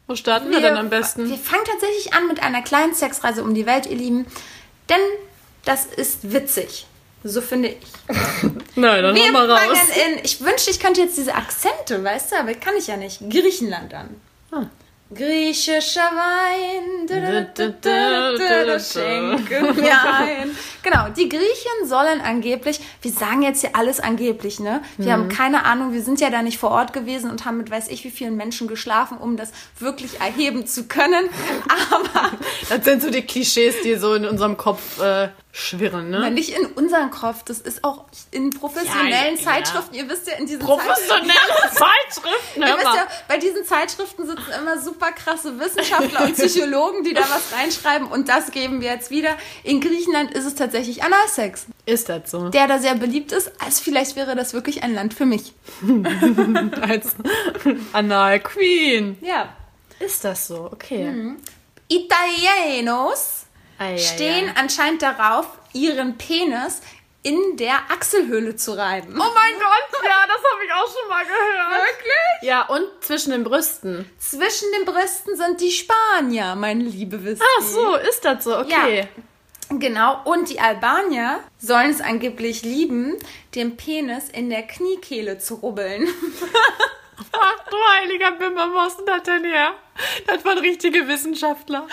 Wo 0.08 0.15
starten 0.15 0.50
wir, 0.50 0.60
denn 0.60 0.76
am 0.76 0.89
besten? 0.89 1.30
Wir 1.30 1.38
fangen 1.38 1.65
tatsächlich 1.65 2.13
an 2.15 2.28
mit 2.28 2.42
einer 2.42 2.63
kleinen 2.63 2.96
Sexreise 2.96 3.44
um 3.44 3.54
die 3.54 3.68
Welt, 3.68 3.86
ihr 3.86 3.96
Lieben. 3.96 4.26
Denn 4.89 5.00
das 5.65 5.86
ist 5.86 6.32
witzig. 6.34 6.88
So 7.24 7.42
finde 7.42 7.70
ich. 7.70 7.78
Nein, 8.76 9.04
dann 9.04 9.13
Wir 9.13 9.32
mal 9.32 9.50
raus. 9.52 9.78
in, 10.08 10.24
ich 10.24 10.42
wünschte, 10.42 10.72
ich 10.72 10.80
könnte 10.80 11.02
jetzt 11.02 11.18
diese 11.18 11.36
Akzente, 11.36 12.04
weißt 12.04 12.32
du, 12.32 12.39
aber 12.39 12.54
kann 12.56 12.76
ich 12.76 12.88
ja 12.88 12.98
nicht. 12.98 13.20
Griechenland 13.30 13.94
an. 13.94 14.22
Ah. 14.52 14.63
Griechischer 15.13 16.02
Wein, 16.02 17.08
Du, 17.08 17.15
du, 17.15 17.72
du, 17.82 18.38
du, 18.38 18.65
du. 18.74 18.80
schenke 18.80 19.74
mir 19.74 19.91
ein. 20.13 20.56
Genau, 20.84 21.08
die 21.10 21.28
Griechen 21.28 21.86
sollen 21.88 22.22
angeblich, 22.22 22.80
wir 23.02 23.12
sagen 23.12 23.41
jetzt 23.41 23.62
hier 23.62 23.72
alles 23.76 24.00
angeblich, 24.00 24.60
ne? 24.60 24.84
Wir 24.98 25.08
Mhm. 25.08 25.12
haben 25.24 25.30
keine 25.30 25.65
Ahnung, 25.65 25.93
wir 25.93 26.04
sind 26.04 26.22
ja 26.22 26.30
da 26.30 26.43
nicht 26.43 26.60
vor 26.60 26.69
Ort 26.69 26.93
gewesen 26.93 27.32
und 27.32 27.45
haben 27.45 27.58
mit 27.58 27.72
weiß 27.72 27.88
ich 27.88 28.04
wie 28.04 28.12
vielen 28.12 28.36
Menschen 28.38 28.67
geschlafen, 28.67 29.17
um 29.17 29.36
das 29.36 29.52
wirklich 29.80 30.19
erheben 30.22 30.67
zu 30.67 30.84
können. 30.88 31.28
Aber 31.91 32.32
Das 32.69 32.86
sind 32.86 33.02
so 33.02 33.10
die 33.10 33.24
Klischees, 33.24 33.82
die 33.84 33.95
so 33.95 34.13
in 34.13 34.26
unserem 34.28 34.58
Kopf 34.58 35.02
äh, 35.02 35.30
schwirren, 35.52 36.12
ne? 36.12 36.30
nicht 36.30 36.56
in 36.56 36.66
unserem 36.68 37.10
Kopf, 37.10 37.44
das 37.44 37.60
ist 37.60 37.84
auch 37.84 38.06
in 38.30 38.52
professionellen 38.52 39.36
Ja, 39.36 39.42
ja. 39.42 39.44
Zeitschriften. 39.44 39.96
Ihr 39.96 40.08
wisst 40.08 40.28
ja, 40.28 40.34
in 40.36 40.46
diesen 40.46 40.62
Zeitschriften. 40.62 40.86
Professionelle 40.86 41.72
Zeitschriften, 41.74 42.56
Ihr 42.62 42.68
hör 42.68 42.78
wisst 42.78 42.96
ja, 42.96 43.08
bei 43.28 43.38
diesen 43.38 43.66
Zeitschriften 43.66 44.28
sitzen 44.28 44.52
immer 44.60 44.80
super 44.80 45.12
krasse 45.12 45.60
Wissenschaftler 45.60 46.26
und 46.26 46.34
Psychologen, 46.36 47.04
die 47.04 47.14
da 47.14 47.22
was 47.22 47.52
reinschreiben 47.58 48.08
und 48.08 48.30
das 48.30 48.52
geben 48.52 48.82
wir 48.82 48.92
jetzt 48.92 49.10
wieder. 49.10 49.36
In 49.64 49.82
Griechenland 49.82 50.32
ist 50.34 50.46
es 50.46 50.54
tatsächlich 50.56 51.04
Analsex, 51.04 51.66
Ist 51.88 52.10
das 52.10 52.30
so? 52.30 52.50
der 52.50 52.68
da 52.68 52.78
sehr 52.78 52.96
beliebt 52.96 53.32
ist. 53.32 53.52
Also 53.60 53.82
vielleicht 53.84 54.16
wäre 54.16 54.36
das 54.36 54.54
wirklich 54.54 54.84
ein 54.84 54.94
Land 54.94 55.16
für 55.16 55.26
mich. 55.26 55.54
Als 56.82 57.16
Anal 57.94 58.40
Queen. 58.40 59.18
Ja. 59.22 59.50
Ist 60.00 60.24
das 60.24 60.48
so? 60.48 60.70
Okay. 60.72 61.36
Italienos 61.90 63.46
Ei, 63.80 63.98
stehen 63.98 64.50
ei. 64.50 64.54
anscheinend 64.60 65.02
darauf, 65.02 65.48
ihren 65.74 66.18
Penis 66.18 66.82
in 67.24 67.58
der 67.58 67.76
Achselhöhle 67.89 68.56
zu 68.56 68.78
reiben. 68.78 69.13
Oh 69.13 69.34
mein 69.34 69.54
Gott, 69.60 70.04
ja, 70.04 70.26
das 70.28 70.38
habe 70.38 70.65
ich 70.65 70.72
auch 70.72 70.88
schon 70.88 71.10
mal 71.10 71.24
gehört. 71.24 71.84
wirklich? 71.88 72.48
Ja, 72.50 72.65
und 72.68 72.86
zwischen 73.02 73.32
den 73.32 73.44
Brüsten. 73.44 74.10
Zwischen 74.20 74.68
den 74.78 74.86
Brüsten 74.86 75.36
sind 75.36 75.60
die 75.60 75.72
Spanier, 75.72 76.56
meine 76.56 76.84
liebe 76.84 77.24
Whisky. 77.24 77.46
Ach 77.60 77.63
so, 77.63 77.96
ist 77.96 78.24
das 78.24 78.44
so? 78.44 78.58
Okay. 78.58 79.08
Genau, 79.72 80.22
und 80.24 80.50
die 80.50 80.60
Albanier 80.60 81.42
sollen 81.60 81.92
es 81.92 82.02
angeblich 82.02 82.63
lieben, 82.63 83.18
den 83.54 83.78
Penis 83.78 84.28
in 84.30 84.50
der 84.50 84.63
Kniekehle 84.63 85.38
zu 85.38 85.56
rubbeln. 85.56 86.08
Ach 87.32 87.70
du 87.70 87.78
heiliger 88.00 88.32
Bimmer, 88.34 88.68
das 89.06 89.24
denn 89.24 89.44
her? 89.44 89.74
Das 90.28 90.44
waren 90.46 90.58
richtige 90.60 91.08
Wissenschaftler. 91.08 91.88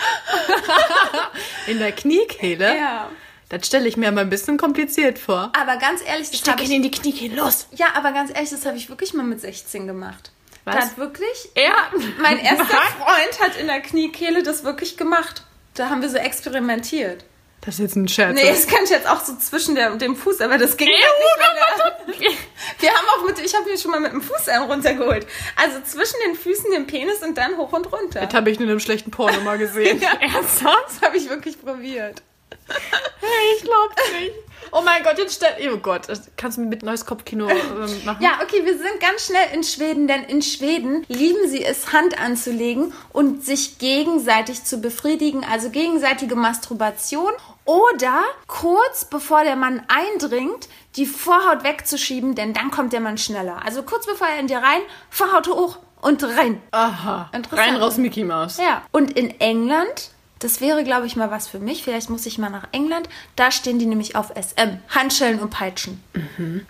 In 1.67 1.79
der 1.79 1.91
Kniekehle? 1.91 2.77
Ja. 2.77 3.09
Das 3.49 3.65
stelle 3.65 3.87
ich 3.87 3.95
mir 3.95 4.11
mal 4.11 4.21
ein 4.21 4.29
bisschen 4.29 4.57
kompliziert 4.57 5.19
vor. 5.19 5.51
Aber 5.57 5.77
ganz 5.77 6.01
ehrlich, 6.05 6.29
das 6.31 6.39
Steck 6.39 6.53
habe 6.53 6.63
ich. 6.63 6.71
in 6.71 6.81
die 6.83 6.91
Kniekehle, 6.91 7.35
los! 7.35 7.67
Ja, 7.71 7.87
aber 7.95 8.11
ganz 8.11 8.29
ehrlich, 8.33 8.49
das 8.49 8.65
habe 8.65 8.75
ich 8.75 8.89
wirklich 8.89 9.13
mal 9.13 9.23
mit 9.23 9.39
16 9.39 9.87
gemacht. 9.87 10.31
Was? 10.65 10.75
Da 10.75 10.81
hat 10.81 10.97
wirklich. 10.97 11.49
Er? 11.55 11.73
Mein 12.19 12.39
erster? 12.43 12.65
Freund 12.65 13.39
hat 13.41 13.55
in 13.57 13.67
der 13.67 13.79
Kniekehle 13.79 14.43
das 14.43 14.65
wirklich 14.65 14.97
gemacht. 14.97 15.43
Da 15.75 15.89
haben 15.89 16.01
wir 16.01 16.09
so 16.09 16.17
experimentiert. 16.17 17.23
Das 17.61 17.75
ist 17.75 17.79
jetzt 17.79 17.95
ein 17.95 18.07
Scherz. 18.07 18.35
Nee, 18.35 18.47
das 18.49 18.67
kann 18.67 18.83
ich 18.83 18.89
jetzt 18.89 19.07
auch 19.09 19.21
so 19.23 19.35
zwischen 19.35 19.75
der, 19.75 19.95
dem 19.95 20.15
Fuß, 20.15 20.39
aber 20.41 20.57
das 20.57 20.77
ging 20.77 20.87
halt 20.87 22.07
nicht. 22.07 22.21
Wir 22.79 22.89
haben 22.91 23.07
auch 23.09 23.25
mit, 23.25 23.39
ich 23.39 23.53
habe 23.55 23.69
mir 23.69 23.77
schon 23.77 23.91
mal 23.91 23.99
mit 23.99 24.11
dem 24.11 24.21
Fuß 24.21 24.47
einen 24.49 24.69
runtergeholt. 24.69 25.27
Also 25.55 25.81
zwischen 25.81 26.15
den 26.25 26.35
Füßen, 26.35 26.71
dem 26.71 26.87
Penis 26.87 27.21
und 27.23 27.37
dann 27.37 27.57
hoch 27.57 27.73
und 27.73 27.91
runter. 27.91 28.21
Das 28.21 28.33
habe 28.33 28.51
ich 28.51 28.59
nur 28.59 28.65
in 28.65 28.71
einem 28.71 28.79
schlechten 28.79 29.11
Porno 29.11 29.41
mal 29.41 29.57
gesehen. 29.57 30.01
Ja. 30.07 30.11
Ernsthaft? 30.19 30.85
Das 30.87 31.01
habe 31.01 31.17
ich 31.17 31.29
wirklich 31.29 31.59
probiert. 31.61 32.21
Hey, 33.19 33.55
ich 33.57 33.63
glaub's 33.63 33.95
nicht. 34.19 34.33
Oh 34.71 34.81
mein 34.83 35.03
Gott, 35.03 35.17
jetzt 35.17 35.35
stell... 35.35 35.71
Oh 35.73 35.77
Gott, 35.77 36.07
kannst 36.35 36.57
du 36.57 36.61
mit 36.61 36.83
neues 36.83 37.05
Kopfkino 37.05 37.47
ähm, 37.49 38.05
machen? 38.05 38.21
Ja, 38.21 38.39
okay, 38.43 38.65
wir 38.65 38.77
sind 38.77 38.99
ganz 38.99 39.27
schnell 39.27 39.53
in 39.53 39.63
Schweden, 39.63 40.07
denn 40.07 40.23
in 40.23 40.41
Schweden 40.41 41.05
lieben 41.07 41.47
sie 41.47 41.63
es, 41.63 41.93
Hand 41.93 42.19
anzulegen 42.19 42.93
und 43.13 43.45
sich 43.45 43.77
gegenseitig 43.79 44.63
zu 44.63 44.79
befriedigen, 44.79 45.45
also 45.49 45.69
gegenseitige 45.69 46.35
Masturbation 46.35 47.31
oder 47.65 48.23
kurz 48.47 49.05
bevor 49.05 49.43
der 49.43 49.55
Mann 49.55 49.83
eindringt, 49.87 50.67
die 50.95 51.05
Vorhaut 51.05 51.63
wegzuschieben, 51.63 52.35
denn 52.35 52.53
dann 52.53 52.71
kommt 52.71 52.93
der 52.93 52.99
Mann 52.99 53.17
schneller. 53.17 53.61
Also 53.63 53.83
kurz 53.83 54.05
bevor 54.05 54.27
er 54.27 54.39
in 54.39 54.47
dir 54.47 54.57
rein, 54.57 54.81
Vorhaut 55.09 55.47
hoch 55.47 55.77
und 56.01 56.23
rein. 56.23 56.61
Aha. 56.71 57.29
Rein 57.51 57.75
raus 57.75 57.97
Mickey 57.97 58.23
Mouse. 58.23 58.57
Ja. 58.57 58.83
Und 58.91 59.17
in 59.17 59.39
England, 59.39 60.11
das 60.39 60.61
wäre, 60.61 60.83
glaube 60.83 61.07
ich, 61.07 61.15
mal 61.15 61.31
was 61.31 61.47
für 61.47 61.59
mich. 61.59 61.83
Vielleicht 61.83 62.09
muss 62.09 62.25
ich 62.25 62.37
mal 62.37 62.49
nach 62.49 62.67
England. 62.71 63.09
Da 63.35 63.51
stehen 63.51 63.79
die 63.79 63.85
nämlich 63.85 64.15
auf 64.15 64.31
SM. 64.35 64.77
Handschellen 64.89 65.39
und 65.39 65.49
Peitschen. 65.49 66.03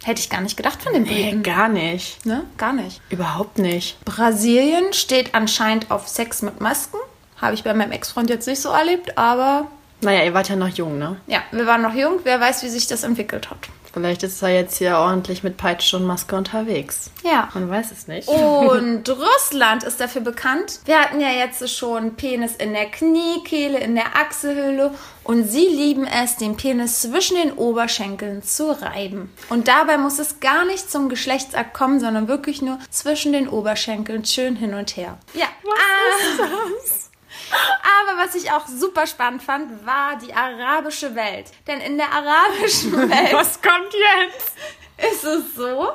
Hätte 0.03 0.21
ich 0.21 0.29
gar 0.29 0.41
nicht 0.41 0.57
gedacht 0.57 0.81
von 0.81 0.93
den 0.93 1.03
Nee, 1.03 1.25
Briten. 1.29 1.43
gar 1.43 1.67
nicht. 1.67 2.25
Ne? 2.25 2.43
Gar 2.57 2.73
nicht. 2.73 3.01
Überhaupt 3.09 3.57
nicht. 3.59 4.03
Brasilien 4.05 4.93
steht 4.93 5.35
anscheinend 5.35 5.91
auf 5.91 6.07
Sex 6.07 6.41
mit 6.41 6.61
Masken. 6.61 6.97
Habe 7.41 7.53
ich 7.53 7.63
bei 7.63 7.73
meinem 7.73 7.91
Ex-Freund 7.91 8.29
jetzt 8.29 8.47
nicht 8.47 8.61
so 8.61 8.69
erlebt, 8.69 9.17
aber 9.17 9.67
Naja, 10.01 10.23
ihr 10.23 10.33
wart 10.33 10.49
ja 10.49 10.55
noch 10.55 10.69
jung, 10.69 10.97
ne? 10.97 11.17
ja, 11.27 11.39
wir 11.51 11.65
waren 11.67 11.81
noch 11.81 11.93
jung. 11.93 12.19
Wer 12.23 12.39
weiß, 12.39 12.63
wie 12.63 12.69
sich 12.69 12.87
das 12.87 13.03
entwickelt 13.03 13.49
hat. 13.49 13.59
Vielleicht 13.97 14.21
ist 14.21 14.43
er 14.43 14.49
jetzt 14.49 14.77
hier 14.77 14.97
ordentlich 14.97 15.41
mit 15.41 15.57
Peitsche 15.57 15.97
und 15.97 16.05
Maske 16.05 16.35
unterwegs. 16.35 17.09
Ja. 17.23 17.49
Man 17.55 17.67
weiß 17.67 17.91
es 17.91 18.07
nicht. 18.07 18.27
Und 18.27 19.09
Russland 19.09 19.83
ist 19.83 19.99
dafür 19.99 20.21
bekannt. 20.21 20.81
Wir 20.85 20.99
hatten 20.99 21.19
ja 21.19 21.29
jetzt 21.29 21.67
schon 21.75 22.15
Penis 22.15 22.55
in 22.55 22.73
der 22.73 22.91
Kniekehle, 22.91 23.79
in 23.79 23.95
der 23.95 24.15
Achselhöhle. 24.15 24.91
Und 25.23 25.45
sie 25.45 25.65
lieben 25.65 26.05
es, 26.05 26.35
den 26.35 26.57
Penis 26.57 27.01
zwischen 27.01 27.37
den 27.37 27.53
Oberschenkeln 27.53 28.43
zu 28.43 28.69
reiben. 28.69 29.33
Und 29.49 29.67
dabei 29.67 29.97
muss 29.97 30.19
es 30.19 30.39
gar 30.39 30.63
nicht 30.65 30.91
zum 30.91 31.09
Geschlechtsakt 31.09 31.73
kommen, 31.73 31.99
sondern 31.99 32.27
wirklich 32.27 32.61
nur 32.61 32.77
zwischen 32.91 33.33
den 33.33 33.49
Oberschenkeln 33.49 34.25
schön 34.25 34.55
hin 34.55 34.75
und 34.75 34.95
her. 34.95 35.17
Ja. 35.33 35.47
Was 35.63 36.85
ist 36.85 37.06
Aber 37.51 38.17
was 38.17 38.35
ich 38.35 38.51
auch 38.51 38.67
super 38.67 39.07
spannend 39.07 39.43
fand, 39.43 39.85
war 39.85 40.17
die 40.17 40.33
arabische 40.33 41.15
Welt. 41.15 41.47
Denn 41.67 41.79
in 41.81 41.97
der 41.97 42.11
arabischen 42.11 42.93
Welt 43.09 43.33
Was 43.33 43.61
kommt 43.61 43.93
jetzt? 43.93 44.53
ist 44.99 45.23
es 45.23 45.55
so, 45.55 45.91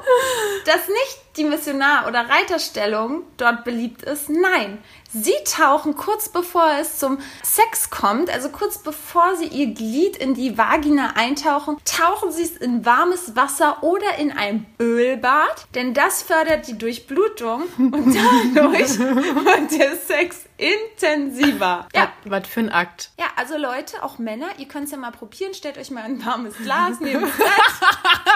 dass 0.64 0.86
nicht 0.88 1.21
die 1.36 1.44
Missionar- 1.44 2.06
oder 2.08 2.28
Reiterstellung 2.28 3.22
dort 3.36 3.64
beliebt 3.64 4.02
ist. 4.02 4.28
Nein, 4.28 4.78
sie 5.12 5.34
tauchen 5.44 5.96
kurz 5.96 6.28
bevor 6.28 6.70
es 6.80 6.98
zum 6.98 7.18
Sex 7.42 7.90
kommt, 7.90 8.28
also 8.30 8.50
kurz 8.50 8.78
bevor 8.78 9.36
sie 9.36 9.46
ihr 9.46 9.68
Glied 9.74 10.16
in 10.16 10.34
die 10.34 10.58
Vagina 10.58 11.12
eintauchen, 11.16 11.78
tauchen 11.84 12.32
sie 12.32 12.42
es 12.42 12.56
in 12.56 12.84
warmes 12.84 13.34
Wasser 13.36 13.82
oder 13.82 14.16
in 14.18 14.30
ein 14.32 14.66
Ölbad, 14.80 15.66
denn 15.74 15.94
das 15.94 16.22
fördert 16.22 16.66
die 16.68 16.76
Durchblutung 16.78 17.62
und 17.78 18.14
dadurch 18.54 18.98
wird 18.98 19.72
der 19.80 19.96
Sex 19.96 20.44
intensiver. 20.58 21.88
Ja, 21.94 22.12
Was 22.24 22.46
für 22.46 22.60
ein 22.60 22.70
Akt. 22.70 23.10
ja, 23.18 23.26
also 23.36 23.56
Leute, 23.56 24.02
auch 24.04 24.18
Männer, 24.18 24.46
ihr 24.58 24.68
könnt 24.68 24.84
es 24.84 24.92
ja 24.92 24.96
mal 24.98 25.10
probieren. 25.10 25.54
Stellt 25.54 25.76
euch 25.78 25.90
mal 25.90 26.04
ein 26.04 26.24
warmes 26.24 26.56
Glas 26.58 27.00
neben 27.00 27.22
das. 27.22 27.30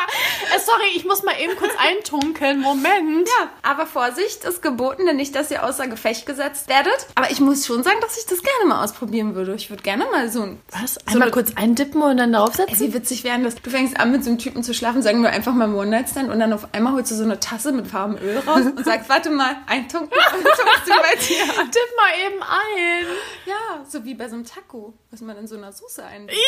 Äh, 0.55 0.59
sorry, 0.61 0.89
ich 0.95 1.05
muss 1.05 1.23
mal 1.23 1.39
eben 1.41 1.57
kurz 1.57 1.73
eintunkeln. 1.79 2.61
Moment. 2.61 3.29
Ja, 3.41 3.49
aber 3.63 3.87
Vorsicht 3.87 4.45
ist 4.45 4.63
geboten, 4.63 5.07
denn 5.07 5.17
nicht, 5.17 5.35
dass 5.35 5.51
ihr 5.51 5.65
außer 5.65 5.87
Gefecht 5.89 6.27
gesetzt 6.27 6.69
werdet. 6.69 7.07
Aber 7.15 7.31
ich 7.31 7.41
muss 7.41 7.67
schon 7.67 7.83
sagen, 7.83 7.99
dass 8.01 8.17
ich 8.19 8.27
das 8.27 8.43
gerne 8.43 8.67
mal 8.67 8.85
ausprobieren 8.85 9.35
würde. 9.35 9.55
Ich 9.55 9.71
würde 9.71 9.83
gerne 9.83 10.05
mal 10.07 10.29
so 10.31 10.43
ein... 10.43 10.61
Was? 10.71 10.95
So 10.95 11.01
Einmal 11.07 11.23
eine- 11.23 11.31
kurz 11.33 11.53
eindippen 11.57 12.03
und 12.03 12.17
dann 12.17 12.33
draufsetzen? 12.33 12.79
Wie 12.81 12.93
witzig 12.95 13.25
wären 13.25 13.45
das? 13.45 13.55
Du 13.57 13.71
fängst 13.71 13.99
an, 13.99 14.13
mit 14.13 14.25
so 14.25 14.31
einem 14.31 14.39
Typen 14.39 14.63
zu 14.63 14.75
schlafen, 14.75 15.03
sagen 15.03 15.23
wir 15.23 15.31
einfach 15.31 15.53
mal 15.55 15.73
One-Night-Stand 15.75 16.31
und 16.31 16.39
dann 16.41 16.53
auf 16.53 16.69
einmal 16.73 16.93
holst 16.95 17.11
du 17.11 17.15
so 17.17 17.25
eine 17.25 17.41
Tasse 17.41 17.73
mit 17.73 17.93
warmem 17.93 18.19
Öl 18.23 18.39
raus 18.39 18.61
und 18.67 18.85
sagst, 18.85 19.09
warte 19.09 19.31
mal, 19.31 19.57
eintunken 19.67 20.11
und 20.17 20.43
tunkst 20.45 20.61
du 20.87 20.91
bei 20.91 21.17
dir 21.17 21.61
an. 21.61 21.71
Tipp 21.71 21.83
mal 21.97 22.27
eben 22.27 22.43
ein. 22.43 23.07
Ja, 23.47 23.85
so 23.89 24.05
wie 24.05 24.15
bei 24.15 24.29
so 24.29 24.35
einem 24.35 24.45
Taco, 24.45 24.95
was 25.11 25.21
man 25.21 25.37
in 25.39 25.47
so 25.47 25.57
einer 25.57 25.73
Soße 25.73 26.05
ein. 26.05 26.29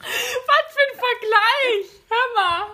Was 0.00 0.67
Vergleich. 1.08 1.97
Hör 2.10 2.34
mal. 2.34 2.66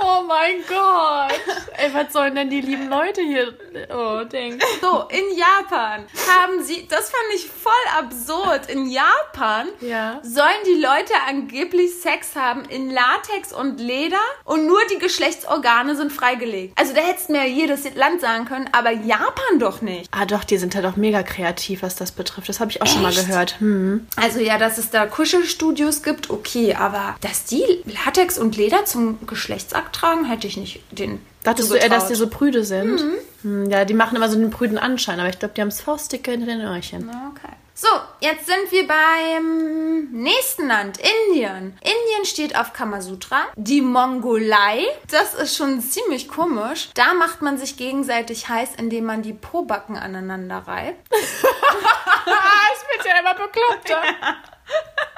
Oh 0.00 0.22
mein 0.26 0.56
Gott. 0.68 1.32
Ey, 1.76 1.92
was 1.92 2.12
sollen 2.12 2.34
denn 2.34 2.50
die 2.50 2.60
lieben 2.60 2.88
Leute 2.88 3.20
hier 3.20 3.52
oh, 3.94 4.24
denken? 4.24 4.60
So, 4.80 5.04
in 5.08 5.36
Japan 5.36 6.04
haben 6.28 6.62
sie, 6.62 6.86
das 6.88 7.10
fand 7.10 7.24
ich 7.34 7.46
voll 7.46 7.72
absurd, 7.98 8.68
in 8.70 8.86
Japan 8.90 9.68
Ja. 9.80 10.20
sollen 10.22 10.62
die 10.66 10.80
Leute 10.80 11.12
angeblich 11.28 12.00
Sex 12.00 12.36
haben 12.36 12.64
in 12.66 12.90
Latex 12.90 13.52
und 13.52 13.80
Leder 13.80 14.20
und 14.44 14.66
nur 14.66 14.80
die 14.90 14.98
Geschlechtsorgane 14.98 15.96
sind 15.96 16.12
freigelegt. 16.12 16.78
Also 16.78 16.94
da 16.94 17.00
hättest 17.00 17.30
mir 17.30 17.46
jedes 17.48 17.92
Land 17.94 18.20
sagen 18.20 18.44
können, 18.46 18.68
aber 18.72 18.90
Japan 18.92 19.58
doch 19.58 19.80
nicht. 19.82 20.08
Ah 20.12 20.26
doch, 20.26 20.44
die 20.44 20.58
sind 20.58 20.74
halt 20.74 20.86
auch 20.86 20.96
mega 20.96 21.22
kreativ, 21.22 21.82
was 21.82 21.96
das 21.96 22.12
betrifft. 22.12 22.48
Das 22.48 22.60
habe 22.60 22.70
ich 22.70 22.80
auch 22.82 22.86
schon 22.86 23.02
mal 23.02 23.10
Echt? 23.10 23.26
gehört. 23.26 23.60
Hm. 23.60 24.06
Also 24.16 24.40
ja, 24.40 24.58
dass 24.58 24.78
es 24.78 24.90
da 24.90 25.06
Kuschelstudios 25.06 26.02
gibt, 26.02 26.30
okay, 26.30 26.74
aber 26.74 27.16
dass 27.20 27.44
die 27.44 27.82
Latex 27.84 28.33
und 28.38 28.56
Leder 28.56 28.84
zum 28.84 29.26
Geschlechtsakt 29.26 29.94
tragen, 29.94 30.24
hätte 30.24 30.46
ich 30.46 30.56
nicht 30.56 30.80
den 30.90 31.20
Dachtest 31.44 31.70
du 31.70 31.74
eher, 31.74 31.90
dass 31.90 32.08
die 32.08 32.14
so 32.14 32.28
prüde 32.28 32.64
sind? 32.64 33.04
Hm, 33.42 33.68
ja, 33.68 33.84
die 33.84 33.92
machen 33.92 34.16
immer 34.16 34.30
so 34.30 34.36
einen 34.36 34.50
prüden 34.50 34.78
Anschein, 34.78 35.20
aber 35.20 35.28
ich 35.28 35.38
glaube, 35.38 35.52
die 35.54 35.60
haben 35.60 35.70
Faustdicke 35.70 36.30
hinter 36.30 36.46
den 36.46 36.62
Öhrchen. 36.62 37.10
Okay. 37.30 37.52
So, 37.76 37.88
jetzt 38.20 38.46
sind 38.46 38.70
wir 38.70 38.86
beim 38.86 40.08
nächsten 40.12 40.68
Land, 40.68 40.98
Indien. 40.98 41.76
Indien 41.80 42.24
steht 42.24 42.56
auf 42.56 42.72
Kamasutra. 42.72 43.46
Die 43.56 43.82
Mongolei, 43.82 44.86
das 45.10 45.34
ist 45.34 45.56
schon 45.56 45.80
ziemlich 45.80 46.28
komisch. 46.28 46.90
Da 46.94 47.14
macht 47.14 47.42
man 47.42 47.58
sich 47.58 47.76
gegenseitig 47.76 48.48
heiß, 48.48 48.76
indem 48.78 49.06
man 49.06 49.22
die 49.22 49.32
Pobacken 49.32 49.96
aneinander 49.96 50.58
reibt. 50.58 51.12
Ah, 51.12 51.16
es 52.74 52.96
wird 52.96 53.06
ja 53.06 53.20
immer 53.20 53.34
bekloppter. 53.34 54.02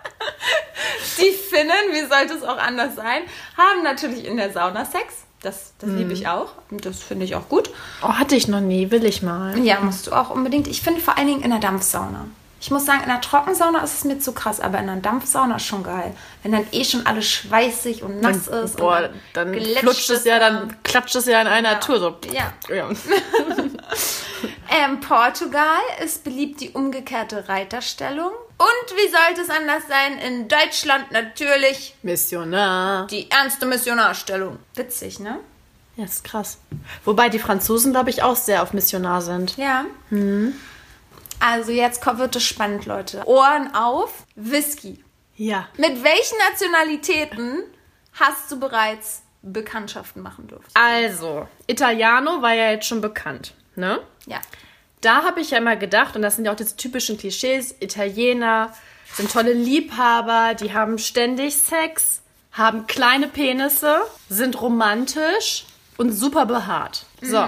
Die 1.19 1.33
Finnen, 1.33 1.93
wie 1.93 2.07
sollte 2.07 2.35
es 2.35 2.43
auch 2.43 2.59
anders 2.59 2.95
sein, 2.97 3.23
haben 3.57 3.83
natürlich 3.83 4.25
in 4.25 4.37
der 4.37 4.53
Sauna 4.53 4.85
Sex. 4.85 5.15
Das, 5.43 5.75
das 5.79 5.91
liebe 5.91 6.12
ich 6.12 6.27
auch. 6.27 6.53
Und 6.71 6.85
das 6.87 7.03
finde 7.03 7.25
ich 7.25 7.37
auch 7.37 7.49
gut. 7.49 7.71
Oh, 8.03 8.09
hatte 8.09 8.35
ich 8.35 8.49
noch 8.49 8.61
nie, 8.61 8.91
will 8.91 9.05
ich 9.05 9.23
mal. 9.23 9.57
Ja, 9.59 9.81
musst 9.81 10.07
du 10.07 10.12
auch 10.12 10.31
unbedingt. 10.31 10.67
Ich 10.67 10.83
finde 10.83 11.01
vor 11.01 11.17
allen 11.17 11.29
Dingen 11.29 11.43
in 11.43 11.51
der 11.51 11.61
Dampfsauna. 11.61 12.27
Ich 12.59 12.71
muss 12.71 12.87
sagen, 12.87 13.03
in 13.03 13.09
der 13.11 13.21
Trockensauna 13.21 13.81
ist 13.81 13.99
es 13.99 14.05
mir 14.05 14.19
zu 14.19 14.33
krass, 14.33 14.61
aber 14.61 14.79
in 14.79 14.87
der 14.87 14.97
Dampfsauna 14.97 15.57
ist 15.57 15.67
schon 15.67 15.85
geil. 15.85 16.15
Wenn 16.43 16.53
dann 16.53 16.67
eh 16.73 16.85
schon 16.85 17.07
alles 17.07 17.29
schweißig 17.29 18.03
und 18.03 18.21
nass 18.23 18.49
ist. 18.49 18.79
Boah, 18.79 19.11
und 19.11 19.21
dann 19.35 19.55
flutscht 19.55 20.11
es 20.11 20.25
ja, 20.25 20.39
dann 20.39 20.75
klatscht 20.83 21.15
es 21.15 21.27
ja 21.27 21.41
in 21.43 21.47
einer 21.47 21.73
Ja. 21.73 21.79
Tour 21.79 22.01
so. 22.01 22.17
Ja. 22.33 22.53
ja. 22.75 22.89
Ähm, 24.69 25.01
Portugal 25.01 25.79
ist 26.05 26.25
beliebt 26.25 26.61
die 26.61 26.71
umgekehrte 26.71 27.49
Reiterstellung. 27.49 28.33
Und 28.59 28.97
wie 28.97 29.09
sollte 29.11 29.42
es 29.42 29.51
anders 29.51 29.83
sein? 29.88 30.19
In 30.19 30.49
Deutschland 30.49 31.12
natürlich 31.12 31.95
Missionar. 32.03 33.07
die 33.09 33.31
ernste 33.31 33.66
Missionarstellung. 33.66 34.59
Witzig, 34.75 35.21
ne? 35.21 35.40
Ja, 35.97 36.05
ist 36.05 36.25
krass. 36.25 36.59
Wobei 37.05 37.29
die 37.29 37.38
Franzosen, 37.38 37.92
glaube 37.92 38.11
ich, 38.11 38.23
auch 38.23 38.37
sehr 38.37 38.62
auf 38.62 38.73
Missionar 38.73 39.21
sind. 39.23 39.57
Ja. 39.57 39.85
Also 41.40 41.73
jetzt 41.73 42.01
kommt- 42.03 42.19
wird 42.19 42.37
es 42.37 42.45
spannend, 42.45 42.87
Leute. 42.87 43.23
Ohren 43.27 43.75
auf. 43.75 44.25
Whisky. 44.37 45.03
Ja. 45.37 45.69
Mit 45.77 46.03
welchen 46.03 46.38
Nationalitäten 46.51 47.62
hast 48.14 48.51
du 48.51 48.59
bereits 48.59 49.23
Bekanntschaften 49.42 50.23
machen 50.23 50.49
dürfen? 50.49 50.64
Also, 50.75 51.47
Italiano 51.66 52.40
war 52.42 52.55
ja 52.55 52.71
jetzt 52.73 52.87
schon 52.87 53.01
bekannt, 53.03 53.55
ne? 53.75 54.01
Ja. 54.27 54.40
Da 55.01 55.25
habe 55.25 55.41
ich 55.41 55.51
ja 55.51 55.59
immer 55.59 55.77
gedacht, 55.77 56.17
und 56.17 56.23
das 56.23 56.37
sind 56.37 56.45
ja 56.47 56.53
auch 56.53 56.57
diese 56.57 56.77
typischen 56.77 57.19
Klischees, 57.19 57.75
Italiener 57.81 58.73
sind 59.15 59.31
tolle 59.31 59.53
Liebhaber, 59.53 60.55
die 60.55 60.73
haben 60.73 60.99
ständig 60.99 61.57
Sex, 61.57 62.23
haben 62.53 62.87
kleine 62.87 63.29
Penisse, 63.29 64.01
sind 64.29 64.61
romantisch 64.61 65.65
und 65.97 66.13
super 66.13 66.47
behaart. 66.47 67.07
So, 67.23 67.43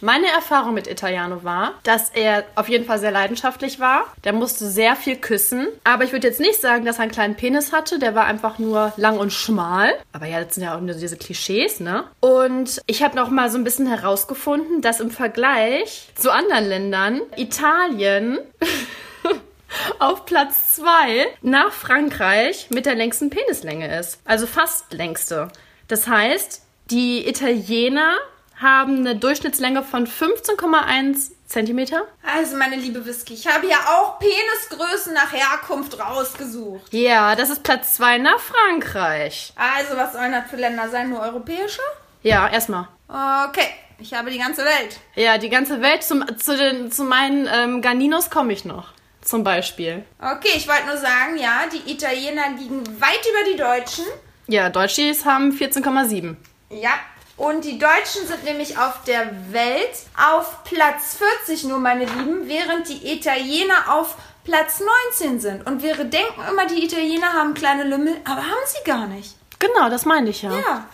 meine 0.00 0.26
Erfahrung 0.28 0.74
mit 0.74 0.86
Italiano 0.86 1.44
war, 1.44 1.74
dass 1.82 2.10
er 2.10 2.44
auf 2.54 2.68
jeden 2.68 2.86
Fall 2.86 2.98
sehr 2.98 3.10
leidenschaftlich 3.10 3.78
war. 3.78 4.06
Der 4.24 4.32
musste 4.32 4.66
sehr 4.68 4.96
viel 4.96 5.16
küssen. 5.16 5.68
Aber 5.84 6.04
ich 6.04 6.12
würde 6.12 6.26
jetzt 6.26 6.40
nicht 6.40 6.60
sagen, 6.60 6.84
dass 6.84 6.96
er 6.96 7.02
einen 7.02 7.12
kleinen 7.12 7.36
Penis 7.36 7.72
hatte. 7.72 7.98
Der 7.98 8.14
war 8.14 8.24
einfach 8.24 8.58
nur 8.58 8.92
lang 8.96 9.18
und 9.18 9.32
schmal. 9.32 9.92
Aber 10.12 10.26
ja, 10.26 10.42
das 10.42 10.54
sind 10.54 10.64
ja 10.64 10.74
auch 10.74 10.80
nur 10.80 10.94
diese 10.94 11.16
Klischees, 11.16 11.80
ne? 11.80 12.04
Und 12.20 12.80
ich 12.86 13.02
habe 13.02 13.14
noch 13.14 13.30
mal 13.30 13.50
so 13.50 13.58
ein 13.58 13.64
bisschen 13.64 13.86
herausgefunden, 13.86 14.80
dass 14.80 15.00
im 15.00 15.10
Vergleich 15.10 16.08
zu 16.14 16.32
anderen 16.32 16.64
Ländern 16.66 17.20
Italien 17.36 18.38
auf 19.98 20.24
Platz 20.24 20.76
2 20.76 21.26
nach 21.42 21.72
Frankreich 21.72 22.68
mit 22.70 22.86
der 22.86 22.94
längsten 22.94 23.30
Penislänge 23.30 23.98
ist. 23.98 24.18
Also 24.24 24.46
fast 24.46 24.92
längste. 24.92 25.48
Das 25.88 26.06
heißt, 26.06 26.62
die 26.90 27.28
Italiener 27.28 28.16
haben 28.60 28.98
eine 28.98 29.16
Durchschnittslänge 29.16 29.82
von 29.82 30.06
15,1 30.06 31.30
Zentimeter. 31.46 32.02
Also, 32.22 32.56
meine 32.56 32.76
liebe 32.76 33.04
Whisky, 33.04 33.34
ich 33.34 33.46
habe 33.46 33.66
ja 33.66 33.76
auch 33.76 34.18
Penisgrößen 34.18 35.14
nach 35.14 35.32
Herkunft 35.32 35.98
rausgesucht. 35.98 36.92
Ja, 36.92 37.34
das 37.34 37.50
ist 37.50 37.62
Platz 37.62 37.96
2 37.96 38.18
nach 38.18 38.38
Frankreich. 38.38 39.52
Also, 39.56 39.96
was 39.96 40.12
sollen 40.12 40.32
das 40.32 40.48
für 40.48 40.56
Länder 40.56 40.88
sein? 40.90 41.10
Nur 41.10 41.20
europäische? 41.20 41.80
Ja, 42.22 42.48
erstmal. 42.48 42.86
Okay, 43.08 43.66
ich 43.98 44.14
habe 44.14 44.30
die 44.30 44.38
ganze 44.38 44.64
Welt. 44.64 45.00
Ja, 45.16 45.38
die 45.38 45.48
ganze 45.48 45.80
Welt, 45.80 46.02
zum, 46.02 46.24
zu, 46.38 46.56
den, 46.56 46.92
zu 46.92 47.04
meinen 47.04 47.48
ähm, 47.52 47.82
Ganinos 47.82 48.30
komme 48.30 48.52
ich 48.52 48.64
noch. 48.64 48.92
Zum 49.22 49.42
Beispiel. 49.42 50.04
Okay, 50.18 50.52
ich 50.54 50.68
wollte 50.68 50.86
nur 50.86 50.96
sagen, 50.96 51.36
ja, 51.36 51.62
die 51.72 51.92
Italiener 51.92 52.50
liegen 52.58 52.86
weit 53.00 53.26
über 53.28 53.50
die 53.50 53.56
Deutschen. 53.56 54.04
Ja, 54.46 54.70
Deutschis 54.70 55.24
haben 55.24 55.52
14,7. 55.52 56.36
Ja. 56.70 56.92
Und 57.36 57.64
die 57.64 57.78
Deutschen 57.78 58.26
sind 58.26 58.44
nämlich 58.44 58.76
auf 58.76 59.02
der 59.04 59.30
Welt 59.50 59.96
auf 60.16 60.62
Platz 60.64 61.16
40 61.46 61.64
nur, 61.64 61.78
meine 61.78 62.04
Lieben, 62.04 62.46
während 62.48 62.88
die 62.88 63.12
Italiener 63.14 63.94
auf 63.94 64.16
Platz 64.44 64.82
19 65.14 65.40
sind. 65.40 65.66
Und 65.66 65.82
wir 65.82 65.96
denken 66.04 66.42
immer, 66.50 66.66
die 66.66 66.84
Italiener 66.84 67.32
haben 67.32 67.54
kleine 67.54 67.84
Lümmel, 67.84 68.16
aber 68.24 68.42
haben 68.42 68.66
sie 68.66 68.84
gar 68.84 69.06
nicht. 69.06 69.39
Genau, 69.60 69.88
das 69.88 70.04
meinte 70.06 70.30
ich 70.30 70.42
ja. 70.42 70.50
Ja. 70.50 70.86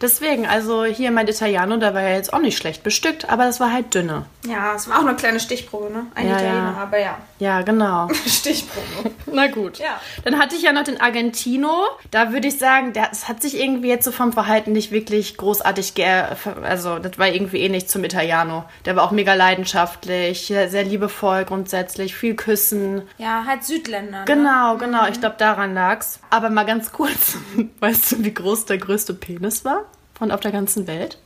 Deswegen, 0.00 0.46
also 0.46 0.84
hier 0.84 1.10
mein 1.10 1.28
Italiano, 1.28 1.76
der 1.76 1.94
war 1.94 2.02
ja 2.02 2.10
jetzt 2.10 2.32
auch 2.32 2.40
nicht 2.40 2.58
schlecht 2.58 2.82
bestückt, 2.82 3.28
aber 3.30 3.44
das 3.44 3.60
war 3.60 3.72
halt 3.72 3.94
dünne. 3.94 4.26
Ja, 4.46 4.74
es 4.74 4.88
war 4.88 4.98
auch 4.98 5.06
eine 5.06 5.14
kleine 5.14 5.40
Stichprobe, 5.40 5.90
ne? 5.92 6.06
Ein 6.14 6.28
Ja, 6.28 6.34
Italiener, 6.34 6.74
ja. 6.76 6.82
aber 6.82 6.98
ja. 6.98 7.18
Ja, 7.38 7.62
genau. 7.62 8.08
Stichprobe. 8.26 9.10
Na 9.32 9.46
gut. 9.46 9.78
Ja. 9.78 10.00
Dann 10.24 10.38
hatte 10.38 10.56
ich 10.56 10.62
ja 10.62 10.72
noch 10.72 10.84
den 10.84 11.00
Argentino. 11.00 11.84
Da 12.10 12.32
würde 12.32 12.48
ich 12.48 12.58
sagen, 12.58 12.92
das 12.92 13.28
hat 13.28 13.40
sich 13.42 13.58
irgendwie 13.58 13.88
jetzt 13.88 14.04
so 14.04 14.12
vom 14.12 14.32
Verhalten 14.32 14.72
nicht 14.72 14.90
wirklich 14.92 15.36
großartig 15.36 15.94
ge 15.94 16.06
Also, 16.62 16.98
das 16.98 17.18
war 17.18 17.28
irgendwie 17.28 17.60
ähnlich 17.60 17.88
zum 17.88 18.04
Italiano. 18.04 18.64
Der 18.84 18.96
war 18.96 19.04
auch 19.04 19.10
mega 19.10 19.34
leidenschaftlich, 19.34 20.46
sehr 20.46 20.68
sehr 20.68 20.84
liebevoll 20.84 21.44
grundsätzlich, 21.44 22.14
viel 22.14 22.34
Küssen. 22.34 23.02
Ja, 23.18 23.44
halt 23.46 23.64
Südländer. 23.64 24.20
Ne? 24.20 24.24
Genau, 24.26 24.76
genau. 24.76 25.06
Ich 25.08 25.20
glaube, 25.20 25.36
daran 25.38 25.74
lag's. 25.74 26.20
Aber 26.30 26.50
mal 26.50 26.64
ganz 26.66 26.92
kurz, 26.92 27.36
weißt 27.80 28.12
du, 28.12 28.24
wie 28.24 28.34
groß 28.34 28.66
der 28.66 28.78
größte 28.78 29.14
Penis 29.14 29.64
war 29.64 29.84
von 30.14 30.30
auf 30.30 30.40
der 30.40 30.52
ganzen 30.52 30.86
Welt? 30.86 31.18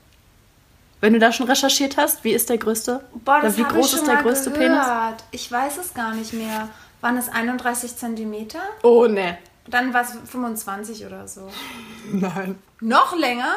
Wenn 1.00 1.12
du 1.12 1.18
da 1.18 1.32
schon 1.32 1.46
recherchiert 1.46 1.96
hast, 1.96 2.24
wie 2.24 2.32
ist 2.32 2.50
der 2.50 2.58
größte? 2.58 3.04
Boah, 3.24 3.40
das 3.40 3.56
Oder 3.56 3.68
wie 3.68 3.72
groß 3.72 3.94
ist 3.94 4.06
der 4.06 4.16
größte 4.16 4.50
gehört. 4.50 4.68
Penis? 4.68 4.86
Ich 5.30 5.50
weiß 5.50 5.78
es 5.78 5.94
gar 5.94 6.12
nicht 6.12 6.32
mehr. 6.32 6.68
Waren 7.00 7.16
es 7.16 7.28
31 7.28 7.96
Zentimeter? 7.96 8.58
Oh, 8.82 9.06
ne. 9.06 9.38
Dann 9.68 9.94
war 9.94 10.02
es 10.02 10.16
25 10.28 11.06
oder 11.06 11.28
so. 11.28 11.48
Nein. 12.12 12.58
Noch 12.80 13.16
länger? 13.16 13.54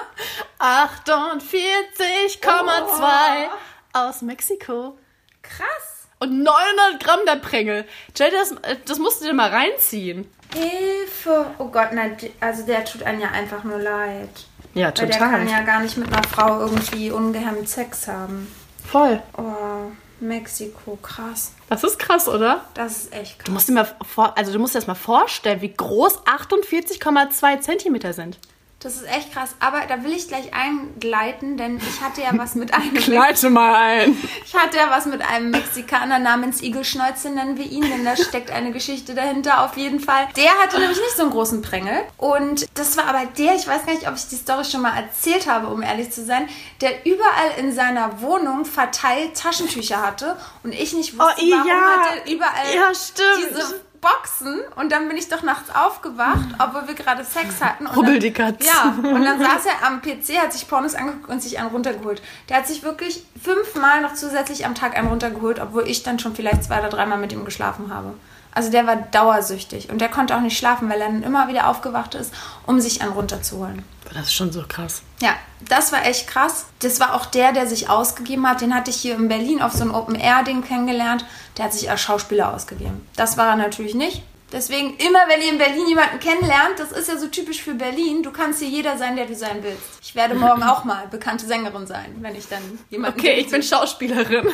48,2 0.59 3.47
aus 3.93 4.21
Mexiko. 4.21 4.95
Krass. 5.41 5.91
Und 6.22 6.43
900 6.43 7.03
Gramm 7.03 7.19
der 7.26 7.38
Prängel. 7.38 7.84
Jay, 8.15 8.30
das, 8.32 8.53
das 8.86 8.99
musst 8.99 9.22
du 9.22 9.26
dir 9.26 9.34
mal 9.34 9.49
reinziehen. 9.49 10.30
Hilfe. 10.53 11.47
Oh 11.57 11.65
Gott, 11.65 11.93
nein, 11.93 12.15
also 12.39 12.63
der 12.65 12.86
tut 12.86 13.01
einem 13.03 13.19
ja 13.22 13.30
einfach 13.32 13.63
nur 13.63 13.80
leid. 13.80 14.30
Ja, 14.76 14.93
Weil 14.97 15.07
der 15.07 15.17
kann 15.17 15.49
ja 15.49 15.61
gar 15.61 15.80
nicht 15.82 15.97
mit 15.97 16.13
einer 16.13 16.24
Frau 16.24 16.59
irgendwie 16.59 17.09
ungehemmt 17.11 17.67
Sex 17.67 18.07
haben. 18.07 18.47
Voll. 18.86 19.22
Oh, 19.38 19.91
Mexiko, 20.19 20.97
krass. 21.01 21.53
Das 21.69 21.84
ist 21.84 21.97
krass, 21.97 22.28
oder? 22.28 22.65
Das 22.76 22.97
ist 22.97 23.13
echt 23.13 23.39
Du 23.39 23.43
krass. 23.45 23.53
musst 23.53 23.69
dir 23.69 23.74
mal 23.74 23.88
vor, 24.07 24.38
also 24.38 24.53
du 24.53 24.59
musst 24.59 24.76
dir 24.76 24.80
das 24.80 24.88
mal 24.88 24.93
vorstellen, 24.95 25.61
wie 25.61 25.74
groß 25.74 26.19
48,2 26.26 27.61
Zentimeter 27.61 28.13
sind. 28.13 28.38
Das 28.84 28.95
ist 28.95 29.03
echt 29.07 29.32
krass. 29.32 29.51
Aber 29.59 29.82
da 29.88 30.03
will 30.03 30.11
ich 30.11 30.27
gleich 30.27 30.51
eingleiten, 30.53 31.55
denn 31.55 31.77
ich 31.77 32.01
hatte 32.01 32.21
ja 32.21 32.29
was 32.34 32.55
mit 32.55 32.73
einem 32.73 32.93
Gleite 32.95 33.49
mal 33.51 33.75
ein. 33.75 34.17
Ich 34.43 34.55
hatte 34.55 34.77
ja 34.77 34.89
was 34.89 35.05
mit 35.05 35.21
einem 35.21 35.51
Mexikaner 35.51 36.17
namens 36.17 36.61
Igelschnäuze, 36.63 37.29
nennen 37.29 37.57
wir 37.57 37.65
ihn, 37.65 37.84
denn 37.84 38.03
da 38.03 38.15
steckt 38.17 38.49
eine 38.49 38.71
Geschichte 38.71 39.13
dahinter 39.13 39.63
auf 39.65 39.77
jeden 39.77 39.99
Fall. 39.99 40.27
Der 40.36 40.49
hatte 40.63 40.79
nämlich 40.79 40.97
nicht 40.99 41.15
so 41.15 41.21
einen 41.23 41.32
großen 41.32 41.61
Prängel. 41.61 42.01
Und 42.17 42.65
das 42.73 42.97
war 42.97 43.05
aber 43.05 43.25
der, 43.38 43.53
ich 43.55 43.67
weiß 43.67 43.86
gar 43.86 43.93
nicht, 43.93 44.07
ob 44.07 44.15
ich 44.15 44.27
die 44.29 44.36
Story 44.36 44.65
schon 44.65 44.82
mal 44.82 44.95
erzählt 44.97 45.47
habe, 45.47 45.67
um 45.67 45.84
ehrlich 45.84 46.11
zu 46.11 46.25
sein, 46.25 46.49
der 46.82 47.05
überall 47.05 47.51
in 47.59 47.71
seiner 47.73 48.19
Wohnung 48.21 48.65
verteilt 48.65 49.36
Taschentücher 49.38 50.01
hatte 50.01 50.38
und 50.63 50.73
ich 50.73 50.93
nicht 50.93 51.13
wusste, 51.19 51.36
Oh, 51.38 51.51
warum 51.51 51.67
ja. 51.67 51.75
hat 51.75 52.15
er 52.25 52.32
überall 52.34 52.75
Ja, 52.75 52.91
stimmt. 52.95 53.51
diese 53.51 53.82
Boxen 54.02 54.60
und 54.76 54.91
dann 54.91 55.08
bin 55.08 55.16
ich 55.16 55.30
doch 55.30 55.43
nachts 55.43 55.70
aufgewacht, 55.74 56.47
obwohl 56.58 56.88
wir 56.88 56.95
gerade 56.95 57.24
Sex 57.24 57.62
hatten. 57.62 57.86
Und 57.86 57.95
Rubbel 57.95 58.14
dann- 58.14 58.20
die 58.22 58.34
Katze. 58.34 58.68
Ja, 58.68 58.95
und 58.97 59.24
dann 59.24 59.39
saß 59.39 59.66
er 59.68 59.88
am 59.88 60.02
PC, 60.02 60.39
hat 60.39 60.52
sich 60.52 60.68
Pornos 60.68 60.95
angeguckt 60.95 61.30
und 61.30 61.41
sich 61.41 61.60
einen 61.60 61.70
runtergeholt. 61.70 62.22
Der 62.49 62.58
hat 62.58 62.68
sich 62.68 62.82
wirklich 62.84 63.24
fünfmal 63.41 64.02
noch 64.02 64.16
zusätzlich 64.16 64.66
am 64.66 64.74
Tag 64.76 64.97
einen 64.97 65.08
runtergeholt, 65.08 65.60
obwohl 65.60 65.88
ich 65.88 66.02
dann 66.04 66.18
schon 66.20 66.36
vielleicht 66.36 66.64
zwei 66.64 66.80
oder 66.80 66.89
dreimal 66.89 67.20
mit 67.20 67.32
ihm 67.32 67.45
geschlafen 67.45 67.93
habe. 67.93 68.14
Also 68.54 68.70
der 68.70 68.86
war 68.86 68.97
dauersüchtig 68.97 69.89
und 69.89 70.02
der 70.02 70.10
konnte 70.10 70.36
auch 70.36 70.41
nicht 70.41 70.58
schlafen, 70.58 70.89
weil 70.89 70.99
er 70.99 71.08
dann 71.08 71.24
immer 71.24 71.47
wieder 71.47 71.68
aufgewacht 71.68 72.16
ist, 72.16 72.34
um 72.66 72.82
sich 72.82 73.02
einen 73.02 73.14
runterzuholen. 73.14 73.84
Das 74.14 74.24
ist 74.24 74.34
schon 74.34 74.52
so 74.52 74.64
krass. 74.68 75.04
Ja, 75.22 75.30
das 75.62 75.93
war 75.93 76.06
echt 76.06 76.28
krass. 76.28 76.66
Das 76.80 76.99
war 76.99 77.16
auch 77.16 77.26
der, 77.26 77.54
der 77.54 77.66
sich 77.66 77.89
ausgegeben 77.89 78.47
hat. 78.47 78.60
Den 78.60 78.76
hatte 78.76 78.91
ich 78.91 78.97
hier 78.97 79.16
in 79.16 79.30
Berlin 79.30 79.62
auf 79.62 79.72
so 79.72 79.84
einem 79.84 79.95
Open-Air-Ding 79.95 80.64
kennengelernt. 80.64 81.26
Der 81.58 81.66
hat 81.66 81.74
sich 81.74 81.89
als 81.89 82.02
Schauspieler 82.02 82.54
ausgegeben. 82.54 83.08
Das 83.16 83.38
war 83.38 83.47
er 83.47 83.56
natürlich 83.56 83.95
nicht. 83.95 84.24
Deswegen 84.52 84.97
immer, 84.97 85.20
wenn 85.30 85.41
ihr 85.41 85.49
in 85.49 85.58
Berlin 85.58 85.88
jemanden 85.88 86.20
kennenlernt, 86.20 86.78
das 86.78 86.91
ist 86.91 87.08
ja 87.08 87.18
so 87.18 87.28
typisch 87.28 87.62
für 87.62 87.74
Berlin, 87.74 88.22
du 88.22 88.32
kannst 88.32 88.60
hier 88.60 88.68
jeder 88.68 88.97
sein, 88.97 89.16
der 89.16 89.26
du 89.26 89.36
sein 89.36 89.64
willst. 89.64 89.84
Ich 90.02 90.14
werde 90.14 90.36
morgen 90.36 90.64
auch 90.64 90.84
mal 90.84 91.08
bekannte 91.08 91.45
Sängerin 91.45 91.88
sein, 91.88 92.18
wenn 92.20 92.36
ich 92.36 92.49
dann 92.49 92.62
jemanden 92.89 93.18
Okay, 93.20 93.39
ich 93.39 93.49
bin. 93.49 93.64
Schauspielerin. 93.64 94.45
Ey, 94.47 94.52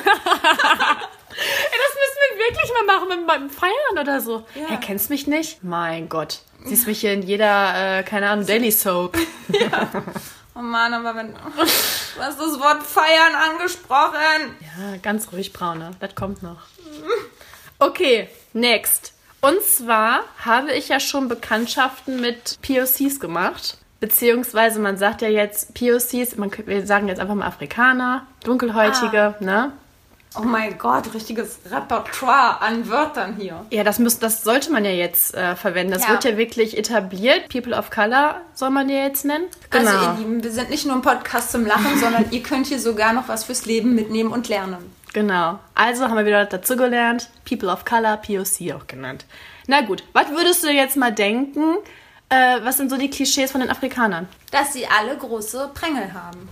das 1.84 1.93
müssen 1.98 2.20
wir 2.30 2.38
wirklich 2.45 2.72
mal 2.74 2.95
machen 2.95 3.10
mit 3.10 3.28
beim 3.28 3.50
Feiern 3.50 4.00
oder 4.00 4.22
so. 4.22 4.45
Ja. 4.54 4.68
Hey, 4.68 4.78
kennst 4.80 5.10
mich 5.10 5.26
nicht? 5.26 5.64
Mein 5.64 6.10
Gott. 6.10 6.41
Siehst 6.66 6.86
mich 6.86 7.02
hier 7.02 7.14
in 7.14 7.24
jeder, 7.24 8.00
äh, 8.00 8.04
keine 8.04 8.30
Ahnung, 8.30 8.45
Daily 8.45 8.72
Soap. 8.72 9.18
Oh 10.60 10.62
Mann, 10.62 10.91
aber 10.91 11.14
wenn... 11.14 11.34
Du 11.34 12.20
hast 12.24 12.39
das 12.39 12.60
Wort 12.60 12.82
feiern 12.82 13.36
angesprochen. 13.36 14.56
Ja, 14.62 14.98
ganz 15.04 15.32
ruhig, 15.32 15.54
Braune. 15.54 15.91
Das 16.00 16.16
kommt 16.16 16.41
noch. 16.41 16.62
Okay, 17.78 18.28
next. 18.54 19.14
Und 19.42 19.62
zwar 19.62 20.22
habe 20.44 20.72
ich 20.74 20.90
ja 20.90 21.00
schon 21.00 21.28
Bekanntschaften 21.28 22.20
mit 22.20 22.60
POCs 22.62 23.20
gemacht. 23.20 23.78
Beziehungsweise 24.00 24.80
man 24.80 24.98
sagt 24.98 25.22
ja 25.22 25.28
jetzt 25.30 25.74
POCs, 25.74 26.36
man, 26.38 26.52
wir 26.66 26.86
sagen 26.86 27.08
jetzt 27.08 27.20
einfach 27.20 27.34
mal 27.36 27.48
Afrikaner, 27.48 28.28
Dunkelhäutige, 28.44 29.36
ne? 29.40 29.72
Oh 30.36 30.42
mein 30.44 30.78
Gott, 30.78 31.14
richtiges 31.16 31.58
Repertoire 31.72 32.62
an 32.62 32.88
Wörtern 32.90 33.36
hier. 33.40 33.66
Ja, 33.72 33.84
das, 33.84 33.98
müsst, 33.98 34.22
das 34.22 34.44
sollte 34.44 34.72
man 34.72 34.86
ja 34.86 34.92
jetzt 34.92 35.34
äh, 35.34 35.56
verwenden. 35.56 35.94
Das 35.94 36.04
Ja. 36.04 36.10
wird 36.10 36.26
ja 36.26 36.38
wirklich 36.38 36.78
etabliert. 36.78 37.50
People 37.50 37.76
of 37.76 37.90
Color 37.90 38.42
soll 38.54 38.70
man 38.70 38.88
ja 38.90 39.04
jetzt 39.06 39.26
nennen. 39.26 39.46
Genau. 39.72 39.90
Also 39.90 40.06
ihr 40.06 40.18
Lieben, 40.20 40.44
wir 40.44 40.52
sind 40.52 40.70
nicht 40.70 40.86
nur 40.86 40.96
ein 40.96 41.02
Podcast 41.02 41.52
zum 41.52 41.66
Lachen, 41.66 41.98
sondern 42.00 42.26
ihr 42.30 42.44
könnt 42.44 42.68
hier 42.68 42.80
sogar 42.80 43.14
noch 43.14 43.28
was 43.30 43.46
fürs 43.46 43.66
Leben 43.66 43.96
mitnehmen 43.96 44.32
und 44.32 44.48
lernen. 44.48 44.78
Genau. 45.18 45.57
Also 45.74 46.03
haben 46.03 46.15
wir 46.18 46.28
wieder 46.28 46.45
dazu 46.45 46.76
gelernt. 46.78 47.28
People 47.43 47.70
of 47.72 47.86
Color, 47.86 48.18
POC 48.18 48.72
auch 48.76 48.86
genannt. 48.86 49.26
Na 49.65 49.82
gut, 49.82 50.03
was 50.13 50.30
würdest 50.30 50.63
du 50.63 50.70
jetzt 50.70 50.95
mal 50.95 51.11
denken? 51.11 51.78
Äh, 52.30 52.59
was 52.61 52.78
sind 52.78 52.91
so 52.91 52.97
die 52.97 53.09
Klischees 53.09 53.51
von 53.51 53.61
den 53.61 53.72
Afrikanern? 53.72 54.28
Dass 54.51 54.74
sie 54.74 54.86
alle 54.86 55.18
große 55.18 55.72
Prängel 55.74 56.13
haben. 56.13 56.47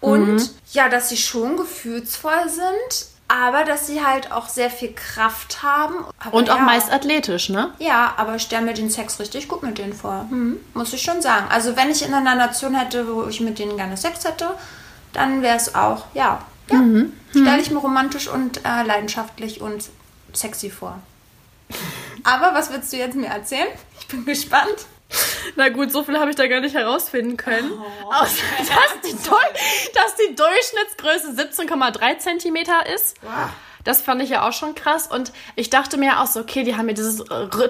Und 0.00 0.34
Mhm. 0.34 0.48
ja, 0.72 0.88
dass 0.88 1.10
sie 1.10 1.16
schon 1.16 1.56
gefühlsvoll 1.56 2.48
sind, 2.48 3.06
aber 3.28 3.62
dass 3.62 3.86
sie 3.86 4.04
halt 4.04 4.32
auch 4.32 4.48
sehr 4.48 4.68
viel 4.68 4.92
Kraft 4.94 5.62
haben. 5.62 5.94
Aber 6.18 6.34
Und 6.36 6.50
auch 6.50 6.56
ja. 6.56 6.62
meist 6.62 6.90
athletisch, 6.92 7.50
ne? 7.50 7.70
Ja, 7.78 8.14
aber 8.16 8.34
ich 8.34 8.42
stelle 8.42 8.62
mir 8.64 8.74
den 8.74 8.90
Sex 8.90 9.20
richtig 9.20 9.46
gut 9.46 9.62
mit 9.62 9.78
denen 9.78 9.92
vor. 9.92 10.26
Hm, 10.28 10.58
muss 10.74 10.92
ich 10.92 11.02
schon 11.02 11.22
sagen. 11.22 11.46
Also 11.50 11.76
wenn 11.76 11.88
ich 11.88 12.04
in 12.04 12.12
einer 12.14 12.34
Nation 12.34 12.74
hätte, 12.74 13.06
wo 13.14 13.28
ich 13.28 13.40
mit 13.40 13.60
denen 13.60 13.76
gerne 13.76 13.96
Sex 13.96 14.24
hätte, 14.24 14.48
dann 15.12 15.40
wäre 15.42 15.56
es 15.56 15.76
auch, 15.76 16.06
ja. 16.14 16.40
Ja 16.72 16.78
Mhm. 16.78 17.12
Stelle 17.30 17.60
ich 17.60 17.70
mir 17.70 17.78
romantisch 17.78 18.28
und 18.28 18.58
äh, 18.64 18.82
leidenschaftlich 18.82 19.60
und 19.60 19.88
sexy 20.32 20.70
vor. 20.70 20.98
Aber 22.24 22.54
was 22.54 22.70
willst 22.72 22.92
du 22.92 22.96
jetzt 22.96 23.14
mir 23.14 23.28
erzählen? 23.28 23.68
Ich 23.98 24.06
bin 24.08 24.24
gespannt. 24.24 24.86
Na 25.56 25.68
gut, 25.68 25.92
so 25.92 26.02
viel 26.04 26.18
habe 26.18 26.30
ich 26.30 26.36
da 26.36 26.46
gar 26.46 26.60
nicht 26.60 26.74
herausfinden 26.74 27.36
können. 27.36 27.70
Außer, 28.04 28.42
dass, 28.58 29.00
die 29.04 29.14
dass 29.94 30.14
die 30.16 30.34
Durchschnittsgröße 30.34 31.32
17,3 31.62 32.18
Zentimeter 32.18 32.86
ist. 32.94 33.16
Das 33.84 34.00
fand 34.02 34.22
ich 34.22 34.30
ja 34.30 34.46
auch 34.46 34.52
schon 34.52 34.74
krass. 34.74 35.06
Und 35.06 35.32
ich 35.56 35.70
dachte 35.70 35.96
mir 35.96 36.20
auch 36.20 36.26
so, 36.26 36.40
okay, 36.40 36.62
die 36.64 36.76
haben 36.76 36.88
ja 36.88 36.94
dieses, 36.94 37.24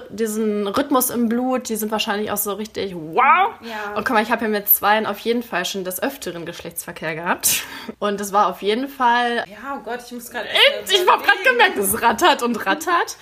diesen 0.09 0.67
Rhythmus 0.67 1.09
im 1.09 1.29
Blut, 1.29 1.69
die 1.69 1.75
sind 1.75 1.91
wahrscheinlich 1.91 2.31
auch 2.31 2.37
so 2.37 2.53
richtig 2.53 2.93
wow. 2.95 3.51
Ja. 3.61 3.95
Und 3.95 4.05
guck 4.05 4.11
mal, 4.11 4.23
ich 4.23 4.31
habe 4.31 4.43
ja 4.45 4.49
mit 4.49 4.67
zweien 4.69 5.05
auf 5.05 5.19
jeden 5.19 5.43
Fall 5.43 5.65
schon 5.65 5.83
des 5.83 6.01
Öfteren 6.01 6.45
Geschlechtsverkehr 6.45 7.15
gehabt. 7.15 7.63
Und 7.99 8.21
es 8.21 8.31
war 8.31 8.47
auf 8.47 8.61
jeden 8.61 8.87
Fall 8.87 9.43
Ja, 9.47 9.77
oh 9.77 9.83
Gott, 9.83 9.99
ich 10.05 10.11
muss 10.11 10.29
gerade. 10.29 10.47
ich 10.89 11.07
habe 11.07 11.23
gerade 11.23 11.43
gemerkt, 11.43 11.77
es 11.77 12.01
rattert 12.01 12.43
und 12.43 12.65
rattert. 12.65 13.17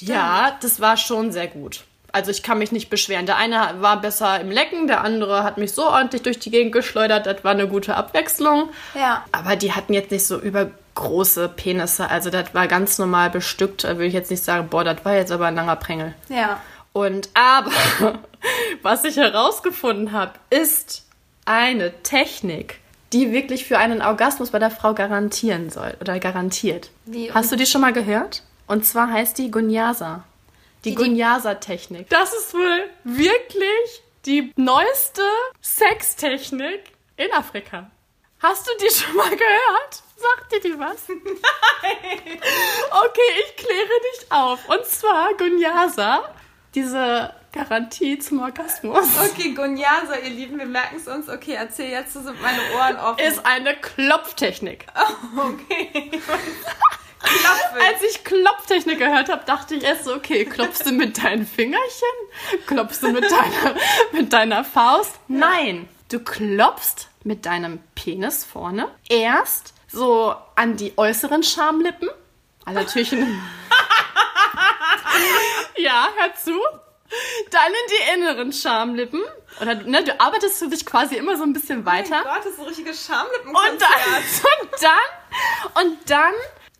Ja, 0.00 0.56
das 0.60 0.80
war 0.80 0.96
schon 0.96 1.32
sehr 1.32 1.48
gut. 1.48 1.84
Also 2.18 2.30
ich 2.32 2.42
kann 2.42 2.58
mich 2.58 2.72
nicht 2.72 2.90
beschweren. 2.90 3.26
Der 3.26 3.36
eine 3.36 3.76
war 3.80 4.00
besser 4.00 4.40
im 4.40 4.50
Lecken, 4.50 4.88
der 4.88 5.02
andere 5.02 5.44
hat 5.44 5.56
mich 5.56 5.72
so 5.72 5.84
ordentlich 5.86 6.22
durch 6.22 6.38
die 6.40 6.50
Gegend 6.50 6.72
geschleudert. 6.72 7.26
Das 7.26 7.44
war 7.44 7.52
eine 7.52 7.68
gute 7.68 7.94
Abwechslung. 7.94 8.70
Ja. 8.94 9.24
Aber 9.32 9.54
die 9.54 9.72
hatten 9.72 9.94
jetzt 9.94 10.10
nicht 10.10 10.26
so 10.26 10.36
übergroße 10.38 11.48
Penisse. 11.48 12.10
Also 12.10 12.30
das 12.30 12.52
war 12.54 12.66
ganz 12.66 12.98
normal 12.98 13.30
bestückt. 13.30 13.84
Da 13.84 13.98
will 13.98 14.08
ich 14.08 14.14
jetzt 14.14 14.30
nicht 14.32 14.42
sagen, 14.44 14.68
boah, 14.68 14.82
das 14.82 15.04
war 15.04 15.14
jetzt 15.14 15.30
aber 15.30 15.46
ein 15.46 15.54
langer 15.54 15.76
Prängel. 15.76 16.14
Ja. 16.28 16.60
Und 16.92 17.28
aber, 17.34 17.70
was 18.82 19.04
ich 19.04 19.16
herausgefunden 19.16 20.10
habe, 20.12 20.32
ist 20.50 21.04
eine 21.44 21.92
Technik, 22.02 22.80
die 23.12 23.32
wirklich 23.32 23.64
für 23.64 23.78
einen 23.78 24.02
Orgasmus 24.02 24.50
bei 24.50 24.58
der 24.58 24.70
Frau 24.70 24.92
garantieren 24.94 25.70
soll 25.70 25.94
oder 26.00 26.18
garantiert. 26.18 26.90
Wie- 27.06 27.32
Hast 27.32 27.52
du 27.52 27.56
die 27.56 27.66
schon 27.66 27.80
mal 27.80 27.92
gehört? 27.92 28.42
Und 28.66 28.84
zwar 28.84 29.10
heißt 29.10 29.38
die 29.38 29.50
Gunyasa. 29.50 30.24
Die, 30.84 30.94
Gunyasa-Technik. 30.94 32.08
Das 32.08 32.32
ist 32.32 32.54
wohl 32.54 32.90
wirklich 33.04 34.02
die 34.26 34.52
neueste 34.56 35.22
Sextechnik, 35.60 36.92
in 37.16 37.32
Afrika. 37.32 37.90
Hast 38.40 38.66
du 38.66 38.70
die 38.80 38.94
schon 38.94 39.16
mal 39.16 39.30
gehört? 39.30 40.02
Sagt 40.16 40.52
dir 40.52 40.60
die 40.60 40.78
was? 40.78 41.08
Nein. 41.08 42.40
Okay, 42.90 43.20
ich 43.44 43.56
kläre 43.56 43.88
dich 44.12 44.30
auf. 44.30 44.68
Und 44.68 44.84
zwar 44.86 45.34
Gunyasa, 45.34 46.34
diese 46.74 47.34
Garantie 47.52 48.18
zum 48.18 48.40
Orgasmus. 48.42 49.06
Okay, 49.18 49.54
Gunyasa, 49.54 50.16
ihr 50.22 50.30
Lieben, 50.30 50.58
wir 50.58 50.66
merken 50.66 50.96
es 50.96 51.08
uns. 51.08 51.28
Okay, 51.28 51.54
erzähl 51.54 51.90
jetzt, 51.90 52.12
sind 52.12 52.40
meine 52.40 52.60
Ohren 52.76 52.96
offen. 52.96 53.18
Ist 53.24 53.44
eine 53.44 53.74
Klopftechnik. 53.76 54.86
okay. 55.36 56.10
Klopfen. 57.20 57.80
Als 57.80 58.02
ich 58.02 58.24
Klopftechnik 58.24 58.98
gehört 58.98 59.28
habe, 59.28 59.44
dachte 59.44 59.74
ich 59.74 59.82
erst 59.82 60.04
so, 60.04 60.14
okay, 60.14 60.44
klopfst 60.44 60.86
du 60.86 60.92
mit 60.92 61.22
deinen 61.22 61.46
Fingerchen? 61.46 62.08
Klopfst 62.66 63.02
du 63.02 63.08
mit 63.08 63.24
deiner, 63.24 63.74
mit 64.12 64.32
deiner 64.32 64.64
Faust? 64.64 65.18
Nein, 65.26 65.88
du 66.10 66.20
klopfst 66.20 67.08
mit 67.24 67.44
deinem 67.46 67.80
Penis 67.94 68.44
vorne 68.44 68.88
erst 69.08 69.74
so 69.90 70.34
an 70.54 70.76
die 70.76 70.92
äußeren 70.96 71.42
Schamlippen. 71.42 72.08
Also 72.64 72.80
natürlich. 72.80 73.12
ja, 75.76 76.08
hör 76.16 76.34
zu. 76.34 76.60
Dann 77.50 77.68
in 77.68 77.90
die 77.90 78.02
inneren 78.14 78.52
Schamlippen. 78.52 79.22
Oder 79.60 79.74
ne, 79.76 80.04
du 80.04 80.20
arbeitest 80.20 80.58
für 80.58 80.68
dich 80.68 80.84
quasi 80.84 81.16
immer 81.16 81.38
so 81.38 81.42
ein 81.42 81.54
bisschen 81.54 81.86
weiter. 81.86 82.20
Oh 82.22 82.24
mein 82.24 82.34
Gott, 82.34 82.44
das 82.44 82.52
ist 82.52 82.58
so 82.58 82.64
richtige 82.64 82.92
Schamlippen. 82.92 83.50
Und 83.56 83.80
dann, 83.80 83.88
und 84.22 84.82
dann, 84.82 84.98
und 85.82 86.10
dann 86.10 86.34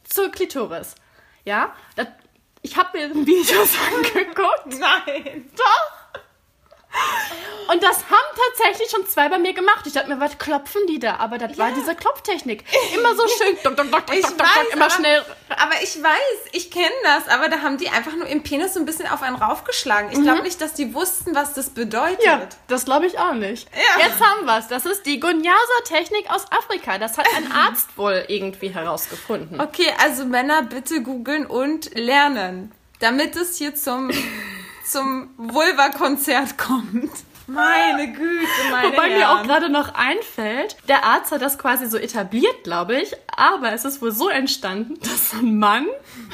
zur 0.08 0.30
Klitoris. 0.30 0.94
Ja, 1.44 1.74
das, 1.96 2.08
ich 2.62 2.76
habe 2.76 2.98
mir 2.98 3.14
Videos 3.26 3.70
angeguckt. 3.94 4.78
Nein. 4.78 5.50
Doch. 5.56 5.97
Und 7.70 7.82
das 7.82 7.98
haben 7.98 8.38
tatsächlich 8.48 8.90
schon 8.90 9.06
zwei 9.06 9.28
bei 9.28 9.38
mir 9.38 9.52
gemacht. 9.52 9.86
Ich 9.86 9.92
dachte 9.92 10.08
mir, 10.08 10.18
was 10.18 10.38
klopfen 10.38 10.80
die 10.88 10.98
da? 10.98 11.16
Aber 11.16 11.36
das 11.36 11.52
ja. 11.52 11.64
war 11.64 11.70
diese 11.72 11.94
Klopftechnik. 11.94 12.64
Immer 12.94 13.14
so 13.14 13.28
schön, 13.28 13.58
dok, 13.62 13.76
dok, 13.76 13.90
dok, 13.90 14.04
ich 14.16 14.24
dok, 14.24 14.38
weiß, 14.38 14.48
dok, 14.54 14.72
immer 14.72 14.86
aber, 14.86 14.94
schnell. 14.94 15.22
Aber 15.50 15.74
ich 15.82 16.02
weiß, 16.02 16.50
ich 16.52 16.70
kenne 16.70 16.94
das, 17.02 17.28
aber 17.28 17.50
da 17.50 17.60
haben 17.60 17.76
die 17.76 17.90
einfach 17.90 18.14
nur 18.16 18.26
im 18.26 18.42
Penis 18.42 18.72
so 18.72 18.80
ein 18.80 18.86
bisschen 18.86 19.06
auf 19.06 19.20
einen 19.20 19.36
raufgeschlagen. 19.36 20.10
Ich 20.12 20.22
glaube 20.22 20.42
nicht, 20.42 20.62
dass 20.62 20.72
die 20.72 20.94
wussten, 20.94 21.34
was 21.34 21.52
das 21.52 21.70
bedeutet. 21.70 22.24
Ja, 22.24 22.48
das 22.68 22.86
glaube 22.86 23.06
ich 23.06 23.18
auch 23.18 23.34
nicht. 23.34 23.68
Ja. 23.74 24.06
Jetzt 24.06 24.20
haben 24.20 24.46
wir 24.46 24.58
es. 24.58 24.68
Das 24.68 24.86
ist 24.86 25.04
die 25.04 25.20
Gunyasa-Technik 25.20 26.30
aus 26.30 26.50
Afrika. 26.50 26.96
Das 26.96 27.18
hat 27.18 27.26
ein 27.36 27.52
Arzt 27.52 27.98
wohl 27.98 28.24
irgendwie 28.28 28.70
herausgefunden. 28.70 29.60
Okay, 29.60 29.92
also 30.02 30.24
Männer 30.24 30.62
bitte 30.62 31.02
googeln 31.02 31.44
und 31.44 31.94
lernen, 31.94 32.72
damit 33.00 33.36
es 33.36 33.58
hier 33.58 33.74
zum 33.74 34.10
zum 34.88 35.30
Vulva-Konzert 35.36 36.58
kommt. 36.58 37.12
Meine 37.48 38.12
Güte, 38.12 38.46
meine 38.70 38.92
Wobei 38.92 39.08
Herren. 39.08 39.18
mir 39.18 39.30
auch 39.30 39.42
gerade 39.42 39.70
noch 39.70 39.94
einfällt, 39.94 40.76
der 40.86 41.04
Arzt 41.04 41.32
hat 41.32 41.40
das 41.40 41.58
quasi 41.58 41.86
so 41.86 41.96
etabliert, 41.96 42.62
glaube 42.62 43.00
ich, 43.00 43.14
aber 43.34 43.72
es 43.72 43.86
ist 43.86 44.02
wohl 44.02 44.12
so 44.12 44.28
entstanden, 44.28 44.98
dass 45.00 45.32
ein 45.32 45.58
Mann 45.58 45.86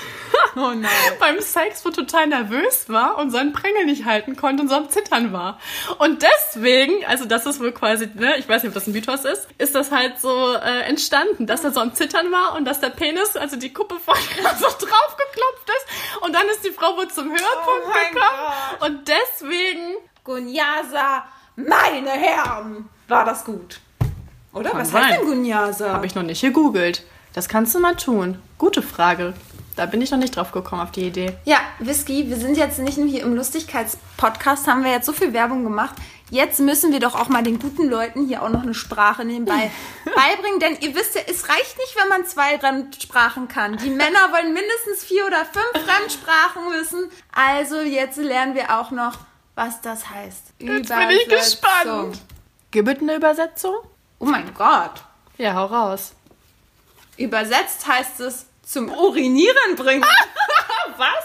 oh 0.56 0.72
beim 1.20 1.40
Sex 1.40 1.84
wohl 1.84 1.92
total 1.92 2.26
nervös 2.26 2.88
war 2.88 3.18
und 3.18 3.30
seinen 3.30 3.52
Prängel 3.52 3.86
nicht 3.86 4.04
halten 4.04 4.34
konnte 4.34 4.64
und 4.64 4.68
so 4.68 4.74
am 4.74 4.90
Zittern 4.90 5.32
war. 5.32 5.60
Und 5.98 6.24
deswegen, 6.24 7.04
also 7.06 7.24
das 7.26 7.46
ist 7.46 7.60
wohl 7.60 7.70
quasi, 7.70 8.08
ne, 8.14 8.36
ich 8.38 8.48
weiß 8.48 8.62
nicht, 8.64 8.70
ob 8.70 8.74
das 8.74 8.88
ein 8.88 8.92
Mythos 8.92 9.24
ist, 9.24 9.46
ist 9.58 9.74
das 9.76 9.92
halt 9.92 10.20
so 10.20 10.54
äh, 10.54 10.80
entstanden, 10.82 11.46
dass 11.46 11.62
er 11.62 11.70
so 11.70 11.78
am 11.80 11.94
Zittern 11.94 12.32
war 12.32 12.56
und 12.56 12.64
dass 12.64 12.80
der 12.80 12.90
Penis, 12.90 13.36
also 13.36 13.54
die 13.56 13.72
Kuppe 13.72 13.96
vorne 14.04 14.20
so 14.58 14.66
draufgeklopft 14.66 15.68
ist 15.68 16.22
und 16.24 16.34
dann 16.34 16.46
ist 16.48 16.64
die 16.64 16.72
Frau 16.72 16.96
wohl 16.96 17.06
zum 17.08 17.26
Höhepunkt 17.30 17.84
Oh 17.86 17.92
gekommen 17.92 18.18
Gott. 18.80 18.88
und 18.90 19.08
deswegen 19.08 19.94
Gunyasa, 20.24 21.24
meine 21.54 22.10
Herren, 22.10 22.88
war 23.08 23.26
das 23.26 23.44
gut. 23.44 23.80
Oder? 24.54 24.70
Kann 24.70 24.80
Was 24.80 24.90
sein. 24.90 25.04
heißt 25.04 25.20
denn 25.20 25.26
Gunyasa? 25.26 25.92
Habe 25.92 26.06
ich 26.06 26.14
noch 26.14 26.22
nicht 26.22 26.40
gegoogelt. 26.40 27.04
Das 27.34 27.46
kannst 27.46 27.74
du 27.74 27.78
mal 27.80 27.94
tun. 27.94 28.40
Gute 28.56 28.80
Frage. 28.80 29.34
Da 29.76 29.84
bin 29.84 30.00
ich 30.00 30.10
noch 30.10 30.18
nicht 30.18 30.34
drauf 30.36 30.50
gekommen 30.50 30.80
auf 30.80 30.92
die 30.92 31.08
Idee. 31.08 31.36
Ja, 31.44 31.58
Whisky, 31.78 32.30
wir 32.30 32.36
sind 32.36 32.56
jetzt 32.56 32.78
nicht 32.78 32.96
nur 32.96 33.08
hier 33.08 33.22
im 33.22 33.34
Lustigkeitspodcast, 33.34 34.66
haben 34.66 34.82
wir 34.84 34.92
jetzt 34.92 35.04
so 35.04 35.12
viel 35.12 35.34
Werbung 35.34 35.62
gemacht. 35.62 35.96
Jetzt 36.30 36.58
müssen 36.58 36.90
wir 36.92 37.00
doch 37.00 37.14
auch 37.20 37.28
mal 37.28 37.42
den 37.42 37.58
guten 37.58 37.90
Leuten 37.90 38.26
hier 38.26 38.42
auch 38.42 38.48
noch 38.48 38.62
eine 38.62 38.72
Sprache 38.72 39.26
nebenbei 39.26 39.70
beibringen, 40.04 40.58
denn 40.60 40.78
ihr 40.80 40.94
wisst 40.94 41.16
ja, 41.16 41.20
es 41.26 41.48
reicht 41.50 41.76
nicht, 41.76 41.96
wenn 42.00 42.08
man 42.08 42.24
zwei 42.24 42.58
Fremdsprachen 42.58 43.48
kann. 43.48 43.76
Die 43.76 43.90
Männer 43.90 44.32
wollen 44.32 44.54
mindestens 44.54 45.04
vier 45.04 45.26
oder 45.26 45.44
fünf 45.44 45.84
Fremdsprachen 45.84 46.62
wissen. 46.80 47.10
Also 47.32 47.80
jetzt 47.80 48.16
lernen 48.16 48.54
wir 48.54 48.78
auch 48.78 48.90
noch, 48.90 49.18
was 49.54 49.80
das 49.80 50.08
heißt. 50.10 50.52
Jetzt 50.58 50.88
bin 50.88 51.10
ich 51.10 51.28
gespannt. 51.28 52.18
Gibt 52.70 52.88
es 52.88 52.98
eine 53.00 53.14
Übersetzung? 53.16 53.76
Oh 54.18 54.24
mein 54.24 54.52
Gott. 54.54 55.02
Ja, 55.38 55.54
hau 55.54 55.66
raus. 55.66 56.12
Übersetzt 57.16 57.86
heißt 57.86 58.20
es 58.20 58.46
zum 58.62 58.88
Urinieren 58.90 59.76
bringen. 59.76 60.04
Was? 60.96 61.24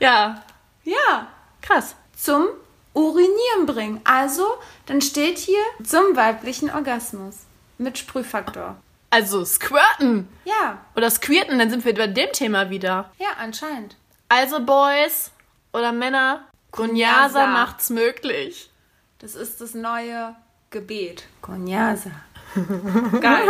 Ja, 0.00 0.42
ja. 0.84 1.28
krass. 1.62 1.94
zum 2.16 2.48
Urinieren 2.94 3.66
bringen. 3.66 4.00
Also, 4.04 4.46
dann 4.86 5.00
steht 5.00 5.38
hier 5.38 5.62
zum 5.84 6.16
weiblichen 6.16 6.70
Orgasmus 6.70 7.36
mit 7.78 7.98
Sprühfaktor. 7.98 8.76
Also 9.10 9.44
squirten. 9.44 10.28
Ja, 10.44 10.78
Oder 10.96 11.10
squirten, 11.10 11.58
dann 11.58 11.70
sind 11.70 11.84
wir 11.84 11.94
bei 11.94 12.06
dem 12.06 12.32
Thema 12.32 12.70
wieder. 12.70 13.10
ja, 13.18 13.28
anscheinend. 13.38 13.96
Also 14.28 14.64
Boys 14.64 15.30
oder 15.72 15.90
Männer, 15.92 16.44
Gunyasa. 16.72 17.46
macht's 17.46 17.90
möglich. 17.90 18.70
Das 19.18 19.34
ist 19.34 19.60
das 19.60 19.74
neue 19.74 20.34
Gebet. 20.70 21.24
Konyasa. 21.42 22.10
Geil. 23.20 23.48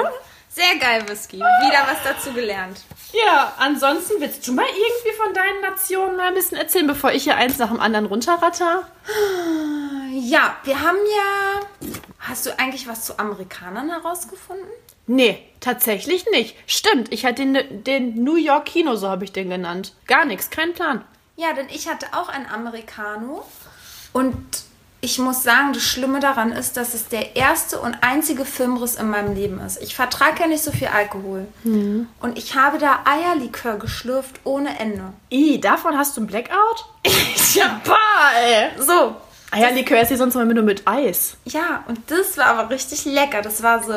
Sehr 0.53 0.77
geil, 0.81 1.09
Whisky. 1.09 1.37
Wieder 1.37 1.87
was 1.87 2.03
dazu 2.03 2.33
gelernt. 2.33 2.81
Ja, 3.13 3.53
ansonsten 3.59 4.15
willst 4.19 4.47
du 4.49 4.53
mal 4.53 4.67
irgendwie 4.67 5.17
von 5.17 5.33
deinen 5.33 5.61
Nationen 5.61 6.17
mal 6.17 6.27
ein 6.27 6.35
bisschen 6.35 6.59
erzählen, 6.59 6.89
bevor 6.89 7.13
ich 7.13 7.23
hier 7.23 7.37
eins 7.37 7.59
nach 7.59 7.69
dem 7.69 7.79
anderen 7.79 8.07
runterratter? 8.07 8.89
Ja, 10.13 10.57
wir 10.65 10.81
haben 10.81 10.99
ja. 11.17 11.89
Hast 12.19 12.47
du 12.47 12.59
eigentlich 12.59 12.89
was 12.89 13.05
zu 13.05 13.17
Amerikanern 13.21 13.91
herausgefunden? 13.91 14.67
Nee, 15.07 15.41
tatsächlich 15.61 16.27
nicht. 16.33 16.57
Stimmt, 16.67 17.13
ich 17.13 17.25
hatte 17.25 17.47
den, 17.47 17.85
den 17.85 18.23
New 18.23 18.37
York 18.37 18.67
Kino, 18.67 18.97
so 18.97 19.09
habe 19.09 19.25
ich 19.25 19.33
den 19.33 19.51
genannt. 19.51 19.95
Gar 20.09 20.25
nichts, 20.25 20.51
kein 20.51 20.73
Plan. 20.75 21.05
Ja, 21.41 21.55
denn 21.55 21.69
ich 21.71 21.89
hatte 21.89 22.07
auch 22.13 22.29
ein 22.29 22.47
Americano 22.53 23.47
und 24.13 24.37
ich 25.01 25.19
muss 25.19 25.43
sagen, 25.43 25.73
das 25.73 25.83
Schlimme 25.83 26.21
daran 26.21 26.53
ist, 26.53 26.77
dass 26.77 26.93
es 26.93 27.09
der 27.09 27.35
erste 27.35 27.81
und 27.81 27.97
einzige 28.03 28.45
Filmriss 28.45 28.97
in 28.97 29.09
meinem 29.09 29.35
Leben 29.35 29.59
ist. 29.61 29.81
Ich 29.81 29.95
vertrage 29.95 30.41
ja 30.43 30.47
nicht 30.49 30.63
so 30.63 30.71
viel 30.71 30.89
Alkohol. 30.89 31.47
Und 32.21 32.37
ich 32.37 32.57
habe 32.57 32.77
da 32.77 33.01
Eierlikör 33.07 33.79
geschlürft 33.79 34.41
ohne 34.45 34.79
Ende. 34.79 35.15
I, 35.33 35.59
davon 35.59 35.97
hast 35.97 36.19
du 36.19 36.21
ein 36.21 36.27
Blackout? 36.27 36.85
ja, 37.55 37.81
bah, 37.87 38.33
ey. 38.39 38.73
So, 38.79 39.17
Eierlikör 39.51 40.03
ist 40.03 40.09
hier 40.09 40.19
sonst 40.19 40.35
immer 40.35 40.53
nur 40.53 40.65
mit 40.65 40.87
Eis. 40.87 41.39
ja, 41.47 41.85
und 41.89 41.99
das 42.11 42.37
war 42.37 42.49
aber 42.49 42.69
richtig 42.69 43.07
lecker. 43.07 43.41
Das 43.41 43.63
war 43.63 43.83
so, 43.83 43.95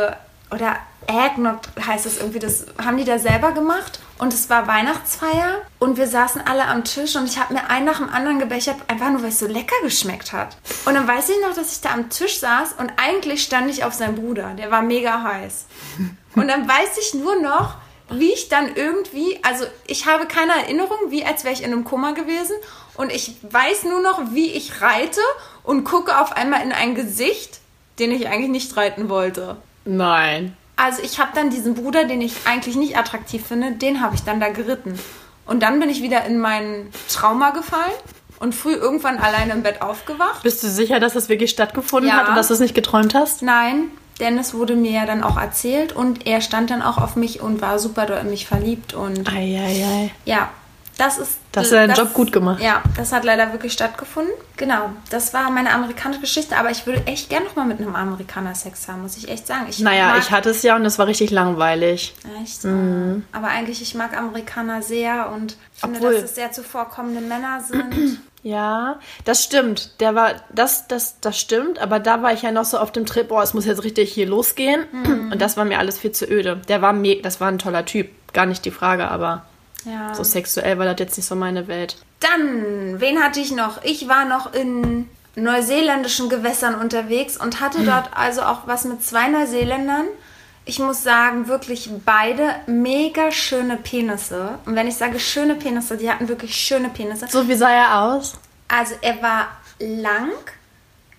oder 0.54 0.78
Eggnog 1.08 1.60
heißt 1.86 2.06
es 2.06 2.18
irgendwie, 2.18 2.39
das 2.39 2.66
haben 2.84 2.97
die 2.97 3.04
da 3.04 3.20
selber 3.20 3.51
gemacht. 3.51 3.99
Und 4.20 4.34
es 4.34 4.49
war 4.49 4.68
Weihnachtsfeier 4.68 5.62
und 5.80 5.97
wir 5.97 6.08
saßen 6.08 6.41
alle 6.45 6.66
am 6.66 6.86
Tisch 6.86 7.16
und 7.18 7.26
ich 7.26 7.39
habe 7.39 7.54
mir 7.54 7.70
einen 7.70 7.86
nach 7.86 7.97
dem 7.97 8.10
anderen 8.10 8.39
gebechert, 8.39 8.78
einfach 8.88 9.10
nur 9.10 9.22
weil 9.22 9.30
es 9.30 9.39
so 9.39 9.47
lecker 9.47 9.76
geschmeckt 9.82 10.32
hat. 10.32 10.56
Und 10.86 10.93
dann 10.93 11.08
weiß 11.08 11.30
ich 11.30 11.41
noch, 11.41 11.54
dass 11.54 11.74
ich 11.74 11.82
da 11.82 11.89
am 11.89 12.10
Tisch 12.10 12.39
saß 12.39 12.74
und 12.80 12.93
eigentlich 12.95 13.43
stand 13.43 13.70
ich 13.70 13.84
auf 13.84 13.93
seinen 13.93 14.16
Bruder, 14.16 14.54
der 14.54 14.72
war 14.72 14.82
mega 14.82 15.24
heiß. 15.24 15.66
Und 16.36 16.47
dann 16.47 16.68
weiß 16.68 16.97
ich 16.99 17.14
nur 17.14 17.39
noch, 17.41 17.76
wie 18.10 18.34
ich 18.34 18.49
dann 18.49 18.76
irgendwie, 18.76 19.39
also 19.43 19.66
ich 19.86 20.08
habe 20.08 20.26
keine 20.26 20.54
Erinnerung, 20.54 20.97
wie 21.10 21.24
als 21.24 21.43
wäre 21.43 21.54
ich 21.54 21.62
in 21.62 21.72
einem 21.72 21.84
Koma 21.84 22.14
gewesen. 22.14 22.56
Und 22.95 23.12
ich 23.12 23.36
weiß 23.43 23.84
nur 23.84 24.01
noch, 24.01 24.20
wie 24.32 24.51
ich 24.51 24.82
reite 24.82 25.22
und 25.64 25.84
gucke 25.84 26.20
auf 26.20 26.32
einmal 26.32 26.64
in 26.64 26.72
ein 26.72 26.95
Gesicht, 26.95 27.60
den 27.99 28.12
ich 28.12 28.28
eigentlich 28.28 28.49
nicht 28.49 28.76
reiten 28.78 29.10
wollte. 29.10 29.58
Nein. 29.86 30.55
Also 30.75 31.01
ich 31.03 31.19
habe 31.19 31.31
dann 31.36 31.49
diesen 31.49 31.75
Bruder, 31.75 32.05
den 32.05 32.21
ich 32.21 32.34
eigentlich 32.45 32.75
nicht 32.75 32.97
attraktiv 32.97 33.45
finde, 33.45 33.73
den 33.73 34.01
habe 34.01 34.15
ich 34.15 34.21
dann 34.23 34.39
da 34.39 34.49
geritten. 34.49 34.97
Und 35.45 35.61
dann 35.61 35.79
bin 35.79 35.89
ich 35.89 36.01
wieder 36.01 36.25
in 36.25 36.39
mein 36.39 36.88
Trauma 37.09 37.51
gefallen 37.51 37.91
und 38.39 38.55
früh 38.55 38.73
irgendwann 38.73 39.17
alleine 39.17 39.53
im 39.53 39.61
Bett 39.63 39.81
aufgewacht. 39.81 40.41
Bist 40.43 40.63
du 40.63 40.67
sicher, 40.69 40.99
dass 40.99 41.13
das 41.13 41.29
wirklich 41.29 41.51
stattgefunden 41.51 42.09
Ja. 42.09 42.17
hat 42.17 42.29
und 42.29 42.36
dass 42.36 42.47
du 42.47 42.53
es 42.55 42.59
nicht 42.59 42.73
geträumt 42.75 43.13
hast? 43.13 43.41
Nein, 43.41 43.86
Dennis 44.19 44.53
wurde 44.53 44.75
mir 44.75 44.91
ja 44.91 45.05
dann 45.05 45.23
auch 45.23 45.38
erzählt 45.38 45.93
und 45.93 46.25
er 46.25 46.41
stand 46.41 46.69
dann 46.71 46.81
auch 46.81 46.97
auf 46.97 47.15
mich 47.15 47.41
und 47.41 47.61
war 47.61 47.77
super 47.77 48.05
doll 48.05 48.19
in 48.19 48.29
mich 48.29 48.47
verliebt 48.47 48.93
und 48.93 49.29
Eieiei. 49.31 50.11
ja. 50.25 50.49
Das 50.98 51.18
ist. 51.18 51.38
Das 51.52 51.64
hast 51.66 51.72
du 51.72 51.76
deinen 51.76 51.96
Job 51.96 52.14
gut 52.14 52.32
gemacht. 52.32 52.62
Ja, 52.62 52.82
das 52.98 53.12
hat 53.14 53.24
leider 53.24 53.52
wirklich 53.52 53.74
stattgefunden. 53.74 54.34
Genau, 54.58 54.89
das 55.10 55.34
war 55.34 55.50
meine 55.52 55.72
amerikanische 55.72 56.22
Geschichte, 56.22 56.58
aber 56.58 56.72
ich 56.72 56.86
würde 56.86 57.06
echt 57.06 57.30
gerne 57.30 57.46
nochmal 57.46 57.66
mit 57.66 57.80
einem 57.80 57.96
Amerikaner 57.96 58.56
Sex 58.56 58.88
haben, 58.88 59.02
muss 59.02 59.18
ich 59.18 59.28
echt 59.30 59.48
sagen. 59.48 59.66
Ich 59.70 59.80
Naja, 59.80 60.18
ich 60.18 60.32
hatte 60.32 60.50
es 60.50 60.62
ja 60.64 60.76
und 60.76 60.86
es 60.86 60.98
war 61.00 61.08
richtig 61.08 61.32
langweilig. 61.32 62.16
Echt? 62.41 62.66
Aber 62.66 63.48
eigentlich, 63.48 63.82
ich 63.82 63.96
mag 63.96 64.16
Amerikaner 64.18 64.82
sehr 64.82 65.30
und 65.32 65.58
finde, 65.74 65.98
Obwohl- 65.98 66.14
dass 66.16 66.24
es 66.24 66.36
sehr 66.36 66.52
zuvorkommende 66.52 67.22
Männer 67.22 67.62
sind. 67.62 68.20
Ja, 68.46 69.00
das 69.24 69.41
stimmt. 69.41 70.02
Der 70.02 70.16
war, 70.16 70.34
das, 70.54 70.89
das, 70.89 71.22
das 71.22 71.39
stimmt, 71.39 71.80
aber 71.80 72.02
da 72.02 72.22
war 72.22 72.34
ich 72.34 72.41
ja 72.41 72.52
noch 72.52 72.66
so 72.66 72.78
auf 72.78 72.91
dem 72.91 73.06
Trip, 73.06 73.30
boah, 73.30 73.41
es 73.41 73.54
muss 73.54 73.66
jetzt 73.66 73.86
richtig 73.86 74.12
hier 74.12 74.28
losgehen. 74.28 74.84
Und 75.32 75.41
das 75.41 75.56
war 75.56 75.64
mir 75.64 75.80
alles 75.80 75.98
viel 75.98 76.12
zu 76.12 76.26
öde. 76.30 76.58
Der 76.68 76.82
war 76.82 76.91
me 76.91 77.22
das 77.22 77.39
war 77.39 77.48
ein 77.48 77.58
toller 77.58 77.86
Typ. 77.86 78.10
Gar 78.34 78.46
nicht 78.46 78.66
die 78.66 78.72
Frage, 78.72 79.08
aber 79.10 79.46
Ja. 79.86 80.13
so 80.13 80.23
sexuell 80.23 80.77
war 80.77 80.86
das 80.86 80.99
jetzt 80.99 81.17
nicht 81.17 81.25
so 81.25 81.36
meine 81.36 81.67
Welt. 81.67 81.97
Dann, 82.19 82.99
wen 82.99 83.21
hatte 83.21 83.39
ich 83.39 83.51
noch? 83.51 83.84
Ich 83.84 84.07
war 84.07 84.25
noch 84.25 84.53
in 84.53 85.09
neuseeländischen 85.36 86.29
Gewässern 86.29 86.75
unterwegs 86.75 87.38
und 87.38 87.59
hatte 87.59 87.84
dort 87.84 88.15
also 88.15 88.43
auch 88.43 88.67
was 88.67 88.86
mit 88.86 89.03
zwei 89.03 89.27
Neuseeländern. 89.27 90.05
Ich 90.65 90.79
muss 90.79 91.03
sagen, 91.03 91.47
wirklich 91.47 91.89
beide 92.05 92.55
mega 92.67 93.31
schöne 93.31 93.75
Penisse. 93.75 94.59
Und 94.65 94.75
wenn 94.75 94.88
ich 94.88 94.95
sage 94.95 95.19
schöne 95.19 95.55
Penisse, 95.55 95.97
die 95.97 96.09
hatten 96.09 96.29
wirklich 96.29 96.55
schöne 96.55 96.89
Penisse. 96.89 97.27
So, 97.29 97.47
wie 97.49 97.55
sah 97.55 97.71
er 97.71 98.01
aus? 98.01 98.36
Also 98.69 98.93
er 99.01 99.21
war 99.21 99.47
lang. 99.79 100.31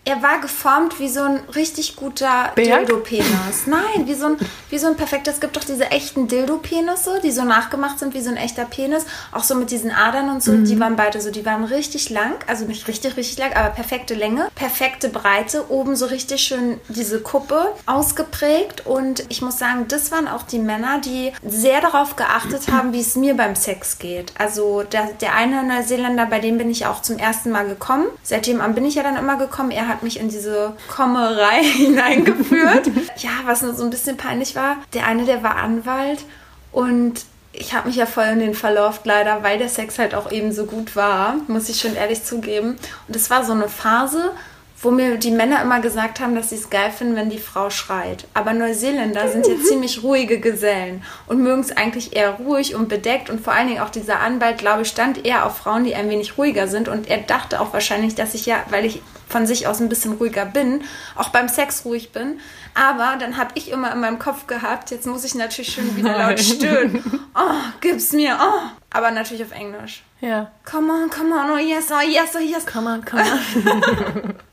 Er 0.06 0.22
war 0.22 0.40
geformt 0.40 1.00
wie 1.00 1.08
so 1.08 1.22
ein 1.22 1.40
richtig 1.54 1.96
guter? 1.96 2.52
Dildo-Penis. 2.56 3.66
Nein, 3.66 4.06
wie 4.06 4.14
so, 4.14 4.26
ein, 4.26 4.36
wie 4.68 4.78
so 4.78 4.86
ein 4.86 4.96
perfekter. 4.96 5.30
Es 5.30 5.40
gibt 5.40 5.56
doch 5.56 5.64
diese 5.64 5.90
echten 5.90 6.28
Dildo-Penisse, 6.28 7.20
die 7.22 7.30
so 7.30 7.42
nachgemacht 7.44 7.98
sind 7.98 8.12
wie 8.12 8.20
so 8.20 8.28
ein 8.28 8.36
echter 8.36 8.66
Penis. 8.66 9.06
Auch 9.32 9.44
so 9.44 9.54
mit 9.54 9.70
diesen 9.70 9.90
Adern 9.90 10.28
und 10.28 10.42
so. 10.42 10.54
Die 10.58 10.78
waren 10.78 10.96
beide 10.96 11.22
so. 11.22 11.30
Die 11.30 11.46
waren 11.46 11.64
richtig 11.64 12.10
lang. 12.10 12.34
Also 12.46 12.66
nicht 12.66 12.86
richtig, 12.86 13.16
richtig 13.16 13.38
lang, 13.38 13.54
aber 13.54 13.70
perfekte 13.70 14.12
Länge. 14.14 14.48
Perfekte 14.54 15.08
Breite. 15.08 15.70
Oben 15.70 15.96
so 15.96 16.04
richtig 16.04 16.42
schön 16.42 16.80
diese 16.88 17.20
Kuppe 17.20 17.72
ausgeprägt. 17.86 18.86
Und 18.86 19.24
ich 19.30 19.40
muss 19.40 19.58
sagen, 19.58 19.86
das 19.88 20.12
waren 20.12 20.28
auch 20.28 20.42
die 20.42 20.58
Männer, 20.58 21.00
die 21.00 21.32
sehr 21.42 21.80
darauf 21.80 22.16
geachtet 22.16 22.68
haben, 22.70 22.92
wie 22.92 23.00
es 23.00 23.16
mir 23.16 23.34
beim 23.34 23.56
Sex 23.56 23.98
geht. 23.98 24.34
Also 24.38 24.82
der, 24.82 25.06
der 25.20 25.34
eine 25.34 25.64
Neuseeländer, 25.64 26.26
bei 26.26 26.40
dem 26.40 26.58
bin 26.58 26.68
ich 26.68 26.84
auch 26.84 27.00
zum 27.00 27.16
ersten 27.16 27.50
Mal 27.50 27.66
gekommen. 27.66 28.06
Seitdem 28.22 28.60
bin 28.74 28.84
ich 28.84 28.96
ja 28.96 29.02
dann 29.02 29.16
immer 29.16 29.36
gekommen. 29.38 29.70
Er 29.70 29.93
hat 29.94 30.02
mich 30.02 30.18
in 30.18 30.28
diese 30.28 30.74
Kommerei 30.88 31.62
hineingeführt. 31.62 32.90
ja, 33.18 33.30
was 33.44 33.62
nur 33.62 33.74
so 33.74 33.84
ein 33.84 33.90
bisschen 33.90 34.16
peinlich 34.16 34.54
war. 34.54 34.76
Der 34.92 35.06
eine, 35.06 35.24
der 35.24 35.42
war 35.42 35.56
Anwalt 35.56 36.20
und 36.72 37.24
ich 37.52 37.72
habe 37.72 37.86
mich 37.86 37.96
ja 37.96 38.06
voll 38.06 38.24
in 38.24 38.40
den 38.40 38.54
verlauft, 38.54 39.02
leider, 39.04 39.44
weil 39.44 39.58
der 39.58 39.68
Sex 39.68 39.98
halt 39.98 40.14
auch 40.14 40.32
eben 40.32 40.52
so 40.52 40.66
gut 40.66 40.96
war, 40.96 41.36
muss 41.46 41.68
ich 41.68 41.80
schon 41.80 41.94
ehrlich 41.94 42.24
zugeben. 42.24 42.76
Und 43.06 43.14
es 43.14 43.30
war 43.30 43.44
so 43.44 43.52
eine 43.52 43.68
Phase, 43.68 44.32
wo 44.82 44.90
mir 44.90 45.16
die 45.16 45.30
Männer 45.30 45.62
immer 45.62 45.80
gesagt 45.80 46.18
haben, 46.18 46.34
dass 46.34 46.50
sie 46.50 46.56
es 46.56 46.68
geil 46.68 46.90
finden, 46.90 47.14
wenn 47.14 47.30
die 47.30 47.38
Frau 47.38 47.70
schreit. 47.70 48.26
Aber 48.34 48.52
Neuseeländer 48.52 49.28
sind 49.28 49.46
ja 49.46 49.54
ziemlich 49.64 50.02
ruhige 50.02 50.40
Gesellen 50.40 51.04
und 51.26 51.42
mögen 51.42 51.60
es 51.60 51.74
eigentlich 51.74 52.16
eher 52.16 52.32
ruhig 52.32 52.74
und 52.74 52.88
bedeckt. 52.88 53.30
Und 53.30 53.40
vor 53.40 53.54
allen 53.54 53.68
Dingen 53.68 53.80
auch 53.80 53.90
dieser 53.90 54.20
Anwalt, 54.20 54.58
glaube 54.58 54.82
ich, 54.82 54.88
stand 54.88 55.24
eher 55.24 55.46
auf 55.46 55.58
Frauen, 55.58 55.84
die 55.84 55.94
ein 55.94 56.10
wenig 56.10 56.36
ruhiger 56.36 56.66
sind. 56.66 56.88
Und 56.88 57.08
er 57.08 57.18
dachte 57.18 57.60
auch 57.60 57.72
wahrscheinlich, 57.72 58.16
dass 58.16 58.34
ich 58.34 58.46
ja, 58.46 58.64
weil 58.68 58.84
ich 58.84 59.00
von 59.28 59.46
sich 59.46 59.66
aus 59.66 59.80
ein 59.80 59.88
bisschen 59.88 60.14
ruhiger 60.14 60.44
bin, 60.46 60.82
auch 61.16 61.30
beim 61.30 61.48
Sex 61.48 61.84
ruhig 61.84 62.12
bin. 62.12 62.40
Aber 62.74 63.16
dann 63.18 63.36
habe 63.36 63.50
ich 63.54 63.70
immer 63.70 63.92
in 63.92 64.00
meinem 64.00 64.18
Kopf 64.18 64.46
gehabt, 64.46 64.90
jetzt 64.90 65.06
muss 65.06 65.24
ich 65.24 65.34
natürlich 65.34 65.74
schon 65.74 65.96
wieder 65.96 66.16
laut 66.18 66.40
stöhnen. 66.40 67.02
Oh, 67.34 67.54
gib's 67.80 68.12
mir, 68.12 68.38
oh. 68.40 68.68
Aber 68.90 69.10
natürlich 69.10 69.44
auf 69.44 69.52
Englisch. 69.52 70.02
Ja. 70.20 70.50
Come 70.64 70.92
on, 70.92 71.10
come 71.10 71.34
on, 71.34 71.50
oh 71.50 71.58
yes, 71.58 71.90
oh 71.90 72.00
yes, 72.00 72.34
oh 72.36 72.40
yes. 72.40 72.66
Come 72.66 72.90
on, 72.90 73.04
come 73.04 73.22
on. 73.22 74.34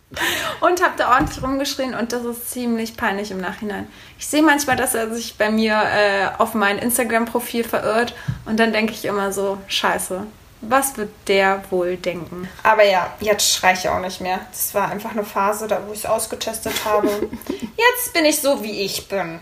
Und 0.59 0.83
habe 0.83 0.93
da 0.97 1.13
ordentlich 1.13 1.41
rumgeschrien 1.41 1.95
und 1.95 2.11
das 2.11 2.25
ist 2.25 2.51
ziemlich 2.51 2.97
peinlich 2.97 3.31
im 3.31 3.39
Nachhinein. 3.39 3.87
Ich 4.19 4.27
sehe 4.27 4.43
manchmal, 4.43 4.75
dass 4.75 4.93
er 4.93 5.13
sich 5.13 5.37
bei 5.37 5.49
mir 5.49 5.73
äh, 5.73 6.27
auf 6.37 6.53
mein 6.53 6.79
Instagram-Profil 6.79 7.63
verirrt 7.63 8.13
und 8.45 8.59
dann 8.59 8.73
denke 8.73 8.91
ich 8.91 9.05
immer 9.05 9.31
so, 9.31 9.57
scheiße, 9.67 10.25
was 10.61 10.95
wird 10.95 11.09
der 11.27 11.63
wohl 11.71 11.97
denken? 11.97 12.47
Aber 12.63 12.83
ja, 12.83 13.13
jetzt 13.19 13.51
schrei 13.53 13.73
ich 13.73 13.89
auch 13.89 13.99
nicht 13.99 14.21
mehr. 14.21 14.39
Das 14.51 14.73
war 14.75 14.89
einfach 14.89 15.11
eine 15.11 15.23
Phase, 15.23 15.67
da 15.67 15.81
wo 15.87 15.91
ich 15.91 15.99
es 15.99 16.05
ausgetestet 16.05 16.73
habe. 16.85 17.07
Jetzt 17.49 18.13
bin 18.13 18.25
ich 18.25 18.39
so, 18.39 18.63
wie 18.63 18.81
ich 18.81 19.07
bin. 19.07 19.39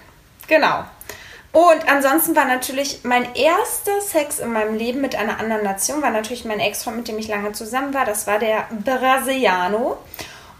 Genau. 0.47 0.85
Und 1.51 1.89
ansonsten 1.89 2.35
war 2.35 2.45
natürlich 2.45 3.01
mein 3.03 3.35
erster 3.35 3.99
Sex 4.01 4.39
in 4.39 4.53
meinem 4.53 4.75
Leben 4.75 5.01
mit 5.01 5.15
einer 5.15 5.39
anderen 5.39 5.63
Nation, 5.63 6.01
war 6.01 6.11
natürlich 6.11 6.45
mein 6.45 6.59
Ex-Freund, 6.59 6.97
mit 6.97 7.07
dem 7.07 7.17
ich 7.17 7.27
lange 7.27 7.51
zusammen 7.53 7.93
war. 7.93 8.05
Das 8.05 8.27
war 8.27 8.39
der 8.39 8.67
Brasiliano. 8.85 9.97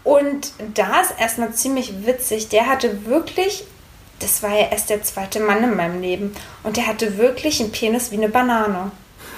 Und 0.02 0.52
da 0.74 1.00
ist 1.00 1.14
erstmal 1.18 1.52
ziemlich 1.52 2.06
witzig. 2.06 2.48
Der 2.48 2.66
hatte 2.66 3.06
wirklich, 3.06 3.64
das 4.18 4.42
war 4.42 4.50
ja 4.50 4.68
erst 4.70 4.90
der 4.90 5.02
zweite 5.02 5.40
Mann 5.40 5.62
in 5.62 5.76
meinem 5.76 6.00
Leben. 6.00 6.34
Und 6.64 6.76
der 6.76 6.86
hatte 6.86 7.18
wirklich 7.18 7.60
einen 7.60 7.72
Penis 7.72 8.10
wie 8.10 8.16
eine 8.16 8.28
Banane. 8.28 8.90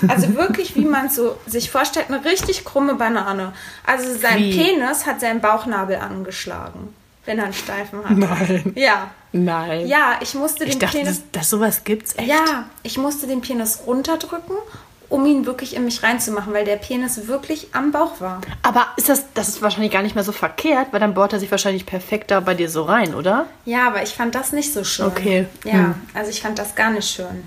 Also 0.08 0.34
wirklich, 0.34 0.74
wie 0.76 0.84
man 0.84 1.06
es 1.06 1.16
so 1.16 1.36
sich 1.46 1.70
vorstellt, 1.70 2.06
eine 2.08 2.24
richtig 2.24 2.64
krumme 2.64 2.94
Banane. 2.94 3.52
Also 3.86 4.14
sein 4.16 4.38
Wie? 4.38 4.56
Penis 4.56 5.06
hat 5.06 5.20
seinen 5.20 5.40
Bauchnabel 5.40 5.96
angeschlagen, 5.96 6.94
wenn 7.24 7.38
er 7.38 7.44
einen 7.44 7.52
steifen 7.54 8.00
hat. 8.04 8.16
Nein. 8.16 8.72
Ja. 8.76 9.10
Nein. 9.32 9.86
Ja, 9.86 10.16
ich 10.20 10.34
musste 10.34 10.64
Ich 10.64 10.72
den 10.72 10.80
dachte, 10.80 10.98
Penis. 10.98 11.18
dass, 11.20 11.30
dass 11.32 11.50
sowas 11.50 11.84
gibt's 11.84 12.14
echt. 12.16 12.28
Ja, 12.28 12.64
ich 12.82 12.98
musste 12.98 13.26
den 13.26 13.40
Penis 13.40 13.80
runterdrücken, 13.86 14.56
um 15.08 15.24
ihn 15.26 15.46
wirklich 15.46 15.74
in 15.76 15.84
mich 15.84 16.02
reinzumachen, 16.02 16.52
weil 16.52 16.64
der 16.64 16.76
Penis 16.76 17.26
wirklich 17.28 17.68
am 17.72 17.92
Bauch 17.92 18.20
war. 18.20 18.40
Aber 18.62 18.86
ist 18.96 19.08
das, 19.08 19.24
das 19.34 19.48
ist 19.48 19.62
wahrscheinlich 19.62 19.92
gar 19.92 20.02
nicht 20.02 20.14
mehr 20.14 20.24
so 20.24 20.32
verkehrt, 20.32 20.88
weil 20.90 21.00
dann 21.00 21.14
bohrt 21.14 21.32
er 21.32 21.38
sich 21.40 21.50
wahrscheinlich 21.50 21.86
perfekt 21.86 22.30
da 22.30 22.40
bei 22.40 22.54
dir 22.54 22.68
so 22.68 22.82
rein, 22.84 23.14
oder? 23.14 23.46
Ja, 23.64 23.86
aber 23.86 24.02
ich 24.02 24.10
fand 24.10 24.34
das 24.34 24.52
nicht 24.52 24.72
so 24.72 24.84
schön. 24.84 25.06
Okay. 25.06 25.46
Ja, 25.64 25.72
Hm. 25.72 25.94
also 26.14 26.30
ich 26.30 26.40
fand 26.42 26.58
das 26.58 26.74
gar 26.74 26.90
nicht 26.90 27.08
schön. 27.08 27.44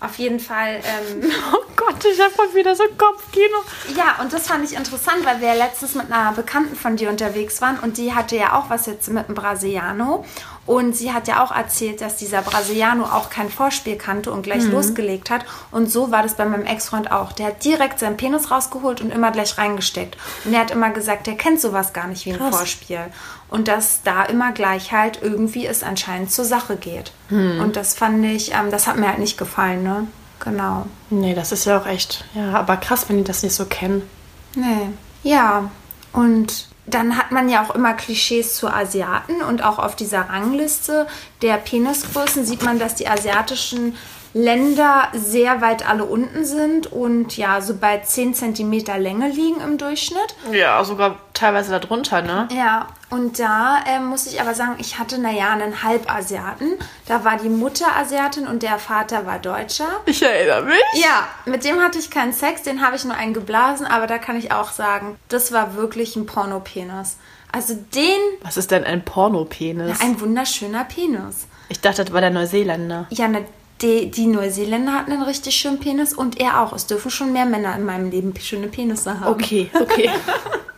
Auf 0.00 0.16
jeden 0.16 0.40
Fall, 0.40 0.76
ähm, 0.76 1.30
Oh 1.52 1.64
Gott, 1.76 2.04
ich 2.04 2.20
hab 2.20 2.36
mal 2.36 2.54
wieder 2.54 2.74
so 2.74 2.84
Kopfkino. 2.96 3.58
ja, 3.96 4.22
und 4.22 4.32
das 4.32 4.48
fand 4.48 4.64
ich 4.64 4.76
interessant, 4.76 5.24
weil 5.24 5.40
wir 5.40 5.48
ja 5.48 5.54
letztens 5.54 5.94
mit 5.94 6.10
einer 6.10 6.32
Bekannten 6.32 6.76
von 6.76 6.96
dir 6.96 7.10
unterwegs 7.10 7.60
waren 7.60 7.78
und 7.78 7.96
die 7.98 8.14
hatte 8.14 8.36
ja 8.36 8.58
auch 8.58 8.70
was 8.70 8.86
jetzt 8.86 9.08
mit 9.08 9.26
einem 9.26 9.34
Brasiliano. 9.34 10.24
Und 10.70 10.94
sie 10.94 11.12
hat 11.12 11.26
ja 11.26 11.42
auch 11.42 11.50
erzählt, 11.50 12.00
dass 12.00 12.14
dieser 12.14 12.42
Brasiliano 12.42 13.02
auch 13.02 13.28
kein 13.28 13.50
Vorspiel 13.50 13.96
kannte 13.96 14.30
und 14.30 14.42
gleich 14.42 14.62
losgelegt 14.62 15.28
hat. 15.28 15.44
Und 15.72 15.90
so 15.90 16.12
war 16.12 16.22
das 16.22 16.34
bei 16.34 16.44
meinem 16.44 16.64
Ex-Freund 16.64 17.10
auch. 17.10 17.32
Der 17.32 17.46
hat 17.46 17.64
direkt 17.64 17.98
seinen 17.98 18.16
Penis 18.16 18.52
rausgeholt 18.52 19.00
und 19.00 19.10
immer 19.10 19.32
gleich 19.32 19.58
reingesteckt. 19.58 20.16
Und 20.44 20.54
er 20.54 20.60
hat 20.60 20.70
immer 20.70 20.90
gesagt, 20.90 21.26
der 21.26 21.34
kennt 21.34 21.60
sowas 21.60 21.92
gar 21.92 22.06
nicht 22.06 22.24
wie 22.24 22.34
ein 22.34 22.38
Krass. 22.38 22.54
Vorspiel. 22.54 23.00
Und 23.48 23.66
dass 23.66 24.04
da 24.04 24.22
immer 24.22 24.52
gleich 24.52 24.92
halt 24.92 25.18
irgendwie 25.20 25.66
es 25.66 25.82
anscheinend 25.82 26.30
zur 26.30 26.44
Sache 26.44 26.76
geht. 26.76 27.10
Und 27.30 27.74
das 27.74 27.94
fand 27.94 28.24
ich, 28.24 28.52
ähm, 28.54 28.70
das 28.70 28.86
hat 28.86 28.96
mir 28.96 29.08
halt 29.08 29.18
nicht 29.18 29.38
gefallen, 29.38 29.82
ne? 29.82 30.06
Genau. 30.38 30.86
Nee, 31.10 31.34
das 31.34 31.50
ist 31.50 31.64
ja 31.64 31.80
auch 31.80 31.86
echt. 31.86 32.24
Ja, 32.32 32.52
aber 32.52 32.76
krass, 32.76 33.08
wenn 33.08 33.16
die 33.16 33.24
das 33.24 33.42
nicht 33.42 33.56
so 33.56 33.64
kennen. 33.64 34.08
Nee. 34.54 34.90
Ja, 35.24 35.68
und 36.12 36.69
dann 36.86 37.16
hat 37.16 37.30
man 37.30 37.48
ja 37.48 37.62
auch 37.62 37.74
immer 37.74 37.94
Klischees 37.94 38.56
zu 38.56 38.68
Asiaten 38.68 39.42
und 39.42 39.62
auch 39.64 39.78
auf 39.78 39.96
dieser 39.96 40.20
Rangliste 40.30 41.06
der 41.42 41.56
Penisgrößen 41.56 42.44
sieht 42.44 42.62
man, 42.62 42.78
dass 42.78 42.94
die 42.94 43.08
asiatischen 43.08 43.96
Länder 44.32 45.08
sehr 45.12 45.60
weit 45.60 45.88
alle 45.88 46.04
unten 46.04 46.44
sind 46.44 46.86
und 46.86 47.36
ja, 47.36 47.60
so 47.60 47.74
bei 47.76 47.98
10 47.98 48.34
cm 48.34 48.72
Länge 48.98 49.28
liegen 49.28 49.60
im 49.60 49.76
Durchschnitt. 49.76 50.36
Ja, 50.52 50.82
sogar 50.84 51.18
teilweise 51.34 51.78
darunter, 51.78 52.22
ne? 52.22 52.48
Ja, 52.52 52.86
und 53.10 53.40
da 53.40 53.82
ähm, 53.86 54.06
muss 54.06 54.26
ich 54.26 54.40
aber 54.40 54.54
sagen, 54.54 54.76
ich 54.78 54.98
hatte, 54.98 55.18
naja, 55.18 55.50
einen 55.52 55.82
Halbasiaten. 55.82 56.74
Da 57.06 57.24
war 57.24 57.36
die 57.36 57.48
Mutter 57.48 57.86
Asiatin 57.96 58.46
und 58.46 58.62
der 58.62 58.78
Vater 58.78 59.26
war 59.26 59.40
Deutscher. 59.40 59.88
Ich 60.06 60.22
erinnere 60.22 60.62
mich. 60.62 60.80
Ja, 60.94 61.26
mit 61.44 61.64
dem 61.64 61.80
hatte 61.80 61.98
ich 61.98 62.10
keinen 62.10 62.32
Sex, 62.32 62.62
den 62.62 62.80
habe 62.84 62.94
ich 62.94 63.04
nur 63.04 63.14
einen 63.16 63.34
geblasen, 63.34 63.84
aber 63.86 64.06
da 64.06 64.18
kann 64.18 64.36
ich 64.36 64.52
auch 64.52 64.70
sagen, 64.70 65.16
das 65.28 65.52
war 65.52 65.74
wirklich 65.74 66.14
ein 66.14 66.26
Pornopenis. 66.26 67.16
Also 67.52 67.74
den, 67.94 68.20
Was 68.42 68.56
ist 68.56 68.70
denn 68.70 68.84
ein 68.84 69.04
Pornopenis? 69.04 70.00
ein 70.00 70.20
wunderschöner 70.20 70.84
Penis. 70.84 71.48
Ich 71.68 71.80
dachte, 71.80 72.04
das 72.04 72.12
war 72.14 72.20
der 72.20 72.30
Neuseeländer. 72.30 73.06
Ja, 73.10 73.26
ne, 73.26 73.44
die, 73.82 74.10
die 74.10 74.26
Neuseeländer 74.26 74.92
hatten 74.92 75.12
einen 75.12 75.22
richtig 75.22 75.56
schönen 75.56 75.80
Penis 75.80 76.12
und 76.14 76.38
er 76.38 76.60
auch. 76.60 76.72
Es 76.72 76.86
dürfen 76.86 77.10
schon 77.10 77.32
mehr 77.32 77.46
Männer 77.46 77.74
in 77.74 77.84
meinem 77.84 78.10
Leben 78.10 78.34
schöne 78.38 78.68
Penisse 78.68 79.18
haben. 79.18 79.32
Okay, 79.32 79.68
okay. 79.74 80.10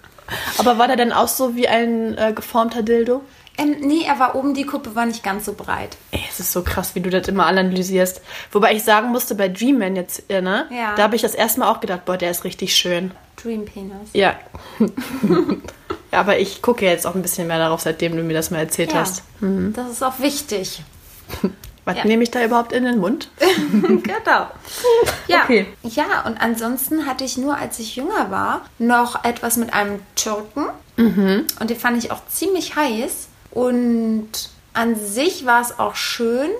aber 0.58 0.78
war 0.78 0.86
der 0.86 0.96
denn 0.96 1.12
auch 1.12 1.28
so 1.28 1.54
wie 1.56 1.68
ein 1.68 2.16
äh, 2.18 2.32
geformter 2.34 2.82
Dildo? 2.82 3.22
Ähm, 3.58 3.76
nee, 3.80 4.04
er 4.06 4.18
war 4.18 4.34
oben, 4.34 4.54
die 4.54 4.64
Kuppe 4.64 4.94
war 4.94 5.04
nicht 5.04 5.22
ganz 5.22 5.44
so 5.44 5.52
breit. 5.52 5.96
Ey, 6.10 6.20
es 6.30 6.40
ist 6.40 6.52
so 6.52 6.62
krass, 6.62 6.94
wie 6.94 7.00
du 7.00 7.10
das 7.10 7.28
immer 7.28 7.46
analysierst. 7.46 8.22
Wobei 8.50 8.72
ich 8.74 8.82
sagen 8.82 9.08
musste, 9.10 9.34
bei 9.34 9.48
Dreamman 9.48 9.94
jetzt, 9.94 10.30
äh, 10.30 10.40
ne? 10.40 10.66
Ja. 10.70 10.94
Da 10.94 11.02
habe 11.02 11.16
ich 11.16 11.22
das 11.22 11.34
erste 11.34 11.60
Mal 11.60 11.70
auch 11.70 11.80
gedacht, 11.80 12.06
boah, 12.06 12.16
der 12.16 12.30
ist 12.30 12.44
richtig 12.44 12.74
schön. 12.74 13.10
Dream 13.42 13.64
Penis. 13.66 14.08
Ja. 14.14 14.36
ja, 16.12 16.20
aber 16.20 16.38
ich 16.38 16.62
gucke 16.62 16.86
jetzt 16.86 17.06
auch 17.06 17.14
ein 17.14 17.22
bisschen 17.22 17.46
mehr 17.46 17.58
darauf, 17.58 17.80
seitdem 17.80 18.16
du 18.16 18.22
mir 18.22 18.34
das 18.34 18.50
mal 18.50 18.58
erzählt 18.58 18.92
Ja, 18.92 19.00
hast. 19.00 19.22
das 19.40 19.90
ist 19.90 20.02
auch 20.02 20.18
wichtig. 20.20 20.82
Was 21.84 21.96
Ja. 21.96 22.04
nehme 22.04 22.22
ich 22.22 22.30
da 22.30 22.44
überhaupt 22.44 22.72
in 22.72 22.84
den 22.84 22.98
Mund? 22.98 23.28
genau. 23.72 24.48
Ja. 25.26 25.42
Okay. 25.44 25.66
ja, 25.82 26.24
und 26.26 26.40
ansonsten 26.40 27.06
hatte 27.06 27.24
ich 27.24 27.36
nur, 27.38 27.56
als 27.56 27.78
ich 27.78 27.96
jünger 27.96 28.30
war, 28.30 28.62
noch 28.78 29.24
etwas 29.24 29.56
mit 29.56 29.74
einem 29.74 30.00
Türken. 30.14 30.66
Und 30.96 31.70
den 31.70 31.76
fand 31.78 31.98
ich 31.98 32.12
auch 32.12 32.20
ziemlich 32.28 32.76
heiß. 32.76 33.26
Und 33.50 34.28
an 34.74 34.94
sich 34.94 35.44
war 35.46 35.60
es 35.60 35.78
auch 35.78 35.96
schön. 35.96 36.50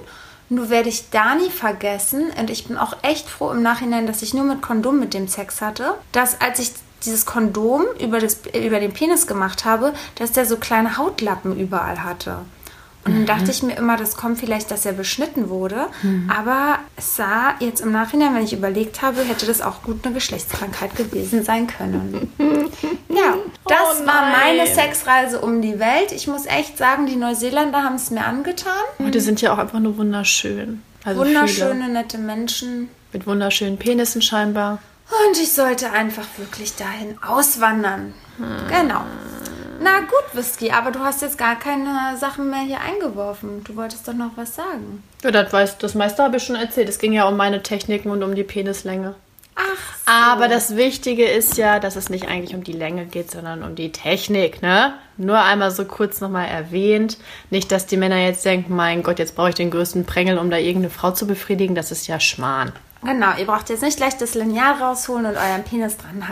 Nur 0.49 0.69
werde 0.71 0.89
ich 0.89 1.11
da 1.11 1.35
nie 1.37 1.51
vergessen. 1.51 2.31
Und 2.39 2.51
ich 2.51 2.67
bin 2.67 2.77
auch 2.77 2.97
echt 3.03 3.29
froh 3.29 3.51
im 3.53 3.63
Nachhinein, 3.63 4.07
dass 4.07 4.23
ich 4.23 4.35
nur 4.35 4.45
mit 4.45 4.61
Kondom 4.63 4.99
mit 4.99 5.15
dem 5.15 5.29
Sex 5.29 5.61
hatte. 5.61 5.95
Dass 6.13 6.41
als 6.41 6.59
ich 6.59 6.73
dieses 7.05 7.27
Kondom 7.27 7.85
über, 8.01 8.19
das, 8.21 8.39
über 8.55 8.81
den 8.81 8.93
Penis 8.93 9.27
gemacht 9.27 9.65
habe, 9.65 9.93
dass 10.17 10.33
der 10.33 10.47
so 10.47 10.57
kleine 10.57 10.97
Hautlappen 10.97 11.59
überall 11.59 12.03
hatte. 12.03 12.39
Und 13.05 13.15
dann 13.15 13.27
dachte 13.27 13.51
ich 13.51 13.63
mir 13.65 13.75
immer, 13.77 13.97
das 13.97 14.17
kommt 14.17 14.39
vielleicht, 14.39 14.71
dass 14.71 14.87
er 14.87 14.93
beschnitten 14.93 15.49
wurde. 15.49 15.89
Aber 16.29 16.79
es 16.97 17.17
sah 17.17 17.55
jetzt 17.59 17.81
im 17.81 17.91
Nachhinein, 17.91 18.35
wenn 18.35 18.45
ich 18.45 18.53
überlegt 18.53 19.03
habe, 19.03 19.23
hätte 19.25 19.45
das 19.47 19.61
auch 19.61 19.83
gut 19.83 20.05
eine 20.05 20.15
Geschlechtskrankheit 20.15 20.95
gewesen 20.97 21.43
sein 21.45 21.67
können. 21.67 22.33
ja, 23.09 23.35
das 23.67 24.03
Oh 24.03 24.07
war 24.07 24.31
meine. 24.31 24.67
Sexreise 24.73 25.41
um 25.41 25.61
die 25.63 25.79
Welt. 25.81 26.13
Ich 26.13 26.29
muss 26.29 26.47
echt 26.47 26.79
sagen, 26.79 27.07
die 27.07 27.17
Neuseeländer 27.17 27.83
haben 27.83 27.97
es 27.97 28.11
mir 28.11 28.25
angetan. 28.25 28.73
Und 28.99 29.15
die 29.15 29.21
sind 29.21 29.41
ja 29.41 29.53
auch 29.53 29.59
einfach 29.59 29.81
nur 29.81 29.97
wunderschön. 29.97 30.83
Also 31.05 31.21
Wunderschöne, 31.21 31.81
Viele. 31.83 31.89
nette 31.93 32.19
Menschen. 32.19 32.89
Mit 33.13 33.27
wunderschönen 33.27 33.79
Penissen 33.79 34.23
scheinbar. 34.23 34.79
Und 35.29 35.37
ich 35.39 35.53
sollte 35.53 35.91
einfach 35.91 36.25
wirklich 36.39 36.77
dahin 36.77 37.19
auswandern. 37.27 38.15
Genau. 38.69 39.03
Na 39.83 40.01
gut, 40.01 40.35
Whisky, 40.35 40.71
aber 40.71 40.91
du 40.91 41.01
hast 41.01 41.23
jetzt 41.23 41.39
gar 41.39 41.59
keine 41.59 42.17
Sachen 42.17 42.51
mehr 42.51 42.61
hier 42.61 42.81
eingeworfen. 42.81 43.65
Du 43.65 43.75
wolltest 43.77 44.07
doch 44.07 44.13
noch 44.13 44.31
was 44.37 44.55
sagen. 44.55 45.03
Ja, 45.23 45.31
das, 45.31 45.53
weiß, 45.53 45.79
das 45.79 45.95
meiste 45.95 46.23
habe 46.23 46.37
ich 46.37 46.45
schon 46.45 46.57
erzählt. 46.57 46.89
Es 46.89 46.99
ging 46.99 47.13
ja 47.13 47.27
um 47.27 47.37
meine 47.37 47.63
Techniken 47.63 48.11
und 48.11 48.23
um 48.23 48.35
die 48.35 48.45
Penislänge. 48.45 49.15
Ach, 49.55 50.35
Aber 50.35 50.49
das 50.49 50.77
Wichtige 50.77 51.25
ist 51.25 51.59
ja, 51.59 51.79
dass 51.79 51.97
es 51.97 52.09
nicht 52.09 52.27
eigentlich 52.27 52.55
um 52.55 52.65
die 52.65 52.73
Länge 52.73 53.05
geht, 53.05 53.31
sondern 53.31 53.63
um 53.63 53.75
die 53.75 53.93
Technik, 53.93 54.63
ne? 54.63 54.95
Nur 55.19 55.39
einmal 55.41 55.71
so 55.71 55.85
kurz 55.85 56.21
nochmal 56.21 56.49
erwähnt. 56.49 57.19
Nicht, 57.51 57.71
dass 57.71 57.87
die 57.87 57.97
Männer 57.99 58.17
jetzt 58.17 58.45
denken, 58.45 58.75
mein 58.75 59.03
Gott, 59.03 59.19
jetzt 59.19 59.37
brauche 59.37 59.51
ich 59.51 59.55
den 59.55 59.71
größten 59.71 60.07
Prängel, 60.07 60.39
um 60.39 60.51
da 60.51 60.57
irgendeine 60.57 60.91
Frau 60.91 61.11
zu 61.11 61.27
befriedigen. 61.27 61.75
Das 61.75 61.91
ist 61.91 62.07
ja 62.07 62.19
Schmarrn. 62.19 62.73
Genau, 63.03 63.37
ihr 63.37 63.47
braucht 63.47 63.69
jetzt 63.69 63.83
nicht 63.83 63.97
gleich 63.97 64.17
das 64.17 64.35
Lineal 64.35 64.75
rausholen 64.81 65.27
und 65.27 65.37
euren 65.37 65.65
Penis 65.65 65.97
dran 65.99 66.29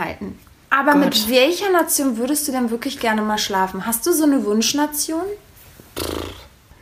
Aber 0.71 0.95
mit 0.95 1.13
Gott. 1.13 1.29
welcher 1.29 1.69
Nation 1.69 2.17
würdest 2.17 2.47
du 2.47 2.51
denn 2.53 2.71
wirklich 2.71 2.99
gerne 2.99 3.21
mal 3.21 3.37
schlafen? 3.37 3.85
Hast 3.85 4.07
du 4.07 4.13
so 4.13 4.23
eine 4.23 4.43
Wunschnation? 4.45 5.23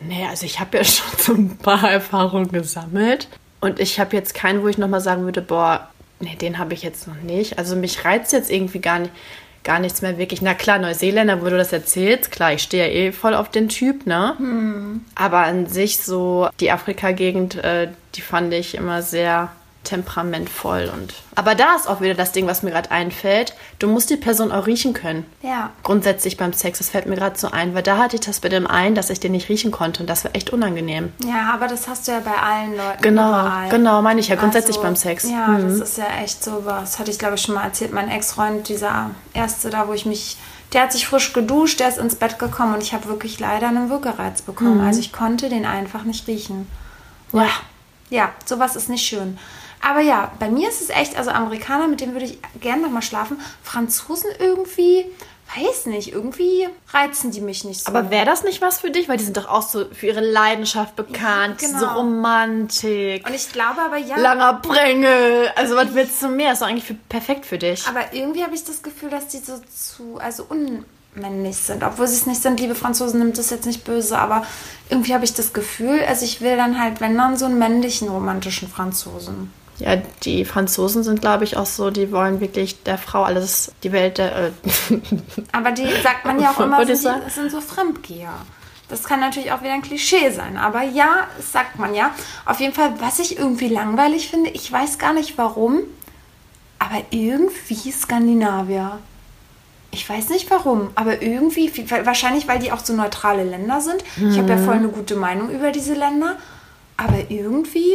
Nee, 0.02 0.26
also 0.30 0.46
ich 0.46 0.60
habe 0.60 0.78
ja 0.78 0.84
schon 0.86 1.20
so 1.20 1.34
ein 1.34 1.58
paar 1.58 1.92
Erfahrungen 1.92 2.52
gesammelt. 2.52 3.28
Und 3.60 3.80
ich 3.80 4.00
habe 4.00 4.16
jetzt 4.16 4.34
keinen, 4.34 4.64
wo 4.64 4.68
ich 4.68 4.78
nochmal 4.78 5.02
sagen 5.02 5.26
würde, 5.26 5.42
boah, 5.42 5.90
nee, 6.20 6.36
den 6.36 6.60
habe 6.60 6.74
ich 6.76 6.84
jetzt 6.84 7.08
noch 7.08 7.20
nicht. 7.22 7.58
Also 7.58 7.76
mich 7.76 8.06
reizt 8.06 8.32
jetzt 8.32 8.50
irgendwie 8.50 8.80
gar 8.80 9.00
nicht. 9.00 9.12
Gar 9.66 9.80
nichts 9.80 10.02
mehr 10.02 10.18
wirklich. 10.18 10.42
Na 10.42 10.54
klar, 10.54 10.80
Neuseeländer, 10.80 11.42
wo 11.42 11.46
du 11.50 11.58
das 11.58 11.74
erzählst, 11.74 12.32
klar, 12.32 12.54
ich 12.54 12.64
stehe 12.64 12.88
ja 12.88 12.94
eh 12.94 13.12
voll 13.12 13.34
auf 13.36 13.50
den 13.50 13.68
Typ, 13.68 14.06
ne? 14.06 14.38
Aber 15.16 15.40
an 15.40 15.68
sich 15.68 15.98
so, 15.98 16.48
die 16.62 16.72
Afrika-Gegend, 16.72 17.56
äh, 17.56 17.90
die 18.16 18.22
fand 18.22 18.54
ich 18.54 18.76
immer 18.76 19.02
sehr 19.02 19.52
temperamentvoll. 19.84 20.91
Und 20.93 21.13
aber 21.36 21.55
da 21.55 21.75
ist 21.75 21.88
auch 21.88 22.01
wieder 22.01 22.13
das 22.13 22.32
Ding, 22.32 22.47
was 22.47 22.63
mir 22.63 22.71
gerade 22.71 22.91
einfällt. 22.91 23.53
Du 23.80 23.88
musst 23.88 24.09
die 24.09 24.17
Person 24.17 24.51
auch 24.51 24.67
riechen 24.67 24.93
können 24.93 25.25
Ja. 25.41 25.71
grundsätzlich 25.84 26.38
beim 26.38 26.53
Sex. 26.53 26.80
Das 26.80 26.89
fällt 26.89 27.05
mir 27.05 27.15
gerade 27.15 27.38
so 27.39 27.49
ein, 27.51 27.73
weil 27.75 27.84
da 27.84 27.97
hatte 27.97 28.15
ich 28.17 28.21
das 28.21 28.39
bei 28.39 28.49
dem 28.49 28.67
einen, 28.67 28.95
dass 28.95 29.09
ich 29.09 29.19
den 29.19 29.32
nicht 29.32 29.49
riechen 29.49 29.71
konnte 29.71 30.01
und 30.01 30.09
das 30.09 30.23
war 30.25 30.36
echt 30.36 30.51
unangenehm. 30.51 31.13
Ja, 31.25 31.51
aber 31.53 31.67
das 31.67 31.88
hast 31.88 32.07
du 32.07 32.11
ja 32.11 32.19
bei 32.19 32.36
allen 32.36 32.75
Leuten. 32.75 33.01
Genau, 33.01 33.30
überall. 33.30 33.69
genau, 33.69 34.01
meine 34.01 34.19
ich 34.19 34.27
ja 34.27 34.36
grundsätzlich 34.36 34.75
Also, 34.77 34.86
beim 34.88 34.95
Sex. 34.95 35.23
Ja, 35.30 35.47
Mhm. 35.47 35.80
das 35.80 35.89
ist 35.89 35.97
ja 35.97 36.05
echt 36.23 36.43
so 36.43 36.65
was. 36.65 36.99
Hatte 36.99 37.11
ich, 37.11 37.19
glaube 37.19 37.36
ich, 37.36 37.41
schon 37.41 37.55
mal 37.55 37.63
erzählt. 37.63 37.93
Mein 37.93 38.09
Ex-Freund, 38.09 38.67
dieser 38.69 39.11
erste 39.34 39.69
da, 39.69 39.88
wo 39.88 39.93
ich 39.93 40.05
mich. 40.05 40.38
Der 40.73 40.84
hat 40.84 40.91
sich 40.91 41.07
frisch 41.07 41.34
geduscht, 41.34 41.80
der 41.80 41.89
ist 41.89 41.97
ins 41.97 42.13
Bett 42.13 42.38
gekommen 42.38 42.75
und 42.75 42.84
ich 42.84 42.93
habe 42.93 43.07
wirklich 43.07 43.39
leider 43.39 43.67
einen 43.69 43.89
Würgereiz 43.89 44.41
Mhm. 44.41 44.45
bekommen. 44.45 44.82
Also 44.82 44.99
ich 44.99 45.11
konnte 45.11 45.49
den 45.49 45.65
einfach 45.65 46.03
nicht 46.03 46.27
riechen. 46.27 46.67
Ja. 47.34 47.47
Ja, 48.11 48.30
sowas 48.45 48.75
ist 48.75 48.89
nicht 48.89 49.05
schön. 49.05 49.38
Aber 49.82 50.01
ja, 50.01 50.32
bei 50.39 50.49
mir 50.49 50.69
ist 50.69 50.82
es 50.82 50.89
echt, 50.89 51.17
also 51.17 51.32
Amerikaner, 51.32 51.88
mit 51.88 52.01
denen 52.01 52.13
würde 52.13 52.25
ich 52.25 52.38
gerne 52.59 52.82
nochmal 52.82 53.01
schlafen. 53.01 53.39
Franzosen 53.63 54.30
irgendwie, 54.38 55.05
weiß 55.55 55.88
nicht, 55.88 56.11
irgendwie 56.11 56.67
reizen 56.89 57.32
die 57.32 57.41
mich 57.41 57.63
nicht 57.63 57.84
so. 57.84 57.88
Aber 57.89 58.11
wäre 58.11 58.25
das 58.25 58.43
nicht 58.43 58.61
was 58.61 58.80
für 58.80 58.91
dich? 58.91 59.07
Weil 59.07 59.17
die 59.17 59.23
sind 59.23 59.38
doch 59.38 59.47
auch 59.47 59.61
so 59.61 59.86
für 59.91 60.07
ihre 60.07 60.21
Leidenschaft 60.21 60.95
bekannt, 60.95 61.59
genau. 61.59 61.80
so 61.80 61.86
Romantik, 61.86 63.25
und 63.25 63.34
ich 63.34 63.51
glaube 63.51 63.82
aber 63.82 63.97
ja. 63.97 64.17
langer 64.17 64.55
Prängel. 64.55 65.51
Also 65.55 65.75
was 65.75 65.93
willst 65.93 66.21
du 66.21 66.27
mehr? 66.27 66.53
Ist 66.53 66.61
doch 66.61 66.67
eigentlich 66.67 66.86
für, 66.86 66.95
perfekt 66.95 67.45
für 67.45 67.57
dich. 67.57 67.88
Aber 67.88 68.13
irgendwie 68.13 68.43
habe 68.43 68.55
ich 68.55 68.63
das 68.63 68.84
Gefühl, 68.84 69.09
dass 69.09 69.27
die 69.27 69.39
so 69.39 69.59
zu, 69.73 70.19
also 70.19 70.45
unmännlich 70.49 71.55
sind. 71.55 71.84
Obwohl 71.84 72.07
sie 72.07 72.15
es 72.15 72.25
nicht 72.25 72.41
sind, 72.41 72.59
liebe 72.59 72.75
Franzosen, 72.75 73.19
nimmt 73.19 73.38
das 73.38 73.49
jetzt 73.49 73.65
nicht 73.65 73.86
böse, 73.86 74.17
aber 74.17 74.45
irgendwie 74.89 75.13
habe 75.13 75.23
ich 75.23 75.34
das 75.34 75.53
Gefühl, 75.53 76.01
also 76.07 76.25
ich 76.25 76.41
will 76.41 76.57
dann 76.57 76.80
halt, 76.80 76.99
wenn 76.99 77.17
dann 77.17 77.38
so 77.38 77.45
einen 77.45 77.57
männlichen, 77.57 78.09
romantischen 78.09 78.67
Franzosen. 78.67 79.51
Ja, 79.80 79.95
die 80.23 80.45
Franzosen 80.45 81.03
sind, 81.03 81.21
glaube 81.21 81.45
ich, 81.45 81.55
auch 81.57 81.65
so, 81.65 81.89
die 81.89 82.11
wollen 82.11 82.41
wirklich 82.41 82.84
der 82.84 82.97
Frau 82.97 83.23
alles, 83.23 83.71
die 83.84 83.91
Welt 83.91 84.17
der... 84.17 84.47
Äh, 84.47 84.51
Aber 85.51 85.71
die 85.71 85.88
sagt 86.03 86.25
man 86.25 86.39
ja 86.39 86.51
auch 86.51 86.59
immer, 86.59 86.86
sind, 86.86 87.23
die, 87.25 87.30
sind 87.32 87.51
so 87.51 87.61
Fremdgeher. 87.61 88.34
Das 88.89 89.03
kann 89.03 89.19
natürlich 89.19 89.51
auch 89.51 89.61
wieder 89.61 89.73
ein 89.73 89.84
Klischee 89.84 90.32
sein, 90.32 90.57
aber 90.57 90.82
ja, 90.82 91.27
das 91.38 91.51
sagt 91.51 91.77
man 91.77 91.93
ja. 91.93 92.09
Auf 92.45 92.59
jeden 92.59 92.73
Fall, 92.73 92.93
was 92.99 93.19
ich 93.19 93.38
irgendwie 93.38 93.67
langweilig 93.67 94.30
finde, 94.30 94.49
ich 94.49 94.71
weiß 94.71 94.97
gar 94.97 95.13
nicht 95.13 95.38
warum, 95.38 95.82
aber 96.80 97.03
irgendwie 97.11 97.91
Skandinavier. 97.91 98.97
Ich 99.91 100.09
weiß 100.09 100.30
nicht 100.30 100.49
warum, 100.49 100.89
aber 100.95 101.21
irgendwie, 101.21 101.71
wahrscheinlich 102.03 102.47
weil 102.47 102.59
die 102.59 102.71
auch 102.71 102.80
so 102.80 102.93
neutrale 102.93 103.43
Länder 103.43 103.80
sind. 103.80 104.03
Ich 104.17 104.38
habe 104.38 104.49
ja 104.49 104.57
voll 104.57 104.75
eine 104.75 104.89
gute 104.89 105.15
Meinung 105.15 105.49
über 105.49 105.71
diese 105.71 105.93
Länder, 105.93 106.38
aber 106.97 107.30
irgendwie, 107.30 107.93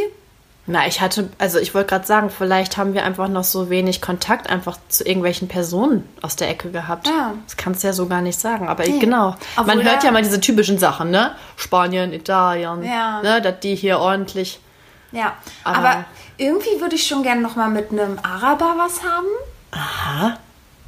Na, 0.67 0.87
ich 0.87 0.99
hatte, 0.99 1.29
also 1.37 1.59
ich 1.59 1.75
wollte 1.75 1.89
gerade 1.89 2.07
sagen, 2.07 2.31
vielleicht 2.31 2.75
haben 2.77 2.95
wir 2.95 3.03
einfach 3.05 3.27
noch 3.27 3.43
so 3.43 3.69
wenig 3.69 4.01
Kontakt 4.01 4.49
einfach 4.49 4.79
zu 4.89 5.03
irgendwelchen 5.05 5.47
Personen 5.47 6.09
aus 6.23 6.35
der 6.37 6.49
Ecke 6.49 6.71
gehabt. 6.71 7.05
Ja. 7.07 7.35
Das 7.45 7.55
kannst 7.55 7.83
du 7.83 7.87
ja 7.87 7.93
so 7.93 8.07
gar 8.07 8.21
nicht 8.21 8.39
sagen. 8.39 8.67
Aber 8.67 8.83
Nee. 8.83 8.97
genau. 8.97 9.35
Obwohl 9.57 9.75
Man 9.75 9.85
hört 9.85 10.03
ja 10.03 10.09
mal 10.11 10.23
diese 10.23 10.39
typischen 10.41 10.79
Sachen, 10.79 11.11
ne? 11.11 11.35
Spanien, 11.55 12.13
Italien, 12.13 12.83
Ja. 12.83 13.21
ne? 13.21 13.41
Dass 13.43 13.59
die 13.59 13.75
hier 13.75 13.99
ordentlich. 13.99 14.59
ja. 15.11 15.33
Aber- 15.63 15.77
Aber, 15.77 16.05
irgendwie 16.37 16.81
würde 16.81 16.95
ich 16.95 17.05
schon 17.07 17.21
gerne 17.21 17.41
noch 17.41 17.55
mal 17.55 17.69
mit 17.69 17.91
einem 17.91 18.17
Araber 18.23 18.73
was 18.77 19.03
haben. 19.03 19.27
Aha. 19.71 20.37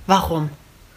Warum? 0.08 0.50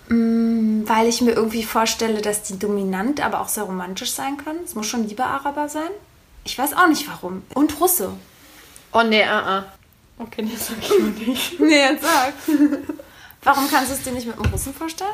Weil 0.09 1.07
ich 1.07 1.21
mir 1.21 1.33
irgendwie 1.33 1.63
vorstelle, 1.63 2.21
dass 2.21 2.43
die 2.43 2.59
dominant, 2.59 3.25
aber 3.25 3.41
auch 3.41 3.49
sehr 3.49 3.65
romantisch 3.65 4.11
sein 4.13 4.39
können. 4.39 4.59
Es 4.65 4.75
muss 4.75 4.87
schon 4.87 5.07
lieber 5.07 5.27
Araber 5.27 5.69
sein. 5.69 5.91
Ich 6.45 6.59
weiß 6.59 6.73
auch 6.75 6.89
nicht 6.89 7.07
warum. 7.09 7.43
Und 7.55 7.79
Russe. 7.81 8.11
Oh 8.93 9.03
nee, 9.03 9.23
uh, 9.23 9.61
uh. 9.61 9.63
Okay, 10.23 10.47
das 10.53 10.69
sag 10.69 10.77
ich 10.81 11.27
nicht. 11.27 11.61
Nee, 11.61 11.81
jetzt 11.81 12.03
sag. 12.03 12.33
warum 13.43 13.71
kannst 13.71 13.91
du 13.91 13.95
es 13.95 14.03
dir 14.03 14.13
nicht 14.13 14.27
mit 14.27 14.37
einem 14.37 14.53
Russen 14.53 14.75
vorstellen? 14.75 15.11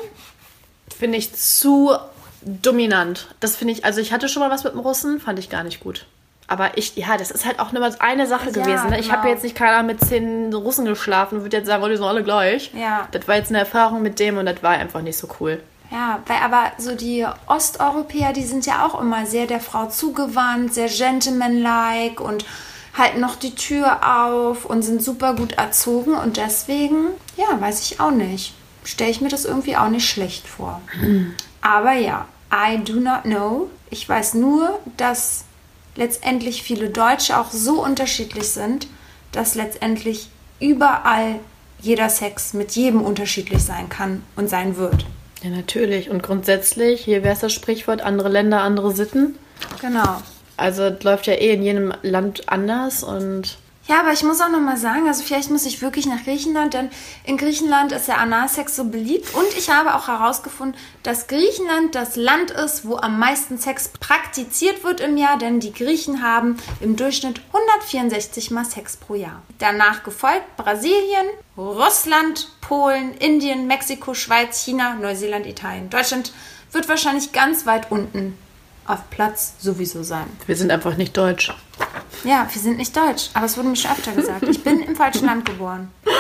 Finde 0.99 1.18
ich 1.18 1.35
zu 1.35 1.95
dominant. 2.43 3.29
Das 3.41 3.57
finde 3.57 3.74
ich, 3.74 3.85
also 3.85 4.01
ich 4.01 4.12
hatte 4.12 4.29
schon 4.29 4.41
mal 4.41 4.51
was 4.51 4.64
mit 4.64 4.72
dem 4.72 4.81
Russen, 4.81 5.20
fand 5.20 5.39
ich 5.39 5.51
gar 5.51 5.64
nicht 5.64 5.81
gut. 5.81 6.07
Aber 6.49 6.79
ich, 6.79 6.95
ja, 6.97 7.16
das 7.16 7.33
ist 7.33 7.45
halt 7.45 7.59
auch 7.59 7.72
nur 7.72 7.85
eine 8.01 8.27
Sache 8.27 8.47
Ja, 8.47 8.53
gewesen. 8.53 8.91
Ne? 8.91 9.01
Ich 9.01 9.07
genau. 9.07 9.18
habe 9.18 9.29
jetzt 9.29 9.43
nicht 9.43 9.57
keiner 9.57 9.83
mit 9.83 10.01
zehn 10.01 10.55
Russen 10.55 10.85
geschlafen 10.85 11.39
und 11.39 11.43
würde 11.43 11.57
jetzt 11.57 11.66
sagen, 11.66 11.83
oh, 11.83 11.89
die 11.89 11.97
sind 11.97 12.05
alle 12.05 12.22
gleich. 12.22 12.70
Ja. 12.72 13.09
Das 13.11 13.27
war 13.27 13.35
jetzt 13.37 13.51
eine 13.51 13.59
Erfahrung 13.59 14.03
mit 14.03 14.20
dem 14.20 14.39
und 14.39 14.47
das 14.47 14.62
war 14.62 14.72
einfach 14.72 15.03
nicht 15.03 15.18
so 15.18 15.29
cool. 15.41 15.61
Ja, 15.91 16.20
weil 16.27 16.39
aber 16.39 16.72
so 16.79 16.95
die 16.95 17.27
Osteuropäer, 17.47 18.33
die 18.33 18.45
sind 18.45 18.66
ja 18.66 18.87
auch 18.87 19.01
immer 19.01 19.27
sehr 19.27 19.47
der 19.47 19.61
Frau 19.61 19.87
zugewandt, 19.87 20.74
sehr 20.74 20.89
gentlemanlike 20.89 22.22
und 22.22 22.45
halten 22.97 23.21
noch 23.21 23.37
die 23.37 23.55
Tür 23.55 24.01
auf 24.27 24.65
und 24.65 24.83
sind 24.83 25.03
super 25.03 25.35
gut 25.35 25.53
erzogen 25.53 26.15
und 26.15 26.37
deswegen, 26.37 27.09
ja, 27.37 27.61
weiß 27.61 27.83
ich 27.83 28.01
auch 28.01 28.11
nicht. 28.11 28.55
Stelle 28.85 29.11
ich 29.11 29.21
mir 29.21 29.29
das 29.29 29.45
irgendwie 29.45 29.77
auch 29.77 29.89
nicht 29.89 30.09
schlecht 30.09 30.47
vor. 30.47 30.81
Aber 31.61 31.93
ja, 31.93 32.27
I 32.53 32.79
do 32.83 32.95
not 32.95 33.23
know. 33.23 33.71
Ich 33.91 34.09
weiß 34.09 34.35
nur, 34.35 34.79
dass 34.97 35.45
letztendlich 35.97 36.63
viele 36.63 36.91
Deutsche 36.91 37.39
auch 37.39 37.51
so 37.51 37.83
unterschiedlich 37.83 38.49
sind, 38.49 38.87
dass 39.33 39.55
letztendlich 39.55 40.29
überall 40.61 41.41
jeder 41.81 42.09
Sex 42.09 42.55
mit 42.55 42.73
jedem 42.73 43.03
unterschiedlich 43.03 43.63
sein 43.63 43.89
kann 43.89 44.23
und 44.37 44.49
sein 44.49 44.77
wird. 44.77 45.05
Ja, 45.43 45.51
natürlich. 45.51 46.11
Und 46.11 46.23
grundsätzlich, 46.23 47.05
hier 47.05 47.23
wäre 47.23 47.35
es 47.35 47.41
das 47.41 47.53
Sprichwort, 47.53 48.01
andere 48.01 48.29
Länder, 48.29 48.63
andere 48.63 48.93
Sitten. 48.93 49.37
Genau. 49.81 50.23
Also 50.57 50.91
läuft 51.03 51.27
ja 51.27 51.35
eh 51.35 51.55
in 51.55 51.63
jedem 51.63 51.93
Land 52.03 52.49
anders 52.49 53.03
und 53.03 53.59
Ja, 53.89 54.01
aber 54.01 54.13
ich 54.13 54.23
muss 54.25 54.41
auch 54.41 54.49
noch 54.49 54.61
mal 54.61 54.77
sagen, 54.77 55.07
also 55.07 55.23
vielleicht 55.23 55.51
muss 55.51 55.67
ich 55.67 55.83
wirklich 55.83 56.07
nach 56.07 56.25
Griechenland, 56.25 56.75
denn 56.75 56.91
in 57.25 57.37
Griechenland 57.37 57.93
ist 57.93 58.09
der 58.09 58.19
Analsex 58.19 58.75
so 58.75 58.85
beliebt 58.85 59.35
und 59.35 59.47
ich 59.57 59.71
habe 59.71 59.95
auch 59.95 60.09
herausgefunden, 60.09 60.81
dass 61.03 61.27
Griechenland 61.27 61.95
das 61.95 62.17
Land 62.17 62.51
ist, 62.51 62.87
wo 62.87 62.97
am 62.97 63.19
meisten 63.19 63.59
Sex 63.59 63.91
praktiziert 64.01 64.83
wird 64.83 65.01
im 65.01 65.17
Jahr, 65.17 65.39
denn 65.39 65.61
die 65.61 65.73
Griechen 65.73 66.23
haben 66.23 66.57
im 66.81 66.97
Durchschnitt 66.97 67.41
164 67.53 68.51
mal 68.51 68.65
Sex 68.65 68.97
pro 68.97 69.15
Jahr. 69.15 69.43
Danach 69.59 70.03
gefolgt 70.03 70.57
Brasilien, 70.57 71.27
Russland, 71.57 72.49
Polen, 72.63 73.15
Indien, 73.15 73.67
Mexiko, 73.67 74.15
Schweiz, 74.15 74.65
China, 74.65 74.95
Neuseeland, 74.95 75.47
Italien. 75.47 75.91
Deutschland 75.91 76.33
wird 76.73 76.89
wahrscheinlich 76.89 77.33
ganz 77.33 77.67
weit 77.67 77.91
unten 77.93 78.37
auf 78.87 79.09
Platz 79.11 79.55
sowieso 79.59 80.03
sein. 80.03 80.26
Wir 80.47 80.57
sind 80.57 80.70
einfach 80.70 80.97
nicht 80.97 81.16
deutsch. 81.16 81.53
Ja, 82.24 82.47
wir 82.51 82.61
sind 82.62 82.78
nicht 82.78 82.97
deutsch, 82.97 83.30
aber 83.34 83.47
es 83.47 83.57
wurde 83.57 83.68
mir 83.68 83.76
schon 83.76 83.91
öfter 83.91 84.12
gesagt. 84.12 84.43
Ich 84.45 84.62
bin 84.64 84.80
im 84.80 84.97
falschen 84.97 85.26
Land 85.26 85.45
geboren. 85.45 85.91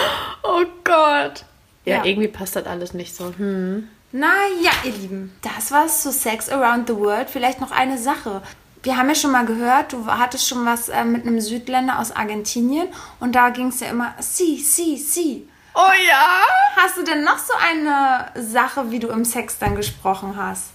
Oh 0.48 0.64
Gott. 0.84 1.44
Ja, 1.84 1.96
Ja. 1.96 2.04
irgendwie 2.04 2.28
passt 2.28 2.54
das 2.54 2.66
alles 2.66 2.94
nicht 2.94 3.16
so. 3.16 3.32
Hm. 3.36 3.88
Naja, 4.12 4.70
ihr 4.84 4.92
Lieben, 4.92 5.32
das 5.42 5.72
war's 5.72 6.02
zu 6.02 6.12
Sex 6.12 6.48
Around 6.48 6.86
the 6.88 6.94
World. 6.96 7.28
Vielleicht 7.28 7.60
noch 7.60 7.72
eine 7.72 7.98
Sache. 7.98 8.42
Wir 8.84 8.96
haben 8.96 9.08
ja 9.08 9.16
schon 9.16 9.32
mal 9.32 9.44
gehört, 9.44 9.92
du 9.92 10.06
hattest 10.06 10.46
schon 10.46 10.64
was 10.64 10.88
äh, 10.88 11.04
mit 11.04 11.26
einem 11.26 11.40
Südländer 11.40 11.98
aus 11.98 12.12
Argentinien 12.14 12.86
und 13.18 13.34
da 13.34 13.48
ging 13.50 13.68
es 13.68 13.80
ja 13.80 13.88
immer 13.88 14.14
si, 14.20 14.58
si, 14.58 14.96
si. 14.96 15.48
Oh 15.74 15.80
ja? 16.08 16.44
Hast 16.76 16.96
du 16.96 17.02
denn 17.02 17.24
noch 17.24 17.38
so 17.38 17.52
eine 17.68 18.26
Sache, 18.40 18.92
wie 18.92 19.00
du 19.00 19.08
im 19.08 19.24
Sex 19.24 19.58
dann 19.58 19.74
gesprochen 19.74 20.36
hast? 20.36 20.66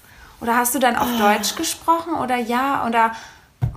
Oder 0.42 0.58
hast 0.58 0.74
du 0.76 0.80
dann 0.80 0.96
auf 0.96 1.08
Deutsch 1.20 1.56
gesprochen 1.56 2.16
oder 2.16 2.36
ja? 2.36 2.86
Oder 2.88 3.12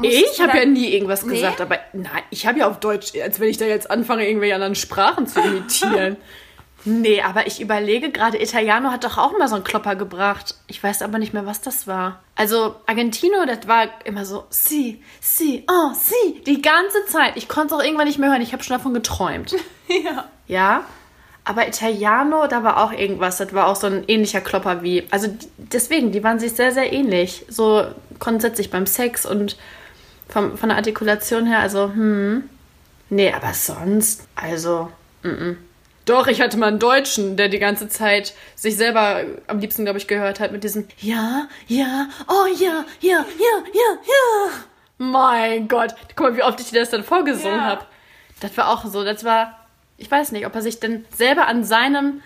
Ich 0.01 0.41
habe 0.41 0.59
ja 0.59 0.65
nie 0.65 0.89
irgendwas 0.89 1.25
Nee? 1.25 1.35
gesagt, 1.35 1.61
aber 1.61 1.79
nein, 1.93 2.23
ich 2.31 2.47
habe 2.47 2.59
ja 2.61 2.69
auf 2.69 2.81
Deutsch, 2.81 3.13
als 3.23 3.39
wenn 3.39 3.49
ich 3.49 3.59
da 3.59 3.67
jetzt 3.67 3.91
anfange, 3.91 4.27
irgendwelche 4.27 4.55
anderen 4.55 4.75
Sprachen 4.75 5.27
zu 5.27 5.41
imitieren. 5.41 6.17
nee, 6.85 7.21
aber 7.21 7.47
ich 7.47 7.61
überlege 7.61 8.11
gerade, 8.11 8.43
Italiano 8.43 8.91
hat 8.91 9.05
doch 9.05 9.19
auch 9.19 9.39
mal 9.39 9.47
so 9.47 9.57
einen 9.57 9.65
Klopper 9.65 9.95
gebracht. 9.95 10.55
Ich 10.67 10.83
weiß 10.83 11.03
aber 11.03 11.19
nicht 11.19 11.35
mehr, 11.35 11.45
was 11.47 11.61
das 11.61 11.87
war. 11.87 12.23
Also 12.35 12.77
Argentino, 12.87 13.45
das 13.47 13.69
war 13.69 13.87
immer 14.05 14.25
so, 14.25 14.45
si, 14.49 15.03
si, 15.21 15.65
oh, 15.71 15.93
si, 15.95 16.43
die 16.45 16.63
ganze 16.63 17.05
Zeit. 17.07 17.37
Ich 17.37 17.49
konnte 17.49 17.75
es 17.75 17.81
auch 17.81 17.85
irgendwann 17.85 18.07
nicht 18.07 18.19
mehr 18.19 18.31
hören. 18.31 18.43
Ich 18.43 18.53
habe 18.55 18.65
schon 18.65 18.77
davon 18.77 18.95
geträumt. 18.95 19.55
Ja. 19.87 20.25
Ja. 20.47 20.85
Aber 21.45 21.69
Italiano, 21.69 22.47
da 22.47 22.63
war 22.65 22.83
auch 22.83 22.93
irgendwas. 22.93 23.37
Das 23.37 23.53
war 23.53 23.67
auch 23.67 23.77
so 23.77 23.87
ein 23.87 24.05
ähnlicher 24.09 24.41
Klopper 24.41 24.83
wie. 24.83 25.07
Also 25.11 25.29
deswegen, 25.59 26.11
die 26.11 26.25
waren 26.25 26.39
sich 26.39 26.53
sehr, 26.53 26.73
sehr 26.73 26.93
ähnlich. 26.93 27.45
So 27.49 27.85
grundsätzlich 28.19 28.71
beim 28.71 28.87
Sex 28.87 29.27
und 29.27 29.57
vom, 30.29 30.57
von 30.57 30.71
der 30.71 30.79
Artikulation 30.79 31.47
her. 31.47 31.59
Also, 31.59 31.89
hm. 31.89 32.49
Nee, 33.11 33.33
aber 33.33 33.53
sonst, 33.53 34.27
also, 34.35 34.91
mm 35.23 35.53
Doch, 36.07 36.27
ich 36.27 36.41
hatte 36.41 36.57
mal 36.59 36.69
einen 36.69 36.79
Deutschen, 36.79 37.37
der 37.37 37.49
die 37.49 37.59
ganze 37.59 37.89
Zeit 37.89 38.35
sich 38.55 38.77
selber 38.77 39.23
am 39.47 39.59
liebsten, 39.59 39.85
glaube 39.85 39.99
ich, 39.99 40.07
gehört 40.09 40.41
hat 40.41 40.53
mit 40.53 40.65
diesem 40.65 40.87
Ja, 40.99 41.47
ja, 41.67 42.09
oh 42.29 42.47
ja, 42.59 42.85
ja, 43.01 43.19
ja, 43.39 43.63
ja, 43.73 43.99
ja. 44.07 44.51
Mein 44.99 45.69
Gott. 45.69 45.95
Guck 46.17 46.21
mal, 46.31 46.37
wie 46.37 46.43
oft 46.43 46.61
ich 46.61 46.71
dir 46.71 46.81
das 46.81 46.91
dann 46.91 47.05
vorgesungen 47.05 47.57
Ja. 47.57 47.65
habe. 47.65 47.85
Das 48.41 48.57
war 48.57 48.69
auch 48.69 48.85
so. 48.87 49.05
Das 49.05 49.25
war, 49.25 49.64
ich 49.97 50.11
weiß 50.11 50.33
nicht, 50.33 50.47
ob 50.47 50.55
er 50.55 50.63
sich 50.63 50.81
denn 50.81 51.05
selber 51.17 51.47
an 51.47 51.65
seinem 51.65 52.23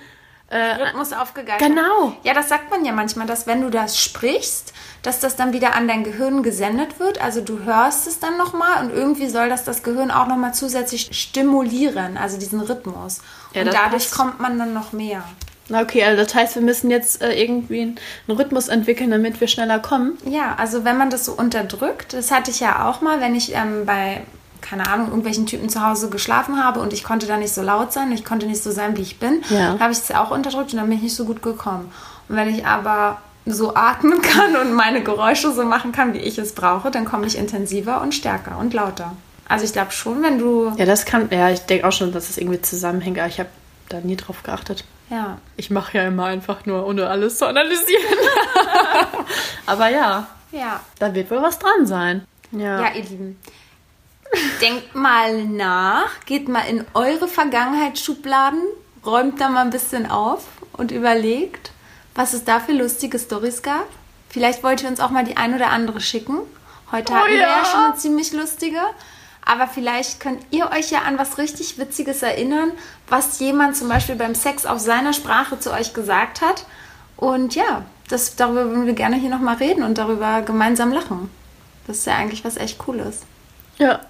Rhythmus 0.51 1.13
aufgegeigt. 1.13 1.59
Genau. 1.59 2.15
Ja, 2.23 2.33
das 2.33 2.49
sagt 2.49 2.71
man 2.71 2.83
ja 2.83 2.93
manchmal, 2.93 3.27
dass 3.27 3.47
wenn 3.47 3.61
du 3.61 3.69
das 3.69 3.99
sprichst, 3.99 4.73
dass 5.03 5.21
das 5.21 5.37
dann 5.37 5.53
wieder 5.53 5.75
an 5.75 5.87
dein 5.87 6.05
Gehirn 6.05 6.43
gesendet 6.43 6.99
wird. 6.99 7.21
Also 7.21 7.43
du 7.43 7.65
hörst 7.65 8.07
es 8.07 8.19
dann 8.19 8.39
nochmal 8.39 8.83
und 8.83 8.91
irgendwie 8.91 9.29
soll 9.29 9.51
das 9.51 9.65
das 9.65 9.83
Gehirn 9.83 10.11
auch 10.11 10.27
nochmal 10.27 10.55
zusätzlich 10.55 11.11
stimulieren, 11.13 12.17
also 12.17 12.39
diesen 12.39 12.61
Rhythmus. 12.61 13.21
Ja, 13.53 13.63
und 13.63 13.75
dadurch 13.75 14.05
passt. 14.05 14.17
kommt 14.17 14.41
man 14.41 14.59
dann 14.59 14.73
noch 14.73 14.93
mehr. 14.93 15.23
Na 15.69 15.83
okay, 15.83 16.03
also 16.03 16.23
das 16.23 16.35
heißt, 16.35 16.55
wir 16.55 16.63
müssen 16.63 16.91
jetzt 16.91 17.21
äh, 17.21 17.35
irgendwie 17.35 17.83
einen 17.83 17.99
Rhythmus 18.29 18.69
entwickeln, 18.69 19.11
damit 19.11 19.39
wir 19.41 19.49
schneller 19.49 19.79
kommen. 19.81 20.17
Ja, 20.25 20.55
also 20.57 20.85
wenn 20.85 20.97
man 20.97 21.11
das 21.11 21.27
so 21.27 21.33
unterdrückt, 21.33 22.15
das 22.15 22.31
hatte 22.31 22.51
ich 22.51 22.61
ja 22.61 22.89
auch 22.89 23.03
mal, 23.03 23.21
wenn 23.21 23.35
ich 23.35 23.55
ähm, 23.55 23.85
bei, 23.85 24.23
keine 24.61 24.89
Ahnung, 24.89 25.09
irgendwelchen 25.09 25.47
Typen 25.47 25.69
zu 25.69 25.85
Hause 25.85 26.11
geschlafen 26.11 26.63
habe 26.63 26.81
und 26.81 26.93
ich 26.93 27.05
konnte 27.05 27.27
da 27.27 27.37
nicht 27.37 27.53
so 27.55 27.63
laut 27.63 27.93
sein, 27.93 28.13
ich 28.13 28.25
konnte 28.25 28.47
nicht 28.47 28.63
so 28.63 28.71
sein, 28.71 28.97
wie 28.97 29.03
ich 29.03 29.19
bin, 29.19 29.43
Ja. 29.51 29.69
dann 29.73 29.81
habe 29.81 29.93
ich 29.93 29.99
es 29.99 30.11
auch 30.11 30.31
unterdrückt 30.31 30.73
und 30.73 30.79
dann 30.79 30.89
bin 30.89 30.97
ich 30.99 31.03
nicht 31.05 31.17
so 31.17 31.25
gut 31.25 31.43
gekommen. 31.43 31.91
Und 32.29 32.37
wenn 32.37 32.49
ich 32.55 32.67
aber 32.67 33.19
so 33.47 33.75
atmen 33.75 34.21
kann 34.23 34.57
und 34.57 34.73
meine 34.75 35.03
Geräusche 35.03 35.53
so 35.53 35.65
machen 35.65 35.93
kann, 35.93 36.13
wie 36.15 36.19
ich 36.19 36.39
es 36.39 36.53
brauche, 36.53 36.91
dann 36.91 37.05
komme 37.05 37.27
ich 37.27 37.39
intensiver 37.39 38.01
und 38.03 38.15
stärker 38.15 38.59
und 38.59 38.75
lauter. 38.75 39.15
Also 39.49 39.65
ich 39.65 39.73
glaube 39.73 39.93
schon, 39.93 40.23
wenn 40.23 40.39
du, 40.39 40.73
Ja, 40.77 40.85
das 40.85 41.07
kann, 41.07 41.29
ja, 41.31 41.49
ich 41.49 41.61
denke 41.61 41.87
auch 41.89 41.93
schon, 41.93 42.13
dass 42.13 42.27
das 42.27 42.37
irgendwie 42.37 42.61
zusammenhängt, 42.61 43.19
aber 43.19 43.29
ich 43.29 43.39
habe 43.39 43.49
da 43.89 44.01
nie 44.01 44.17
drauf 44.17 44.43
geachtet. 44.43 44.85
ja, 45.09 45.39
Ich 45.57 45.71
mache 45.71 45.97
ja 45.97 46.05
immer 46.07 46.27
einfach 46.27 46.67
nur, 46.67 46.85
ohne 46.87 47.09
alles 47.09 47.39
zu 47.39 47.47
analysieren. 47.47 48.05
aber 49.67 49.89
ja, 49.89 50.27
ja, 50.53 50.81
da 50.99 51.15
wird 51.15 51.31
wohl 51.31 51.43
was 51.43 51.59
dran 51.59 51.87
sein. 51.87 52.25
Ja. 52.53 52.81
Ja, 52.83 52.95
ihr 52.95 53.03
Lieben. 53.05 53.39
Denkt 54.61 54.95
mal 54.95 55.45
nach, 55.45 56.21
geht 56.27 56.49
mal 56.49 56.63
in 56.69 56.85
eure 56.95 57.29
Vergangenheitsschubladen, 57.29 58.63
räumt 59.05 59.41
da 59.41 59.49
mal 59.49 59.63
ein 59.63 59.71
bisschen 59.71 60.11
auf 60.11 60.45
und 60.73 60.91
überlegt, 60.91 61.73
was 62.15 62.35
es 62.35 62.45
da 62.45 62.61
für 62.61 62.73
lustige 62.73 63.19
Stories 63.19 63.63
gab. 63.63 63.87
Vielleicht 64.29 64.63
wollt 64.63 64.83
ihr 64.83 64.89
uns 64.89 65.01
auch 65.01 65.11
mal 65.11 65.25
die 65.25 65.37
ein 65.37 65.55
oder 65.55 65.71
andere 65.71 66.01
schicken. 66.01 66.39
Heute 66.93 67.15
hatten 67.15 67.31
wir 67.31 67.39
ja. 67.39 67.59
ja 67.59 67.65
schon 67.65 67.81
eine 67.81 67.97
ziemlich 67.97 68.33
lustige. 68.33 68.81
Aber 69.45 69.67
vielleicht 69.67 70.21
könnt 70.21 70.43
ihr 70.51 70.71
euch 70.73 70.91
ja 70.91 71.03
an 71.03 71.19
was 71.19 71.39
richtig 71.39 71.79
Witziges 71.79 72.23
erinnern, 72.23 72.73
was 73.09 73.39
jemand 73.39 73.77
zum 73.77 73.89
Beispiel 73.89 74.17
beim 74.17 74.35
Sex 74.35 74.67
auf 74.67 74.79
seiner 74.79 75.15
Sprache 75.15 75.59
zu 75.59 75.73
euch 75.73 75.95
gesagt 75.95 76.43
hat. 76.43 76.67
Und 77.17 77.55
ja, 77.55 77.87
das, 78.09 78.37
darüber 78.37 78.67
würden 78.67 78.85
wir 78.85 78.93
gerne 78.93 79.17
hier 79.17 79.31
nochmal 79.31 79.57
reden 79.57 79.85
und 79.85 79.97
darüber 79.97 80.43
gemeinsam 80.43 80.93
lachen. 80.93 81.31
Das 81.87 81.99
ist 81.99 82.07
ja 82.07 82.17
eigentlich 82.17 82.45
was 82.45 82.59
echt 82.59 82.79
Cooles. 82.79 83.21
ja, 83.79 84.01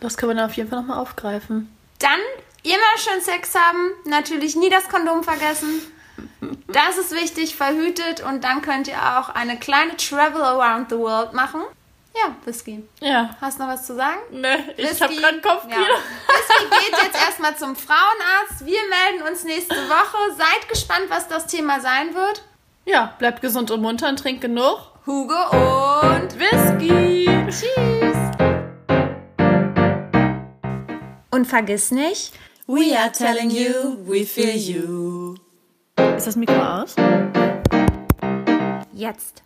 das 0.00 0.16
können 0.16 0.30
wir 0.30 0.36
dann 0.36 0.50
auf 0.50 0.56
jeden 0.56 0.68
Fall 0.68 0.80
nochmal 0.80 0.98
aufgreifen. 0.98 1.74
Dann 1.98 2.20
immer 2.62 2.98
schön 2.98 3.20
Sex 3.20 3.54
haben. 3.54 3.90
Natürlich 4.04 4.56
nie 4.56 4.70
das 4.70 4.88
Kondom 4.88 5.22
vergessen. 5.22 5.80
Das 6.68 6.98
ist 6.98 7.12
wichtig, 7.12 7.56
verhütet. 7.56 8.22
Und 8.22 8.44
dann 8.44 8.62
könnt 8.62 8.88
ihr 8.88 8.96
auch 9.18 9.28
eine 9.30 9.58
kleine 9.58 9.96
Travel 9.96 10.42
around 10.42 10.90
the 10.90 10.98
world 10.98 11.32
machen. 11.32 11.62
Ja, 12.14 12.34
Whisky. 12.44 12.82
Ja. 13.00 13.36
Hast 13.40 13.58
du 13.58 13.64
noch 13.64 13.72
was 13.72 13.86
zu 13.86 13.94
sagen? 13.94 14.18
Ne, 14.30 14.72
ich 14.76 14.88
Whisky. 14.88 15.04
habe 15.04 15.14
gerade 15.16 15.40
Kopfkino. 15.42 15.82
Ja. 15.82 15.88
Whisky 16.28 16.86
geht 16.86 17.02
jetzt 17.02 17.22
erstmal 17.26 17.56
zum 17.56 17.76
Frauenarzt. 17.76 18.64
Wir 18.64 18.80
melden 18.88 19.28
uns 19.30 19.44
nächste 19.44 19.74
Woche. 19.74 20.34
Seid 20.36 20.68
gespannt, 20.68 21.06
was 21.08 21.28
das 21.28 21.46
Thema 21.46 21.80
sein 21.80 22.14
wird. 22.14 22.42
Ja, 22.86 23.14
bleibt 23.18 23.42
gesund 23.42 23.70
und 23.70 23.82
munter 23.82 24.08
und 24.08 24.18
trinkt 24.18 24.40
genug. 24.40 24.78
Hugo 25.06 25.34
und 25.50 26.38
Whisky. 26.38 27.26
Tschüss. 27.50 27.95
Und 31.36 31.44
vergiss 31.44 31.90
nicht, 31.90 32.32
We 32.66 32.98
are 32.98 33.12
telling 33.12 33.50
you, 33.50 33.98
we 34.06 34.24
feel 34.24 34.56
you. 34.56 35.34
Ist 36.16 36.26
das 36.26 36.34
Mikro 36.34 36.54
aus? 36.54 36.96
jetzt. 38.94 39.45